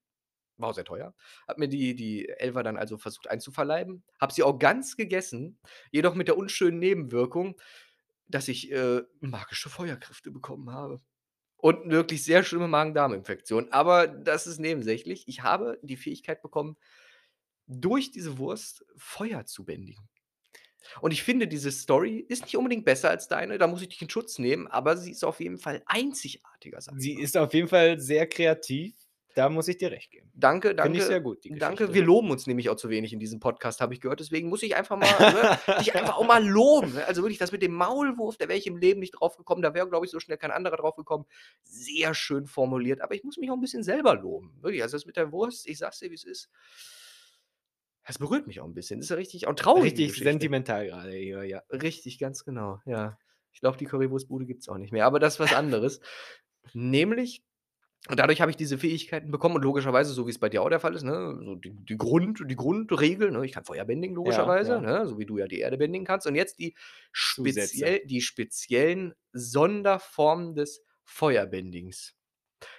War 0.57 0.69
auch 0.69 0.73
sehr 0.75 0.85
teuer. 0.85 1.13
Habe 1.47 1.59
mir 1.59 1.69
die 1.69 1.95
die 1.95 2.29
11er 2.39 2.63
dann 2.63 2.77
also 2.77 2.97
versucht 2.97 3.29
einzuverleiben, 3.29 4.03
habe 4.19 4.33
sie 4.33 4.43
auch 4.43 4.59
ganz 4.59 4.95
gegessen, 4.97 5.59
jedoch 5.91 6.15
mit 6.15 6.27
der 6.27 6.37
unschönen 6.37 6.79
Nebenwirkung, 6.79 7.59
dass 8.27 8.47
ich, 8.47 8.71
äh, 8.71 9.01
magische 9.19 9.69
Feuerkräfte 9.69 10.31
bekommen 10.31 10.71
habe 10.71 11.01
und 11.57 11.89
wirklich 11.91 12.23
sehr 12.23 12.43
schlimme 12.43 12.67
Magen-Darm-Infektion. 12.67 13.71
Aber 13.71 14.07
das 14.07 14.47
ist 14.47 14.59
nebensächlich. 14.59 15.27
Ich 15.27 15.43
habe 15.43 15.79
die 15.83 15.97
Fähigkeit 15.97 16.41
bekommen, 16.41 16.77
durch 17.71 18.11
diese 18.11 18.37
Wurst 18.37 18.85
Feuer 18.97 19.45
zu 19.45 19.65
bändigen. 19.65 20.07
Und 20.99 21.11
ich 21.11 21.23
finde, 21.23 21.47
diese 21.47 21.71
Story 21.71 22.25
ist 22.27 22.43
nicht 22.43 22.57
unbedingt 22.57 22.85
besser 22.85 23.09
als 23.09 23.27
deine, 23.27 23.57
da 23.57 23.67
muss 23.67 23.81
ich 23.81 23.89
dich 23.89 24.01
in 24.01 24.09
Schutz 24.09 24.39
nehmen, 24.39 24.67
aber 24.67 24.97
sie 24.97 25.11
ist 25.11 25.23
auf 25.23 25.39
jeden 25.39 25.57
Fall 25.57 25.83
einzigartiger, 25.85 26.79
Sie 26.97 27.13
ist 27.13 27.37
auf 27.37 27.53
jeden 27.53 27.67
Fall 27.67 27.99
sehr 27.99 28.27
kreativ, 28.27 28.95
da 29.35 29.49
muss 29.49 29.67
ich 29.67 29.77
dir 29.77 29.91
recht 29.91 30.11
geben. 30.11 30.29
Danke, 30.33 30.69
Finde 30.69 30.83
danke. 30.83 30.97
ich 30.97 31.05
sehr 31.05 31.21
gut, 31.21 31.43
die 31.43 31.57
Danke. 31.57 31.93
Wir 31.93 32.03
loben 32.03 32.31
uns 32.31 32.47
nämlich 32.47 32.69
auch 32.69 32.75
zu 32.75 32.89
wenig 32.89 33.13
in 33.13 33.19
diesem 33.19 33.39
Podcast, 33.39 33.79
habe 33.79 33.93
ich 33.93 34.01
gehört. 34.01 34.19
Deswegen 34.19 34.49
muss 34.49 34.61
ich 34.61 34.75
einfach 34.75 34.97
mal, 34.97 35.07
ne, 35.07 35.77
dich 35.79 35.95
einfach 35.95 36.17
auch 36.17 36.25
mal 36.25 36.45
loben, 36.45 36.93
ne? 36.93 37.05
Also 37.05 37.21
wirklich 37.21 37.37
das 37.37 37.51
mit 37.53 37.61
dem 37.61 37.73
Maulwurf, 37.73 38.37
da 38.37 38.49
wäre 38.49 38.59
ich 38.59 38.67
im 38.67 38.77
Leben 38.77 38.99
nicht 38.99 39.11
drauf 39.11 39.37
gekommen, 39.37 39.61
da 39.61 39.73
wäre, 39.73 39.87
glaube 39.87 40.05
ich, 40.05 40.11
so 40.11 40.19
schnell 40.19 40.37
kein 40.37 40.51
anderer 40.51 40.75
drauf 40.77 40.95
gekommen. 40.95 41.25
Sehr 41.63 42.13
schön 42.13 42.45
formuliert, 42.45 42.99
aber 43.01 43.15
ich 43.15 43.23
muss 43.23 43.37
mich 43.37 43.49
auch 43.51 43.55
'n 43.55 43.61
bisschen 43.61 43.83
selber 43.83 44.15
loben. 44.15 44.57
Wirklich, 44.61 44.83
also 44.83 44.97
das 44.97 45.05
mit 45.05 45.15
der 45.15 45.31
Wurst, 45.31 45.67
ich 45.67 45.77
sage 45.77 45.91
es 45.93 45.99
dir, 45.99 46.11
wie's 46.11 46.25
ist 46.25 46.49
das 48.05 48.19
berührt 48.19 48.47
mich 48.47 48.59
auch 48.61 48.65
'n 48.65 48.73
bisschen. 48.73 48.99
Das 48.99 49.05
ist 49.07 49.09
ja 49.11 49.15
richtig 49.17 49.47
auch 49.47 49.53
traurig, 49.55 49.93
Richtig 49.93 50.15
sentimental 50.15 50.87
grade 50.87 51.13
hier, 51.15 51.43
ja. 51.43 51.63
Richtig, 51.71 52.19
ganz 52.19 52.43
genau, 52.43 52.79
ja. 52.85 53.17
Ich 53.53 53.59
glaube, 53.61 53.77
die 53.77 53.85
Currywurstbude 53.85 54.45
gibt's 54.45 54.69
auch 54.69 54.77
nicht 54.77 54.91
mehr, 54.91 55.05
aber 55.05 55.19
das 55.19 55.35
ist 55.35 55.39
was 55.39 55.53
anderes. 55.53 55.99
Nämlich 56.73 57.43
und 58.09 58.19
dadurch 58.19 58.41
habe 58.41 58.51
ich 58.51 58.57
diese 58.57 58.79
Fähigkeiten 58.79 59.31
bekommen 59.31 59.55
und 59.55 59.63
logischerweise, 59.63 60.13
so 60.13 60.27
wie's 60.27 60.39
bei 60.39 60.49
dir 60.49 60.63
auch 60.63 60.69
der 60.69 60.79
Fall 60.79 60.95
ist, 60.95 61.03
ne, 61.03 61.39
so 61.45 61.55
die 61.55 61.71
die 61.73 61.97
Grund 61.97 62.43
die 62.47 62.55
Grundregel, 62.55 63.31
ne, 63.31 63.45
ich 63.45 63.51
kann 63.53 63.65
Feuer 63.65 63.85
bändigen 63.85 64.15
logischerweise, 64.15 64.79
ja. 64.79 64.81
ne, 64.81 65.07
so 65.07 65.19
wie 65.19 65.25
du 65.27 65.37
ja 65.37 65.47
die 65.47 65.59
Erde 65.59 65.77
bändigen 65.77 66.05
kannst. 66.05 66.27
Und 66.27 66.35
jetzt 66.35 66.59
die 66.59 66.75
speziell 67.11 68.01
die 68.05 68.21
speziellen 68.21 69.13
Sonderformen 69.33 70.55
des 70.55 70.83
Feuerbändigens. 71.05 72.15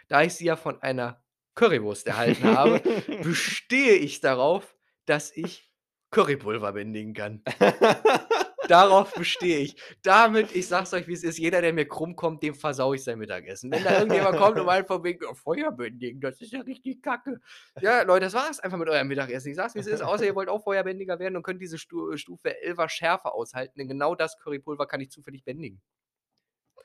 Da 0.09 0.23
ich 0.23 0.35
sie 0.35 0.45
ja 0.47 0.57
von 0.57 0.81
einer 0.83 1.23
Currywurst 1.55 2.07
erhalten 2.07 2.45
habe, 2.47 2.83
bestehe 3.21 3.95
ich 3.95 4.21
darauf, 4.21 4.77
dass 5.07 5.37
ich 5.37 5.71
Currypulver 6.11 6.73
bändigen 6.73 7.15
kann. 7.15 7.43
Darauf 8.69 9.13
bestehe 9.15 9.59
ich. 9.59 9.77
Damit 10.03 10.55
ich 10.55 10.69
sage 10.69 10.85
es 10.85 10.93
euch, 10.93 11.09
wie's 11.09 11.25
ist, 11.25 11.39
jeder, 11.39 11.61
der 11.61 11.73
mir 11.73 11.87
krumm 11.87 12.15
kommt, 12.15 12.43
dem 12.43 12.55
versaue 12.55 12.97
ich 12.97 13.05
sein 13.05 13.19
Mittagessen. 13.19 13.71
Wenn 13.73 13.83
da 13.83 13.99
irgendjemand 13.99 14.37
kommt 14.39 14.59
und 14.59 14.67
meint 14.67 14.87
von 14.87 15.03
wegen: 15.03 15.25
„Oh, 15.27 15.35
Feuer 15.35 15.73
bändigen, 15.73 16.21
das 16.21 16.41
ist 16.41 16.53
ja 16.53 16.61
richtig 16.61 17.03
Kacke.“ 17.03 17.41
Ja, 17.81 18.03
Leute, 18.03 18.27
das 18.27 18.35
war's 18.35 18.61
einfach 18.61 18.79
mit 18.79 18.89
eurem 18.89 19.09
Mittagessen. 19.09 19.51
Ich 19.51 19.57
sage 19.57 19.69
es, 19.69 19.75
wie's 19.75 19.87
ist, 19.87 20.03
außer 20.03 20.25
ihr 20.25 20.35
wollt 20.35 20.49
auch 20.49 20.63
Feuerbändiger 20.63 21.19
werden 21.19 21.37
und 21.37 21.43
könnt 21.43 21.61
diese 21.61 21.79
Stu 21.79 22.17
Stufe 22.17 22.63
11er 22.63 22.89
Schärfe 22.89 23.33
aushalten, 23.33 23.79
denn 23.79 23.89
genau 23.89 24.15
das 24.15 24.39
Currypulver 24.39 24.87
kann 24.87 25.01
ich 25.01 25.11
zufällig 25.11 25.45
bändigen. 25.45 25.83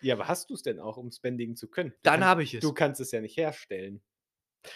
Ja, 0.01 0.13
aber 0.13 0.27
hast 0.27 0.49
du's 0.49 0.62
denn 0.63 0.80
auch, 0.80 0.97
um's 0.97 1.19
bändigen 1.19 1.56
zu 1.56 1.69
können? 1.69 1.91
Du 1.91 1.97
Dann 2.03 2.23
habe 2.23 2.43
ich 2.43 2.53
es. 2.53 2.63
du 2.63 2.73
kannst 2.73 3.01
es 3.01 3.12
ja 3.12 3.21
nicht 3.21 3.38
herstellen. 3.38 4.01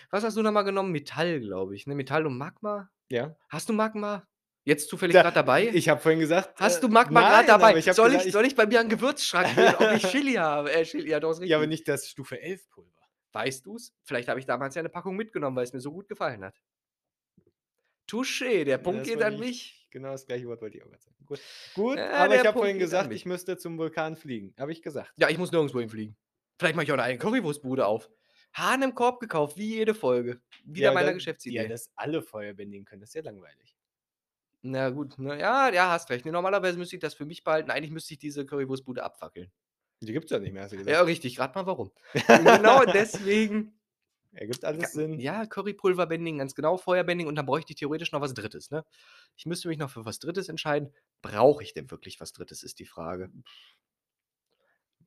Was 0.10 0.24
hast 0.24 0.38
du 0.38 0.42
noch 0.42 0.52
mal 0.52 0.64
genommen? 0.64 0.92
Metall, 0.92 1.40
glaube 1.40 1.76
ich, 1.76 1.88
ne? 1.88 1.96
Metall 1.96 2.26
und 2.26 2.38
Magma? 2.38 2.90
Ja. 3.12 3.36
Hast 3.50 3.68
du 3.70 3.74
Magma 3.74 4.26
jetzt 4.64 4.90
zufällig 4.90 5.20
grad 5.20 5.36
dabei? 5.36 5.68
ich 5.74 5.90
habe 5.90 6.00
vorhin 6.00 6.20
gesagt, 6.20 6.60
Hast 6.60 6.82
äh, 6.82 6.84
du 6.84 6.88
Magma 6.88 7.22
grad 7.24 7.50
dabei? 7.50 7.76
ich 7.78 7.92
soll 7.94 8.12
gesagt, 8.12 8.26
ich 8.26 8.32
soll 8.32 8.46
ich 8.46 8.56
bei 8.56 8.66
mir 8.66 8.80
an 8.80 8.86
'n 8.88 8.90
Gewürzschrank 8.90 9.56
gehen, 9.56 9.76
ob 9.76 9.92
ich 9.92 10.04
Chili 10.10 10.34
habe? 10.34 10.72
Äh, 10.72 10.84
Chili, 10.86 11.10
ja 11.10 11.20
doch, 11.20 11.32
ist 11.32 11.40
richtig. 11.42 11.52
Ja, 11.52 11.58
aber 11.58 11.68
nicht 11.68 11.88
das 11.88 12.08
Stufe 12.10 12.40
11 12.42 12.70
Pulver. 12.70 13.02
Weißt 13.34 13.66
du's? 13.66 13.94
Vielleicht 14.04 14.30
habe 14.30 14.40
ich 14.40 14.46
damals 14.46 14.76
ja 14.76 14.82
'ne 14.84 14.90
Packung 14.90 15.16
mitgenommen, 15.16 15.56
weil's 15.58 15.74
mir 15.74 15.82
so 15.82 15.92
gut 15.92 16.08
gefallen 16.08 16.44
hat. 16.44 16.60
Touché, 18.10 18.64
der 18.66 18.78
Punkt 18.78 19.04
Das 19.04 19.08
geht 19.08 19.22
an 19.22 19.34
ich 19.36 19.40
mich. 19.40 19.88
genau 19.90 20.12
das 20.12 20.26
gleiche 20.26 20.48
Wort 20.48 20.62
wollte 20.62 20.78
ich 20.78 20.84
auch 20.84 20.90
grad 20.90 21.02
sagen. 21.02 21.16
Gut, 21.26 21.42
gut, 21.74 21.98
Ja, 21.98 22.12
aber 22.12 22.36
ich 22.36 22.46
habe 22.46 22.58
vorhin 22.58 22.80
gesagt, 22.80 23.12
ich 23.14 23.26
müsste 23.26 23.58
zum 23.58 23.78
Vulkan 23.78 24.16
fliegen. 24.16 24.54
Habe 24.58 24.72
ich 24.72 24.82
gesagt. 24.82 25.14
Ja, 25.18 25.30
ich 25.30 25.38
muss 25.38 25.52
nirgendwo 25.52 25.80
hinfliegen. 25.80 26.18
Vielleicht 26.60 26.76
mache 26.76 26.86
ich 26.86 26.92
auch 26.92 26.96
'ne 26.98 27.04
eigene 27.04 27.20
Currywurstbude 27.20 27.86
auf. 27.86 28.10
Hahn 28.54 28.82
im 28.84 28.96
Korb 28.96 29.20
gekauft, 29.20 29.58
wie 29.58 29.76
jede 29.76 29.94
Folge. 29.94 30.42
Wieder 30.66 30.88
Ja, 30.88 30.94
meiner 30.94 31.08
da 31.08 31.14
Geschäftsidee. 31.14 31.56
ja, 31.64 31.68
dass 31.68 31.92
alle 31.96 32.22
Feuer 32.22 32.54
bändigen 32.54 32.86
können, 32.86 33.02
das 33.02 33.10
ist 33.12 33.16
ja 33.16 33.22
langweilig. 33.22 33.76
Na 34.64 34.90
gut, 34.90 35.18
ne, 35.18 35.40
ja, 35.40 35.70
ja, 35.74 35.90
hast 35.92 36.10
recht. 36.12 36.26
Ne, 36.26 36.32
normalerweise 36.32 36.78
müsste 36.78 36.96
ich 36.96 37.02
das 37.02 37.16
für 37.16 37.26
mich 37.26 37.44
behalten. 37.44 37.72
Eigentlich 37.72 37.92
müsste 37.92 38.14
ich 38.14 38.20
diese 38.20 38.46
Currywurstbude 38.46 39.04
abfackeln. 39.04 39.52
Die 40.02 40.14
gibt's 40.14 40.32
ja 40.32 40.40
nicht 40.40 40.54
mehr, 40.54 40.64
hast 40.64 40.72
du 40.72 40.78
gesagt. 40.78 40.96
Ja, 40.96 41.02
richtig, 41.02 41.40
rate 41.40 41.58
mal 41.58 41.66
warum. 41.66 41.92
Genau 42.28 42.86
deswegen 42.86 43.74
Ergibt 44.34 44.64
alles 44.64 44.94
Sinn. 44.94 45.20
ja, 45.20 45.46
Currypulver 45.46 46.08
bändigen, 46.08 46.40
ganz 46.40 46.56
genau, 46.56 46.78
Feuer 46.78 47.04
bändigen 47.04 47.28
und 47.28 47.36
dann 47.36 47.46
bräuchte 47.46 47.74
ich 47.74 47.80
theoretisch 47.80 48.12
noch 48.14 48.22
was 48.22 48.34
3., 48.34 48.50
ne? 48.70 48.86
Ich 49.36 49.46
müsste 49.46 49.68
mich 49.68 49.78
noch 49.78 49.90
für 49.90 50.06
was 50.06 50.20
3. 50.20 50.48
entscheiden. 50.50 50.94
Brauche 51.22 51.64
ich 51.64 51.74
denn 51.74 51.92
wirklich 51.92 52.20
was 52.22 52.32
3., 52.32 52.46
ist 52.64 52.80
die 52.80 52.86
Frage. 52.86 53.30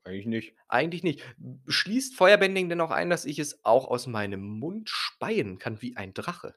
Eigentlich 0.05 0.25
nicht. 0.27 0.55
Eigentlich 0.67 1.01
nicht. 1.03 1.23
Schließt 1.67 2.15
Feuerbändigen 2.15 2.69
denn 2.69 2.81
auch 2.81 2.91
ein, 2.91 3.09
dass 3.09 3.25
ich 3.25 3.39
es 3.39 3.65
auch 3.65 3.87
aus 3.87 4.05
meinem 4.07 4.41
Mund 4.41 4.89
speien 4.89 5.57
kann 5.57 5.81
wie 5.81 5.97
ein 5.97 6.13
Drache? 6.13 6.55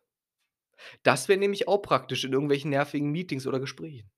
Das 1.02 1.26
wäre 1.28 1.40
nämlich 1.40 1.66
auch 1.66 1.78
praktisch 1.82 2.22
in 2.24 2.32
irgendwelchen 2.32 2.70
nervigen 2.70 3.10
Meetings 3.10 3.46
oder 3.48 3.58
Gesprächen. 3.58 4.10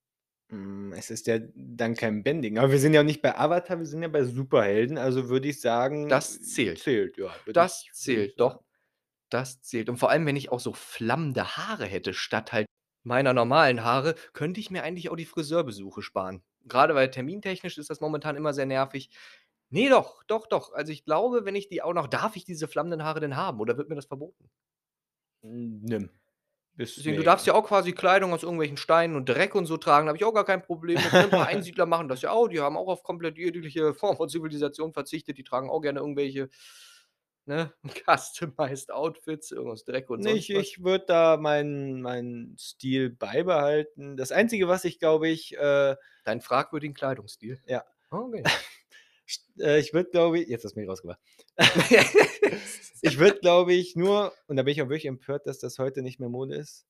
Hm, 0.50 0.92
es 0.92 1.10
ist 1.10 1.26
ja 1.28 1.38
dann 1.54 1.94
kein 1.94 2.22
Bändigen. 2.22 2.58
Aber 2.58 2.72
wir 2.72 2.78
sind 2.80 2.92
ja 2.94 3.00
auch 3.00 3.04
nicht 3.04 3.22
bei 3.22 3.36
Avatar, 3.38 3.78
wir 3.78 3.86
sind 3.86 4.02
ja 4.02 4.08
bei 4.08 4.24
Superhelden, 4.24 4.98
also 4.98 5.28
würde 5.28 5.48
ich 5.48 5.60
sagen, 5.60 6.08
Das 6.08 6.42
zählt. 6.42 6.82
zählt, 6.82 7.16
ja. 7.18 7.34
würde 7.46 7.62
Das 7.62 7.86
ich 7.86 7.92
würde 8.08 8.22
ich 8.22 8.32
zählt, 8.32 8.38
sagen. 8.38 8.40
doch. 8.40 8.64
Das 9.30 9.62
zählt. 9.62 9.88
Und 9.90 9.98
vor 9.98 10.10
allem, 10.10 10.26
wenn 10.26 10.36
ich 10.36 10.50
auch 10.52 10.60
so 10.60 10.72
flammende 10.74 11.56
Haare 11.58 11.86
hätte 11.86 12.14
statt 12.14 12.52
halt 12.52 12.66
meiner 13.04 13.34
normalen 13.34 13.84
Haare, 13.84 14.14
könnte 14.34 14.60
ich 14.60 14.70
mir 14.70 14.82
eigentlich 14.84 15.10
auch 15.10 15.16
die 15.16 15.26
Friseurbesuche 15.26 16.02
sparen. 16.02 16.44
Grade 16.68 16.94
weil 16.94 17.10
termintechnisch 17.10 17.78
ist 17.78 17.90
das 17.90 18.00
momentan 18.00 18.36
immer 18.36 18.52
sehr 18.54 18.66
nervig. 18.66 19.10
Ne, 19.70 19.88
doch, 19.88 20.22
doch, 20.24 20.46
doch. 20.48 20.72
Also, 20.74 20.92
ich 20.92 21.04
glaube, 21.04 21.44
wenn 21.44 21.54
ich 21.56 21.68
die 21.68 21.82
auch 21.82 21.94
noch 21.94 22.08
darf 22.08 22.36
ich 22.36 22.44
diese 22.44 22.68
flammenden 22.68 23.04
Haare 23.04 23.20
denn 23.20 23.36
haben 23.36 23.60
oder 23.60 23.76
wird 23.78 23.88
mir 23.88 23.94
das 23.96 24.06
verboten? 24.06 24.50
Nimm. 25.42 26.10
Deswegen, 26.96 27.16
du 27.16 27.22
darfst 27.22 27.46
ja 27.46 27.54
auch 27.54 27.66
quasi 27.66 27.92
Kleidung 27.92 28.32
aus 28.34 28.42
irgendwelchen 28.42 28.76
Steinen 28.76 29.16
und 29.16 29.28
Dreck 29.28 29.54
und 29.54 29.66
so 29.66 29.76
tragen, 29.78 30.06
da 30.06 30.10
habe 30.10 30.18
ich 30.18 30.24
auch 30.24 30.34
gar 30.34 30.44
kein 30.44 30.62
Problem 30.62 31.02
mit, 31.02 31.16
ne? 31.16 31.24
'N 31.24 31.32
paar 31.32 31.46
Einsiedler 31.48 31.86
machen 31.86 32.08
das 32.08 32.22
ja 32.22 32.32
auch, 32.32 32.48
die 32.48 32.60
haben 32.60 32.76
auch 32.76 32.88
auf 32.88 33.02
komplett 33.04 33.38
jegliche 33.38 33.94
Form 33.94 34.16
von 34.16 34.28
Zivilisation 34.28 34.92
verzichtet, 34.92 35.38
die 35.38 35.44
tragen 35.44 35.70
auch 35.70 35.80
gerne 35.80 36.00
irgendwelche, 36.00 36.50
ne, 37.50 37.74
customized 38.06 38.90
Outfits, 38.92 39.50
irgendwas 39.52 39.84
Dreck 39.84 40.10
und 40.10 40.22
sonst 40.22 40.48
ich 40.48 40.54
was. 40.54 40.66
ich 40.66 40.82
würde 40.84 41.04
da 41.06 41.36
meinen 41.36 42.02
meinen 42.02 42.56
Stil 42.58 43.10
beibehalten. 43.10 44.16
Das 44.16 44.32
Einzige, 44.32 44.68
was 44.68 44.84
ich, 44.84 44.98
glaube 44.98 45.28
ich, 45.28 45.56
äh 45.56 45.96
Deinen 46.24 46.40
fragwürdigen 46.40 46.94
Kleidungsstil? 46.94 47.62
Ja. 47.66 47.84
Okay. 48.10 48.44
st 49.28 49.60
äh, 49.60 49.78
ich 49.80 49.94
würde, 49.94 50.10
glaube 50.10 50.40
ich 50.40 50.48
jetzt 50.48 50.64
hast 50.64 50.74
du 50.76 50.80
mich 50.80 50.88
rausgebracht. 50.88 51.20
Ich 53.02 53.18
würde, 53.18 53.38
glaube 53.40 53.72
ich, 53.74 53.96
nur 53.96 54.34
und 54.46 54.56
da 54.56 54.62
bin 54.62 54.72
ich 54.72 54.82
auch 54.82 54.88
wirklich 54.88 55.06
empört, 55.06 55.46
dass 55.46 55.58
das 55.58 55.78
heute 55.78 56.02
nicht 56.02 56.20
mehr 56.20 56.28
Mode 56.28 56.54
ist, 56.56 56.86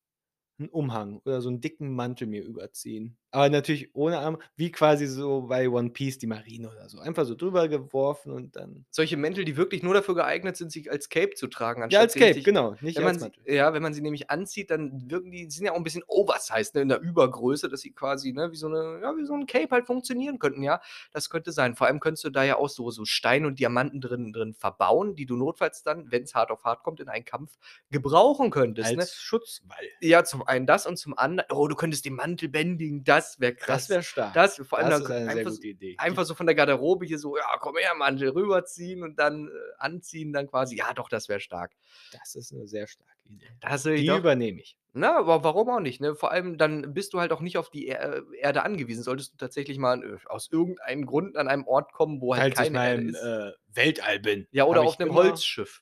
'n 0.60 0.68
Umhang 0.70 1.20
oder 1.26 1.42
so 1.42 1.50
'n 1.50 1.60
dicken 1.60 1.94
Mantel 1.94 2.28
mir 2.28 2.44
überziehen. 2.44 3.18
Aber 3.32 3.48
natürlich 3.48 3.94
ohne 3.94 4.18
Arme, 4.18 4.38
wie 4.56 4.72
quasi 4.72 5.06
so 5.06 5.42
bei 5.42 5.68
One 5.68 5.90
Piece 5.90 6.18
die 6.18 6.26
Marine 6.26 6.68
oder 6.70 6.88
so. 6.88 6.98
Einfach 6.98 7.24
so 7.26 7.36
drüber 7.36 7.68
geworfen 7.68 8.32
und 8.32 8.56
dann 8.56 8.86
Solche 8.94 9.16
Mäntel, 9.16 9.44
die 9.44 9.56
wirklich 9.56 9.84
nur 9.84 9.94
dafür 9.94 10.16
geeignet 10.16 10.56
sind, 10.56 10.72
sich 10.72 10.90
als 10.90 11.08
Cape 11.08 11.34
zu 11.34 11.46
tragen, 11.46 11.84
Ja, 11.90 12.00
anstatt 12.00 12.00
als 12.00 12.14
sie 12.14 12.18
Cape, 12.18 12.40
richtig 12.40 12.44
genau, 12.44 12.76
nicht 12.80 12.98
wenn 12.98 13.04
als 13.04 13.18
man 13.18 13.20
sie 13.20 13.32
ja, 13.46 13.72
wenn 13.72 13.82
man 13.82 13.94
sie 13.94 14.00
nämlich 14.02 14.30
anzieht, 14.30 14.70
dann 14.70 15.08
wirken 15.08 15.30
die 15.30 15.48
sind 15.48 15.64
ja 15.66 15.72
auch 15.72 15.76
'n 15.76 15.84
bisschen 15.84 16.02
oversized, 16.08 16.74
ne, 16.74 16.80
in 16.82 16.88
der 16.88 17.00
Übergröße, 17.00 17.68
dass 17.68 17.80
sie 17.82 17.92
quasi, 17.92 18.32
ne, 18.32 18.50
wie 18.50 18.56
so 18.56 18.68
'ne 18.68 18.98
ja, 19.00 19.16
wie 19.16 19.24
so 19.24 19.34
'n 19.34 19.46
Cape 19.46 19.68
halt 19.70 19.86
funktionieren 19.86 20.40
könnten, 20.40 20.62
ja. 20.64 20.80
Das 21.12 21.30
könnte 21.30 21.52
sein. 21.52 21.76
Vor 21.76 21.86
allem 21.86 22.00
könntest 22.00 22.24
du 22.24 22.30
da 22.30 22.42
ja 22.42 22.56
auch 22.56 22.68
so 22.68 22.90
so 22.90 23.04
Steine 23.04 23.46
und 23.46 23.60
Diamanten 23.60 24.00
drin 24.00 24.32
drin 24.32 24.54
verbauen, 24.54 25.14
die 25.14 25.26
du 25.26 25.36
notfalls 25.36 25.84
dann, 25.84 26.10
wenn's 26.10 26.34
hart 26.34 26.50
auf 26.50 26.64
hart 26.64 26.82
kommt, 26.82 26.98
in 26.98 27.08
einen 27.08 27.24
Kampf 27.24 27.58
gebrauchen 27.90 28.50
könntest, 28.50 28.96
ne? 28.96 29.08
Als 29.08 29.20
Schutzwall. 29.20 29.90
Ja, 30.02 30.24
zum 30.24 30.42
einen 30.46 30.66
das 30.66 30.86
und 30.86 30.96
zum 30.98 31.16
anderen 31.18 31.50
oh, 31.52 31.68
du 31.68 31.76
könntest 31.76 32.04
den 32.06 32.14
Mantel 32.16 32.48
bändigen, 32.48 33.04
das 33.20 33.40
wäre 33.40 33.54
krass. 33.54 33.88
Das 33.88 33.88
wäre 33.88 34.02
stark. 34.02 34.42
Das 34.42 34.58
vor 34.64 34.78
allem 34.80 34.88
Das 34.88 35.00
ist 35.00 35.10
eine 35.10 35.30
sehr 35.30 35.46
einfach 35.46 35.52
gute 35.52 35.68
Idee. 35.68 36.00
einfach 36.02 36.24
so 36.24 36.34
von 36.34 36.46
der 36.46 36.54
Garderobe 36.54 37.06
hier 37.06 37.18
so: 37.18 37.36
„Ja, 37.36 37.44
komm 37.60 37.76
her, 37.76 37.94
Mantel“, 37.96 38.30
rüberziehen 38.34 39.02
und 39.02 39.18
dann, 39.18 39.48
äh, 39.48 39.50
anziehen 39.78 40.32
dann 40.32 40.46
quasi. 40.48 40.76
Ja, 40.76 40.94
doch, 40.94 41.08
das 41.08 41.28
wäre 41.28 41.40
stark. 41.40 41.74
Das 42.12 42.34
ist 42.34 42.52
'ne 42.52 42.66
sehr 42.66 42.86
starke 42.88 43.28
Idee. 43.28 43.52
Ich 43.94 44.04
Die 44.04 44.04
doch. 44.04 44.22
übernehme 44.22 44.60
ich. 44.60 44.74
Na, 44.94 45.18
aber 45.18 45.44
warum 45.44 45.70
auch 45.70 45.80
nicht, 45.80 46.00
ne? 46.00 46.14
Vor 46.16 46.32
allem, 46.32 46.58
dann 46.58 46.94
bist 46.94 47.14
du 47.14 47.20
halt 47.20 47.32
auch 47.32 47.40
nicht 47.42 47.58
auf 47.58 47.70
die 47.70 47.88
Er 47.88 48.22
Erde 48.34 48.62
angewiesen. 48.64 49.02
Solltest 49.04 49.34
du 49.34 49.38
tatsächlich 49.38 49.78
mal, 49.78 50.02
äh, 50.04 50.18
aus 50.28 50.50
irgendeinem 50.52 51.06
Grund 51.06 51.36
an 51.36 51.48
einem 51.48 51.66
Ort 51.66 51.92
kommen, 51.92 52.20
wo 52.22 52.34
halt 52.36 52.48
Falls 52.48 52.60
ich 52.60 52.70
keine 52.70 52.72
mal 52.72 52.86
Erde 52.86 53.00
im, 53.00 53.12
ist. 53.12 53.16
äh, 53.16 53.52
Weltall 53.66 54.20
bin, 54.20 54.46
Ja, 54.52 54.64
oder 54.64 54.82
auf 54.82 54.84
ich 54.84 54.98
'nem 54.98 55.12
immer 55.12 55.14
Holzschiff. 55.14 55.80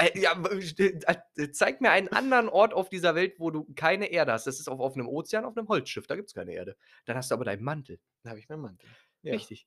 Äh, 0.00 0.16
ja, 0.20 0.40
st 0.60 0.78
äh, 0.80 1.50
zeig 1.50 1.80
mir 1.80 1.90
einen 1.90 2.06
anderen 2.08 2.48
Ort 2.48 2.72
auf 2.72 2.88
dieser 2.88 3.16
Welt, 3.16 3.34
wo 3.40 3.50
du 3.50 3.64
keine 3.74 4.06
Erde 4.12 4.32
hast. 4.32 4.46
Das 4.46 4.60
ist 4.60 4.68
auf 4.68 4.78
auf 4.80 4.94
'nem 4.96 5.08
Ozean, 5.08 5.44
auf 5.44 5.56
'nem 5.56 5.66
Holzschiff, 5.68 6.06
da 6.06 6.14
gibt's 6.14 6.34
keine 6.34 6.52
Erde. 6.54 6.76
Dann 7.04 7.16
hast 7.16 7.30
du 7.30 7.34
aber 7.34 7.44
deinen 7.44 7.64
Mantel. 7.64 7.98
Da 8.22 8.30
habe 8.30 8.38
ich 8.38 8.48
meinen 8.48 8.60
Mantel. 8.62 8.96
Ja. 9.22 9.48
Richtig. 9.48 9.66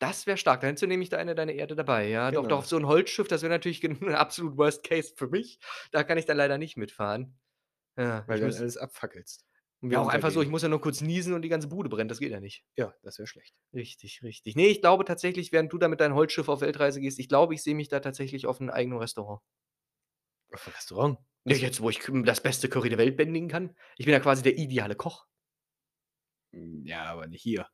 Das 0.00 0.26
wäre 0.26 0.36
stark. 0.38 0.60
Dann 0.62 0.68
hättest 0.70 0.82
du 0.82 0.86
nämlich 0.88 1.10
deine 1.10 1.34
deine 1.34 1.52
Erde 1.54 1.76
dabei, 1.76 2.08
ja. 2.08 2.32
Doch, 2.32 2.46
doch, 2.46 2.58
Genau. 2.58 2.60
auf 2.60 2.66
so 2.66 2.76
'n 2.78 2.86
Holzschiff, 2.86 3.28
das 3.28 3.42
wäre 3.42 3.52
natürlich 3.52 3.80
gen 3.80 3.98
absolut 4.14 4.56
Worst 4.58 4.84
Case 4.84 5.12
für 5.16 5.28
mich. 5.28 5.60
Da 5.92 6.04
kann 6.04 6.18
ich 6.18 6.26
dann 6.26 6.36
leider 6.38 6.58
nicht 6.58 6.76
mitfahren. 6.76 7.38
Ja, 7.96 8.26
Weil 8.26 8.38
ich 8.38 8.40
du 8.40 8.48
dann 8.48 8.56
alles 8.56 8.76
abfackelst. 8.76 9.42
Und 9.82 9.90
ja, 9.90 9.98
wir 9.98 10.00
auch 10.00 10.08
einfach 10.08 10.30
so, 10.30 10.42
ich 10.42 10.48
muss 10.48 10.62
ja 10.62 10.68
nur 10.68 10.80
kurz 10.80 11.00
niesen 11.00 11.32
und 11.34 11.42
die 11.42 11.48
ganze 11.48 11.68
Bude 11.68 11.88
brennt, 11.88 12.10
das 12.10 12.18
geht 12.20 12.30
ja 12.32 12.40
nicht. 12.40 12.62
Ja, 12.78 12.94
das 13.02 13.18
wäre 13.18 13.26
schlecht. 13.26 13.54
Richtig, 13.72 14.22
richtig. 14.24 14.56
Ne, 14.56 14.66
ich 14.66 14.80
glaube 14.80 15.04
tatsächlich, 15.04 15.52
während 15.52 15.72
du 15.72 15.78
da 15.78 15.86
mit 15.88 16.00
deinem 16.00 16.14
Holzschiff 16.16 16.48
auf 16.48 16.60
Weltreise 16.60 17.00
gehst 17.00 17.18
ich 17.20 17.28
glaube, 17.28 17.54
ich 17.54 17.62
sehe 17.62 17.74
mich 17.76 17.88
da 17.88 18.00
tatsächlich 18.00 18.46
auf 18.46 18.60
'n 18.60 18.68
eigenen 18.70 18.98
Restaurant. 18.98 19.40
Auf 20.52 20.66
'n 20.66 20.72
Restaurant? 20.72 21.18
Ja, 21.44 21.56
jetzt, 21.56 21.80
wo 21.80 21.90
ich 21.90 22.00
das 22.24 22.42
beste 22.42 22.68
Curry 22.68 22.88
der 22.90 22.98
Welt 22.98 23.16
bändigen 23.16 23.48
kann. 23.48 23.74
Ich 23.96 24.04
bin 24.06 24.12
ja 24.12 24.20
quasi 24.20 24.42
der 24.42 24.58
ideale 24.58 24.94
Koch. 24.94 25.26
Hm, 26.54 26.84
ja, 26.86 27.04
aber 27.04 27.26
nicht 27.26 27.42
hier. 27.42 27.70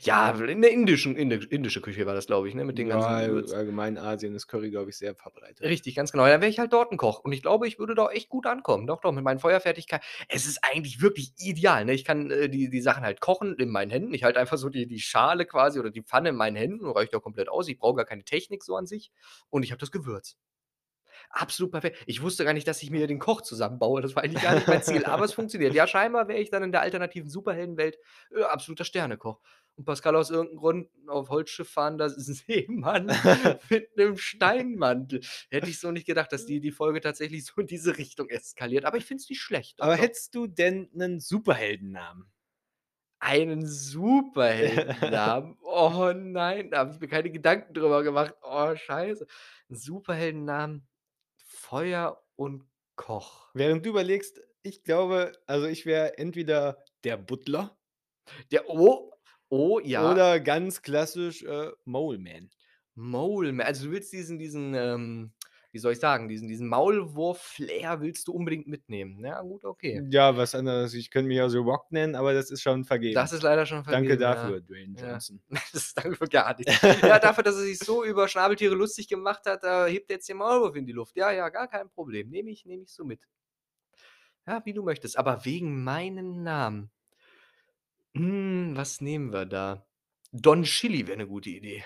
Ja, 0.00 0.30
in 0.30 0.62
der 0.62 0.70
indischen 0.72 1.16
indi 1.16 1.36
indische 1.50 1.80
Küche 1.82 2.06
war 2.06 2.14
das, 2.14 2.26
glaube 2.26 2.48
ich, 2.48 2.54
ne, 2.54 2.64
mit 2.64 2.78
den 2.78 2.88
Ja, 2.88 2.88
ganzen 2.88 3.16
Gewürzen. 3.16 3.54
allgemein 3.54 3.98
Asien 3.98 4.34
ist 4.34 4.46
Curry, 4.46 4.70
glaube 4.70 4.90
ich, 4.90 4.96
sehr 4.98 5.14
verbreitet. 5.14 5.68
Richtig, 5.68 5.94
ganz 5.94 6.12
genau. 6.12 6.24
Ja, 6.26 6.32
dann 6.32 6.42
wäre 6.42 6.50
ich 6.50 6.58
halt 6.58 6.72
dort 6.74 6.92
'n 6.92 6.98
Koch 6.98 7.20
und 7.20 7.32
ich 7.32 7.40
glaube, 7.40 7.66
ich 7.66 7.78
würde 7.78 7.94
da 7.94 8.10
echt 8.10 8.28
gut 8.28 8.44
ankommen. 8.46 8.86
Doch, 8.86 9.00
doch, 9.00 9.12
mit 9.12 9.24
meinen 9.24 9.38
Feuerfertigkei 9.38 10.00
es 10.28 10.44
ist 10.46 10.58
eigentlich 10.62 11.00
wirklich 11.00 11.32
ideal, 11.38 11.86
ne? 11.86 11.94
Ich 11.94 12.04
kann, 12.04 12.30
äh, 12.30 12.50
die 12.50 12.68
die 12.68 12.80
Sachen 12.82 13.04
halt 13.04 13.20
kochen 13.22 13.54
in 13.56 13.70
meinen 13.70 13.90
Händen. 13.90 14.12
Ich 14.12 14.22
halte 14.24 14.38
einfach 14.38 14.58
so 14.58 14.68
die 14.68 14.86
die 14.86 15.00
Schale 15.00 15.46
quasi 15.46 15.78
oder 15.80 15.90
die 15.90 16.02
Pfanne 16.02 16.28
in 16.30 16.36
meinen 16.36 16.56
Händen 16.56 16.84
und 16.84 16.92
reicht 16.94 17.14
auch 17.14 17.22
komplett 17.22 17.48
aus. 17.48 17.68
Ich 17.68 17.78
brauche 17.78 17.96
gar 17.96 18.04
keine 18.04 18.24
Technik 18.24 18.64
so 18.64 18.76
an 18.76 18.86
sich 18.86 19.12
und 19.48 19.62
ich 19.62 19.70
habe 19.70 19.78
das 19.80 19.90
Gewürz. 19.90 20.36
Absolut 21.30 21.72
perfekt. 21.72 22.02
Ich 22.06 22.22
wusste 22.22 22.44
gar 22.44 22.52
nicht, 22.52 22.66
dass 22.68 22.82
ich 22.82 22.90
mir 22.90 23.06
den 23.06 23.18
Koch 23.18 23.40
zusammenbaue. 23.42 24.00
Das 24.02 24.14
war 24.16 24.22
eigentlich 24.24 24.40
gar 24.40 24.54
nicht 24.54 24.68
mein 24.68 24.82
Ziel, 24.82 25.04
aber 25.04 25.24
es 25.24 25.32
funktioniert. 25.32 25.74
Ja, 25.74 25.86
scheinbar 25.86 26.28
wäre 26.28 26.38
ich 26.40 26.50
dann 26.50 26.62
in 26.62 26.72
der 26.72 26.80
alternativen 26.82 27.28
Superheldenwelt, 27.30 27.98
äh, 28.34 28.42
absoluter 28.42 28.84
Sternekoch. 28.84 29.40
Und 29.76 29.84
Pascal 29.84 30.16
aus 30.16 30.30
irgend 30.30 30.52
'n 30.52 30.56
Grund 30.56 30.88
auf 31.08 31.28
Holzschiff 31.30 31.68
fahrender 31.70 32.08
Seemann 32.16 33.18
mit 33.70 33.96
'nem 33.96 34.16
Steinmantel. 34.16 35.20
Hätte 35.50 35.70
ich 35.70 35.78
so 35.80 35.90
nicht 35.92 36.06
gedacht, 36.06 36.32
dass 36.32 36.46
die 36.46 36.60
die 36.60 36.72
Folge 36.72 37.00
tatsächlich 37.00 37.44
so 37.46 37.60
in 37.60 37.66
diese 37.66 37.98
Richtung 37.98 38.28
eskaliert, 38.30 38.84
aber 38.86 38.96
ich 38.98 39.04
finde 39.06 39.22
es 39.22 39.28
nicht 39.30 39.40
schlecht. 39.42 39.80
Aber 39.80 39.96
doch. 39.96 39.96
hättest 39.96 40.34
du 40.34 40.46
denn 40.46 40.90
'nen 40.92 41.18
Superheldennamen? 41.18 42.30
Einen 43.18 43.66
Superheldennamen? 43.66 45.56
Oh 45.62 46.12
nein, 46.14 46.70
da 46.70 46.78
habe 46.78 46.92
ich 46.94 47.00
mir 47.00 47.08
keine 47.08 47.30
Gedanken 47.30 47.74
drüber 47.74 48.02
gemacht. 48.02 48.34
Oh, 48.42 48.74
scheiße. 48.76 49.26
'N 49.70 49.76
Superheldennamen, 49.76 50.86
Feuer 51.44 52.22
und 52.36 52.64
Koch. 52.96 53.50
Während 53.54 53.84
du 53.86 53.90
überlegst, 53.90 54.40
ich 54.62 54.84
glaube 54.84 55.32
also, 55.46 55.66
ich 55.66 55.86
wäre 55.86 56.18
entweder 56.18 56.84
der 57.04 57.16
Butler 57.16 57.78
Der 58.52 58.68
oh, 58.70 59.12
oh 59.48 59.80
ja. 59.80 60.10
oder 60.10 60.40
ganz 60.40 60.82
klassisch, 60.82 61.42
äh, 61.42 61.70
Mole 61.84 62.18
Man. 62.18 62.50
Mole 62.94 63.52
Ma 63.52 63.64
also, 63.64 63.86
du 63.86 63.92
willst 63.92 64.12
diesen 64.12 64.38
diesen, 64.38 64.74
ähm, 64.74 65.32
wie 65.70 65.78
soll 65.78 65.92
ich 65.92 66.00
sagen, 66.00 66.28
diesen 66.28 66.48
diesen 66.48 66.68
Maulwurf-Flair 66.68 68.00
willst 68.00 68.28
du 68.28 68.32
unbedingt 68.32 68.66
mitnehmen. 68.66 69.22
Ja, 69.22 69.42
gut, 69.42 69.64
okay. 69.64 70.02
Ja, 70.10 70.34
was 70.36 70.54
anderes. 70.54 70.94
Ich 70.94 71.10
könnte 71.10 71.28
mich 71.28 71.40
auch 71.42 71.48
The 71.48 71.58
Rock 71.58 71.92
nennen, 71.92 72.14
aber 72.14 72.32
das 72.32 72.50
ist 72.50 72.62
schon 72.62 72.84
vergeben. 72.84 73.14
Das 73.14 73.32
ist 73.32 73.42
leider 73.42 73.66
schon 73.66 73.84
Danke 73.84 74.08
vergeben, 74.08 74.22
ja. 74.22 74.34
dafür, 74.34 74.60
Dwayne 74.62 74.94
Ja. 74.98 75.10
Johnson. 75.12 75.42
Das 75.72 75.92
danke 75.92 76.16
für 76.16 76.26
gar 76.26 76.56
nichts. 76.56 76.80
Ja, 77.02 77.18
dafür, 77.18 77.44
dass 77.44 77.56
er 77.56 77.62
sich 77.62 77.78
so 77.78 78.04
über 78.04 78.26
Schnabeltiere 78.28 78.74
lustig 78.74 79.08
gemacht 79.08 79.44
hat, 79.44 79.62
da 79.62 79.86
hebt 79.86 80.10
er 80.10 80.16
jetzt 80.16 80.28
den 80.28 80.38
Maulwurf 80.38 80.76
in 80.76 80.86
die 80.86 80.92
Luft. 80.92 81.16
Ja, 81.16 81.30
ja, 81.30 81.50
gar 81.50 81.68
kein 81.68 81.90
Problem. 81.90 82.30
Nehme 82.30 82.50
ich 82.50 82.64
nehme 82.64 82.84
ich 82.84 82.92
so 82.92 83.04
mit. 83.04 83.20
Ja, 84.46 84.62
wie 84.64 84.72
du 84.72 84.82
möchtest, 84.82 85.18
aber 85.18 85.44
wegen 85.44 85.82
meinem 85.82 86.42
Namen 86.42 86.90
hm, 88.16 88.76
was 88.76 89.00
nehmen 89.00 89.32
wir 89.32 89.46
da? 89.46 89.86
Don 90.32 90.64
Chili 90.64 91.06
wäre 91.06 91.18
'ne 91.18 91.26
gute 91.28 91.50
Idee. 91.50 91.84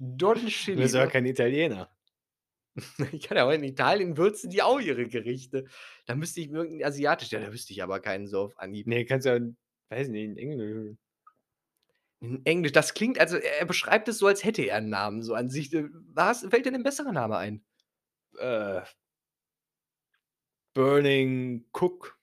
Don 0.00 0.46
Du 0.74 0.80
Chili, 0.80 0.80
bist 0.80 0.94
aber 0.96 1.06
ne? 1.06 1.08
kein 1.08 1.26
Italiener. 1.26 1.90
Ich 3.12 3.22
kann 3.28 3.36
ja 3.38 3.44
auch 3.46 3.50
in 3.52 3.64
Italien 3.64 4.16
würzen 4.16 4.50
die 4.50 4.62
auch 4.62 4.80
ihre 4.80 5.06
Gerichte. 5.08 5.66
Da 6.06 6.14
müsste 6.14 6.40
ich 6.40 6.50
mir 6.50 6.58
irgend 6.58 6.82
'n 6.82 6.84
asiatisch 6.86 7.30
ja, 7.32 7.40
da 7.40 7.52
wüsste 7.52 7.72
ich 7.72 7.82
aber 7.82 8.00
keinen 8.00 8.26
so 8.28 8.40
auf 8.42 8.58
Anhieb. 8.58 8.88
Ne, 8.88 9.04
kannst 9.04 9.26
ja 9.26 9.34
'n 9.36 9.56
weiß 9.90 10.08
nicht, 10.08 10.28
'n 10.30 10.36
Englisch 10.38 10.96
In 12.22 12.44
Englisch, 12.46 12.72
das 12.72 12.94
klingt 12.94 13.20
also, 13.20 13.36
er 13.36 13.60
er 13.60 13.66
beschreibt 13.66 14.08
es 14.08 14.18
so, 14.18 14.26
als 14.26 14.42
hätte 14.44 14.62
er 14.62 14.78
'n 14.78 14.88
Namen 14.88 15.22
so 15.22 15.34
an 15.34 15.48
sich. 15.50 15.72
Äh, 15.72 15.88
was 16.14 16.40
fällt 16.40 16.66
dir 16.66 16.72
denn 16.72 16.80
'n 16.80 16.82
besserer 16.82 17.12
Name 17.12 17.36
ein? 17.38 17.64
Äh 18.38 18.82
Burning 20.76 21.64
Cook. 21.72 22.17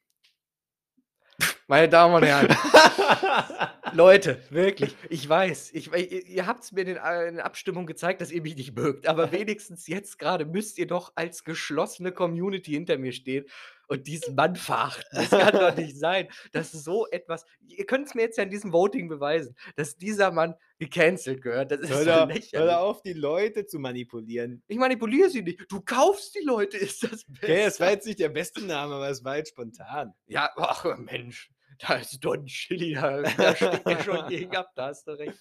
Meine 1.67 1.89
Damen 1.89 2.13
und 2.13 2.23
Herren. 2.23 2.55
Leute, 3.93 4.39
wirklich, 4.51 4.95
ich 5.09 5.27
weiß, 5.27 5.71
ich 5.73 5.91
ihr 5.91 6.45
habt's 6.45 6.71
mir 6.71 6.81
in 6.81 6.87
den 6.87 6.97
a 6.99 7.23
in 7.23 7.35
der 7.37 7.45
Abstimmung 7.45 7.87
gezeigt, 7.87 8.21
dass 8.21 8.31
ihr 8.31 8.43
mich 8.43 8.55
nicht 8.55 8.75
mögt, 8.75 9.07
aber 9.07 9.31
wenigstens 9.31 9.87
jetzt 9.87 10.19
grade 10.19 10.45
müsst 10.45 10.77
ihr 10.77 10.85
doch 10.85 11.13
als 11.15 11.43
geschlossene 11.43 12.11
Community 12.11 12.71
hinter 12.71 12.99
mir 12.99 13.13
stehen 13.13 13.45
und 13.87 14.05
diesen 14.05 14.35
Mann 14.35 14.55
verachten. 14.55 15.05
Das 15.11 15.29
kann 15.29 15.53
doch 15.53 15.75
nicht 15.75 15.97
sein, 15.97 16.27
dass 16.51 16.71
so 16.71 17.07
etwas 17.07 17.45
ihr 17.67 17.85
könnt's 17.85 18.13
mir 18.13 18.23
jetzt 18.23 18.37
ja 18.37 18.43
in 18.43 18.51
diesem 18.51 18.71
Voting 18.71 19.07
beweisen, 19.07 19.55
dass 19.75 19.97
dieser 19.97 20.31
Mann 20.31 20.53
gecancelt 20.77 21.41
gehört. 21.41 21.71
Das 21.71 21.79
ist 21.79 21.89
Hör 21.89 22.05
da 22.05 22.19
hör 22.19 22.25
lächerlich. 22.27 22.51
da 22.51 22.77
auf, 22.77 23.01
die 23.01 23.13
Leute 23.13 23.65
zu 23.65 23.79
manipulieren. 23.79 24.61
Ich 24.67 24.77
manipuliere 24.77 25.29
sie 25.29 25.41
nicht. 25.41 25.65
Du 25.69 25.81
kaufst 25.81 26.35
die 26.35 26.43
Leute, 26.45 26.77
ist 26.77 27.03
das 27.03 27.25
Okay, 27.41 27.63
das 27.63 27.79
war 27.79 27.89
jetzt 27.91 28.05
nicht 28.05 28.19
der 28.19 28.29
beste 28.29 28.63
Name, 28.63 28.95
aber 28.95 29.09
es 29.09 29.23
war 29.23 29.37
jetzt 29.37 29.49
spontan. 29.49 30.13
Ja, 30.27 30.49
ach 30.57 30.85
Mensch, 30.97 31.49
da 31.79 31.95
ist 31.95 32.19
Don 32.19 32.45
Chili, 32.45 32.93
da 32.93 33.21
da 33.21 33.55
stinkt 33.55 33.85
er 33.85 34.03
schon 34.03 34.27
gegen 34.27 34.55
ab, 34.55 34.71
da 34.75 34.87
hast 34.87 35.07
du 35.07 35.11
recht. 35.11 35.37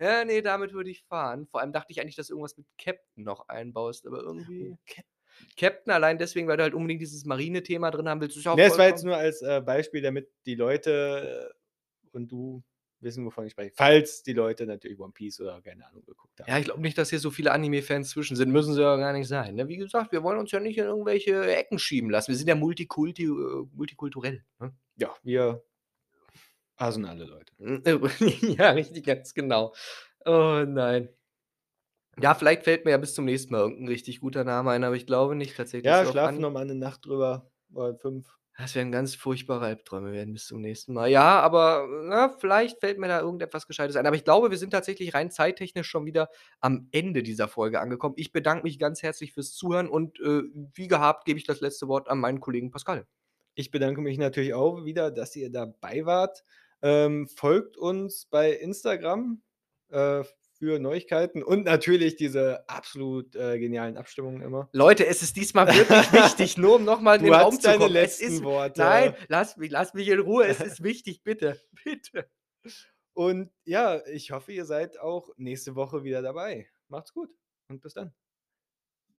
Ja, 0.00 0.24
ne, 0.24 0.42
damit 0.42 0.72
würde 0.72 0.90
ich 0.90 1.04
fahren. 1.04 1.46
Vor 1.46 1.60
allem 1.60 1.72
dachte 1.72 1.92
ich 1.92 2.00
eigentlich, 2.00 2.16
dass 2.16 2.26
du 2.26 2.34
irgendwas 2.34 2.56
mit 2.56 2.66
Captain 2.78 3.24
noch 3.24 3.48
einbaust, 3.48 4.06
aber 4.06 4.20
irgendwie 4.22 4.76
Cap 4.86 5.04
Captain 5.56 5.92
allein 5.92 6.18
deswegen, 6.18 6.46
weil 6.46 6.56
du 6.56 6.62
halt 6.62 6.74
unbedingt 6.74 7.00
dieses 7.00 7.24
Marine-Thema 7.24 7.90
drin 7.90 8.08
haben 8.08 8.20
willst, 8.20 8.36
ja 8.36 8.52
auch 8.52 8.56
Ne, 8.56 8.64
es 8.64 8.78
war 8.78 8.86
jetzt 8.86 9.04
nur 9.04 9.16
als, 9.16 9.42
äh, 9.42 9.60
Beispiel, 9.60 10.00
damit 10.00 10.28
die 10.46 10.54
Leute 10.54 11.54
und 12.12 12.30
du 12.30 12.62
wissen, 13.00 13.24
wovon 13.24 13.46
ich 13.46 13.52
spreche. 13.52 13.72
Falls 13.74 14.22
die 14.22 14.32
Leute 14.32 14.66
natürlich 14.66 14.98
One 14.98 15.12
Piece 15.12 15.40
oder 15.40 15.60
keine 15.60 15.86
Ahnung 15.86 16.04
geguckt 16.04 16.40
haben. 16.40 16.48
Ja, 16.48 16.58
ich 16.58 16.64
glaube 16.64 16.80
nicht, 16.80 16.96
dass 16.98 17.10
hier 17.10 17.18
so 17.18 17.30
viele 17.30 17.52
Anime-Fans 17.52 18.10
zwischen 18.10 18.36
sind. 18.36 18.50
Müssen 18.50 18.74
sie 18.74 18.80
ja 18.80 18.96
gar 18.96 19.12
nicht 19.12 19.28
sein, 19.28 19.54
ne? 19.56 19.68
Wie 19.68 19.76
gesagt, 19.76 20.10
wir 20.12 20.22
wollen 20.22 20.38
uns 20.38 20.50
ja 20.50 20.60
nicht 20.60 20.78
in 20.78 20.84
irgendwelche 20.84 21.44
Ecken 21.54 21.78
schieben 21.78 22.10
lassen. 22.10 22.28
Wir 22.28 22.36
sind 22.36 22.48
ja 22.48 22.54
multikulti 22.54 23.24
äh, 23.24 23.66
multikulturell, 23.72 24.44
ne? 24.58 24.74
Ja, 24.96 25.14
wir 25.22 25.62
sind 26.90 27.04
alle 27.04 27.24
Leute. 27.24 27.52
Hm, 27.58 27.82
ja, 28.58 28.70
richtig, 28.70 29.04
ganz 29.06 29.34
genau. 29.34 29.74
Oh 30.24 30.64
nein. 30.66 31.08
Ja, 32.20 32.34
vielleicht 32.34 32.62
fällt 32.64 32.84
mir 32.84 32.90
ja 32.92 32.96
bis 32.98 33.14
zum 33.14 33.24
nächsten 33.24 33.52
Mal 33.52 33.60
irgend 33.60 33.80
'n 33.82 33.88
richtig 33.88 34.20
guter 34.20 34.42
Name 34.44 34.70
ein, 34.72 34.82
aber 34.84 34.94
ich 34.96 35.06
glaube 35.06 35.34
nicht 35.36 35.56
tatsächlich 35.56 35.96
Ja, 35.96 36.04
schlafen 36.04 36.24
Anhieb. 36.24 36.42
noch 36.42 36.50
mal 36.50 36.64
'ne 36.64 36.74
Nacht 36.74 37.06
drüber 37.06 37.52
oder 37.72 37.94
5. 37.96 38.36
Das 38.56 38.76
werden 38.76 38.92
ganz 38.92 39.16
furchtbare 39.16 39.64
Albträume 39.66 40.12
werden 40.12 40.32
bis 40.32 40.46
zum 40.46 40.60
nächsten 40.60 40.92
Mal. 40.94 41.08
Ja, 41.10 41.40
aber, 41.40 41.88
ne, 42.04 42.32
vielleicht 42.38 42.78
fällt 42.78 42.98
mir 43.00 43.08
da 43.08 43.20
irgendetwas 43.20 43.66
Gescheites 43.66 43.96
ein. 43.96 44.06
Aber 44.06 44.14
ich 44.14 44.22
glaube, 44.24 44.50
wir 44.52 44.58
sind 44.58 44.70
tatsächlich 44.70 45.12
rein 45.12 45.32
zeittechnisch 45.32 45.88
schon 45.88 46.06
wieder 46.06 46.28
am 46.60 46.88
Ende 46.92 47.24
dieser 47.24 47.48
Folge 47.48 47.80
angekommen. 47.80 48.14
Ich 48.16 48.30
bedanke 48.32 48.62
mich 48.62 48.78
ganz 48.78 49.02
herzlich 49.02 49.32
fürs 49.32 49.54
Zuhören 49.54 49.88
und, 49.88 50.20
äh, 50.20 50.42
wie 50.74 50.86
gehabt 50.86 51.24
gebe 51.24 51.38
ich 51.38 51.46
das 51.46 51.60
letzte 51.60 51.88
Wort 51.88 52.08
an 52.08 52.20
meinen 52.20 52.38
Kollegen 52.40 52.70
Pascal. 52.70 53.06
Ich 53.56 53.70
bedanke 53.70 54.00
mich 54.00 54.18
natürlich 54.18 54.54
auch 54.54 54.84
wieder, 54.84 55.10
dass 55.10 55.36
ihr 55.36 55.50
dabei 55.50 56.04
wart. 56.06 56.44
Ähm, 56.84 57.26
folgt 57.28 57.78
uns 57.78 58.26
bei 58.26 58.52
Instagram, 58.52 59.42
äh, 59.88 60.22
für 60.56 60.78
Neuigkeiten 60.78 61.42
und 61.42 61.64
natürlich 61.64 62.16
diese 62.16 62.68
absolut, 62.68 63.34
äh, 63.34 63.58
genialen 63.58 63.96
Abstimmungen 63.96 64.40
immer. 64.40 64.68
Leute, 64.72 65.06
es 65.06 65.22
ist 65.22 65.36
diesmal 65.36 65.66
wirklich 65.66 66.12
wichtig, 66.12 66.56
nur 66.58 66.76
um 66.76 66.84
noch 66.84 67.00
mal 67.00 67.16
in 67.16 67.24
den 67.24 67.34
Raum 67.34 67.54
zu 67.54 67.62
deine 67.62 67.78
kommen. 67.78 67.96
Es 67.96 68.20
ist 68.20 68.42
Worte. 68.44 68.80
nein, 68.80 69.16
lass 69.28 69.56
mich 69.56 69.70
lass 69.70 69.94
mich 69.94 70.08
in 70.08 70.20
Ruhe. 70.20 70.46
Es 70.46 70.60
ist 70.60 70.82
wichtig, 70.82 71.22
bitte, 71.24 71.60
bitte. 71.84 72.30
Und 73.14 73.52
ja, 73.64 74.00
ich 74.06 74.30
hoffe, 74.30 74.52
ihr 74.52 74.64
seid 74.64 74.98
auch 74.98 75.30
nächste 75.36 75.74
Woche 75.74 76.04
wieder 76.04 76.22
dabei. 76.22 76.68
Macht's 76.88 77.12
gut 77.12 77.30
und 77.68 77.80
bis 77.80 77.94
dann. 77.94 78.14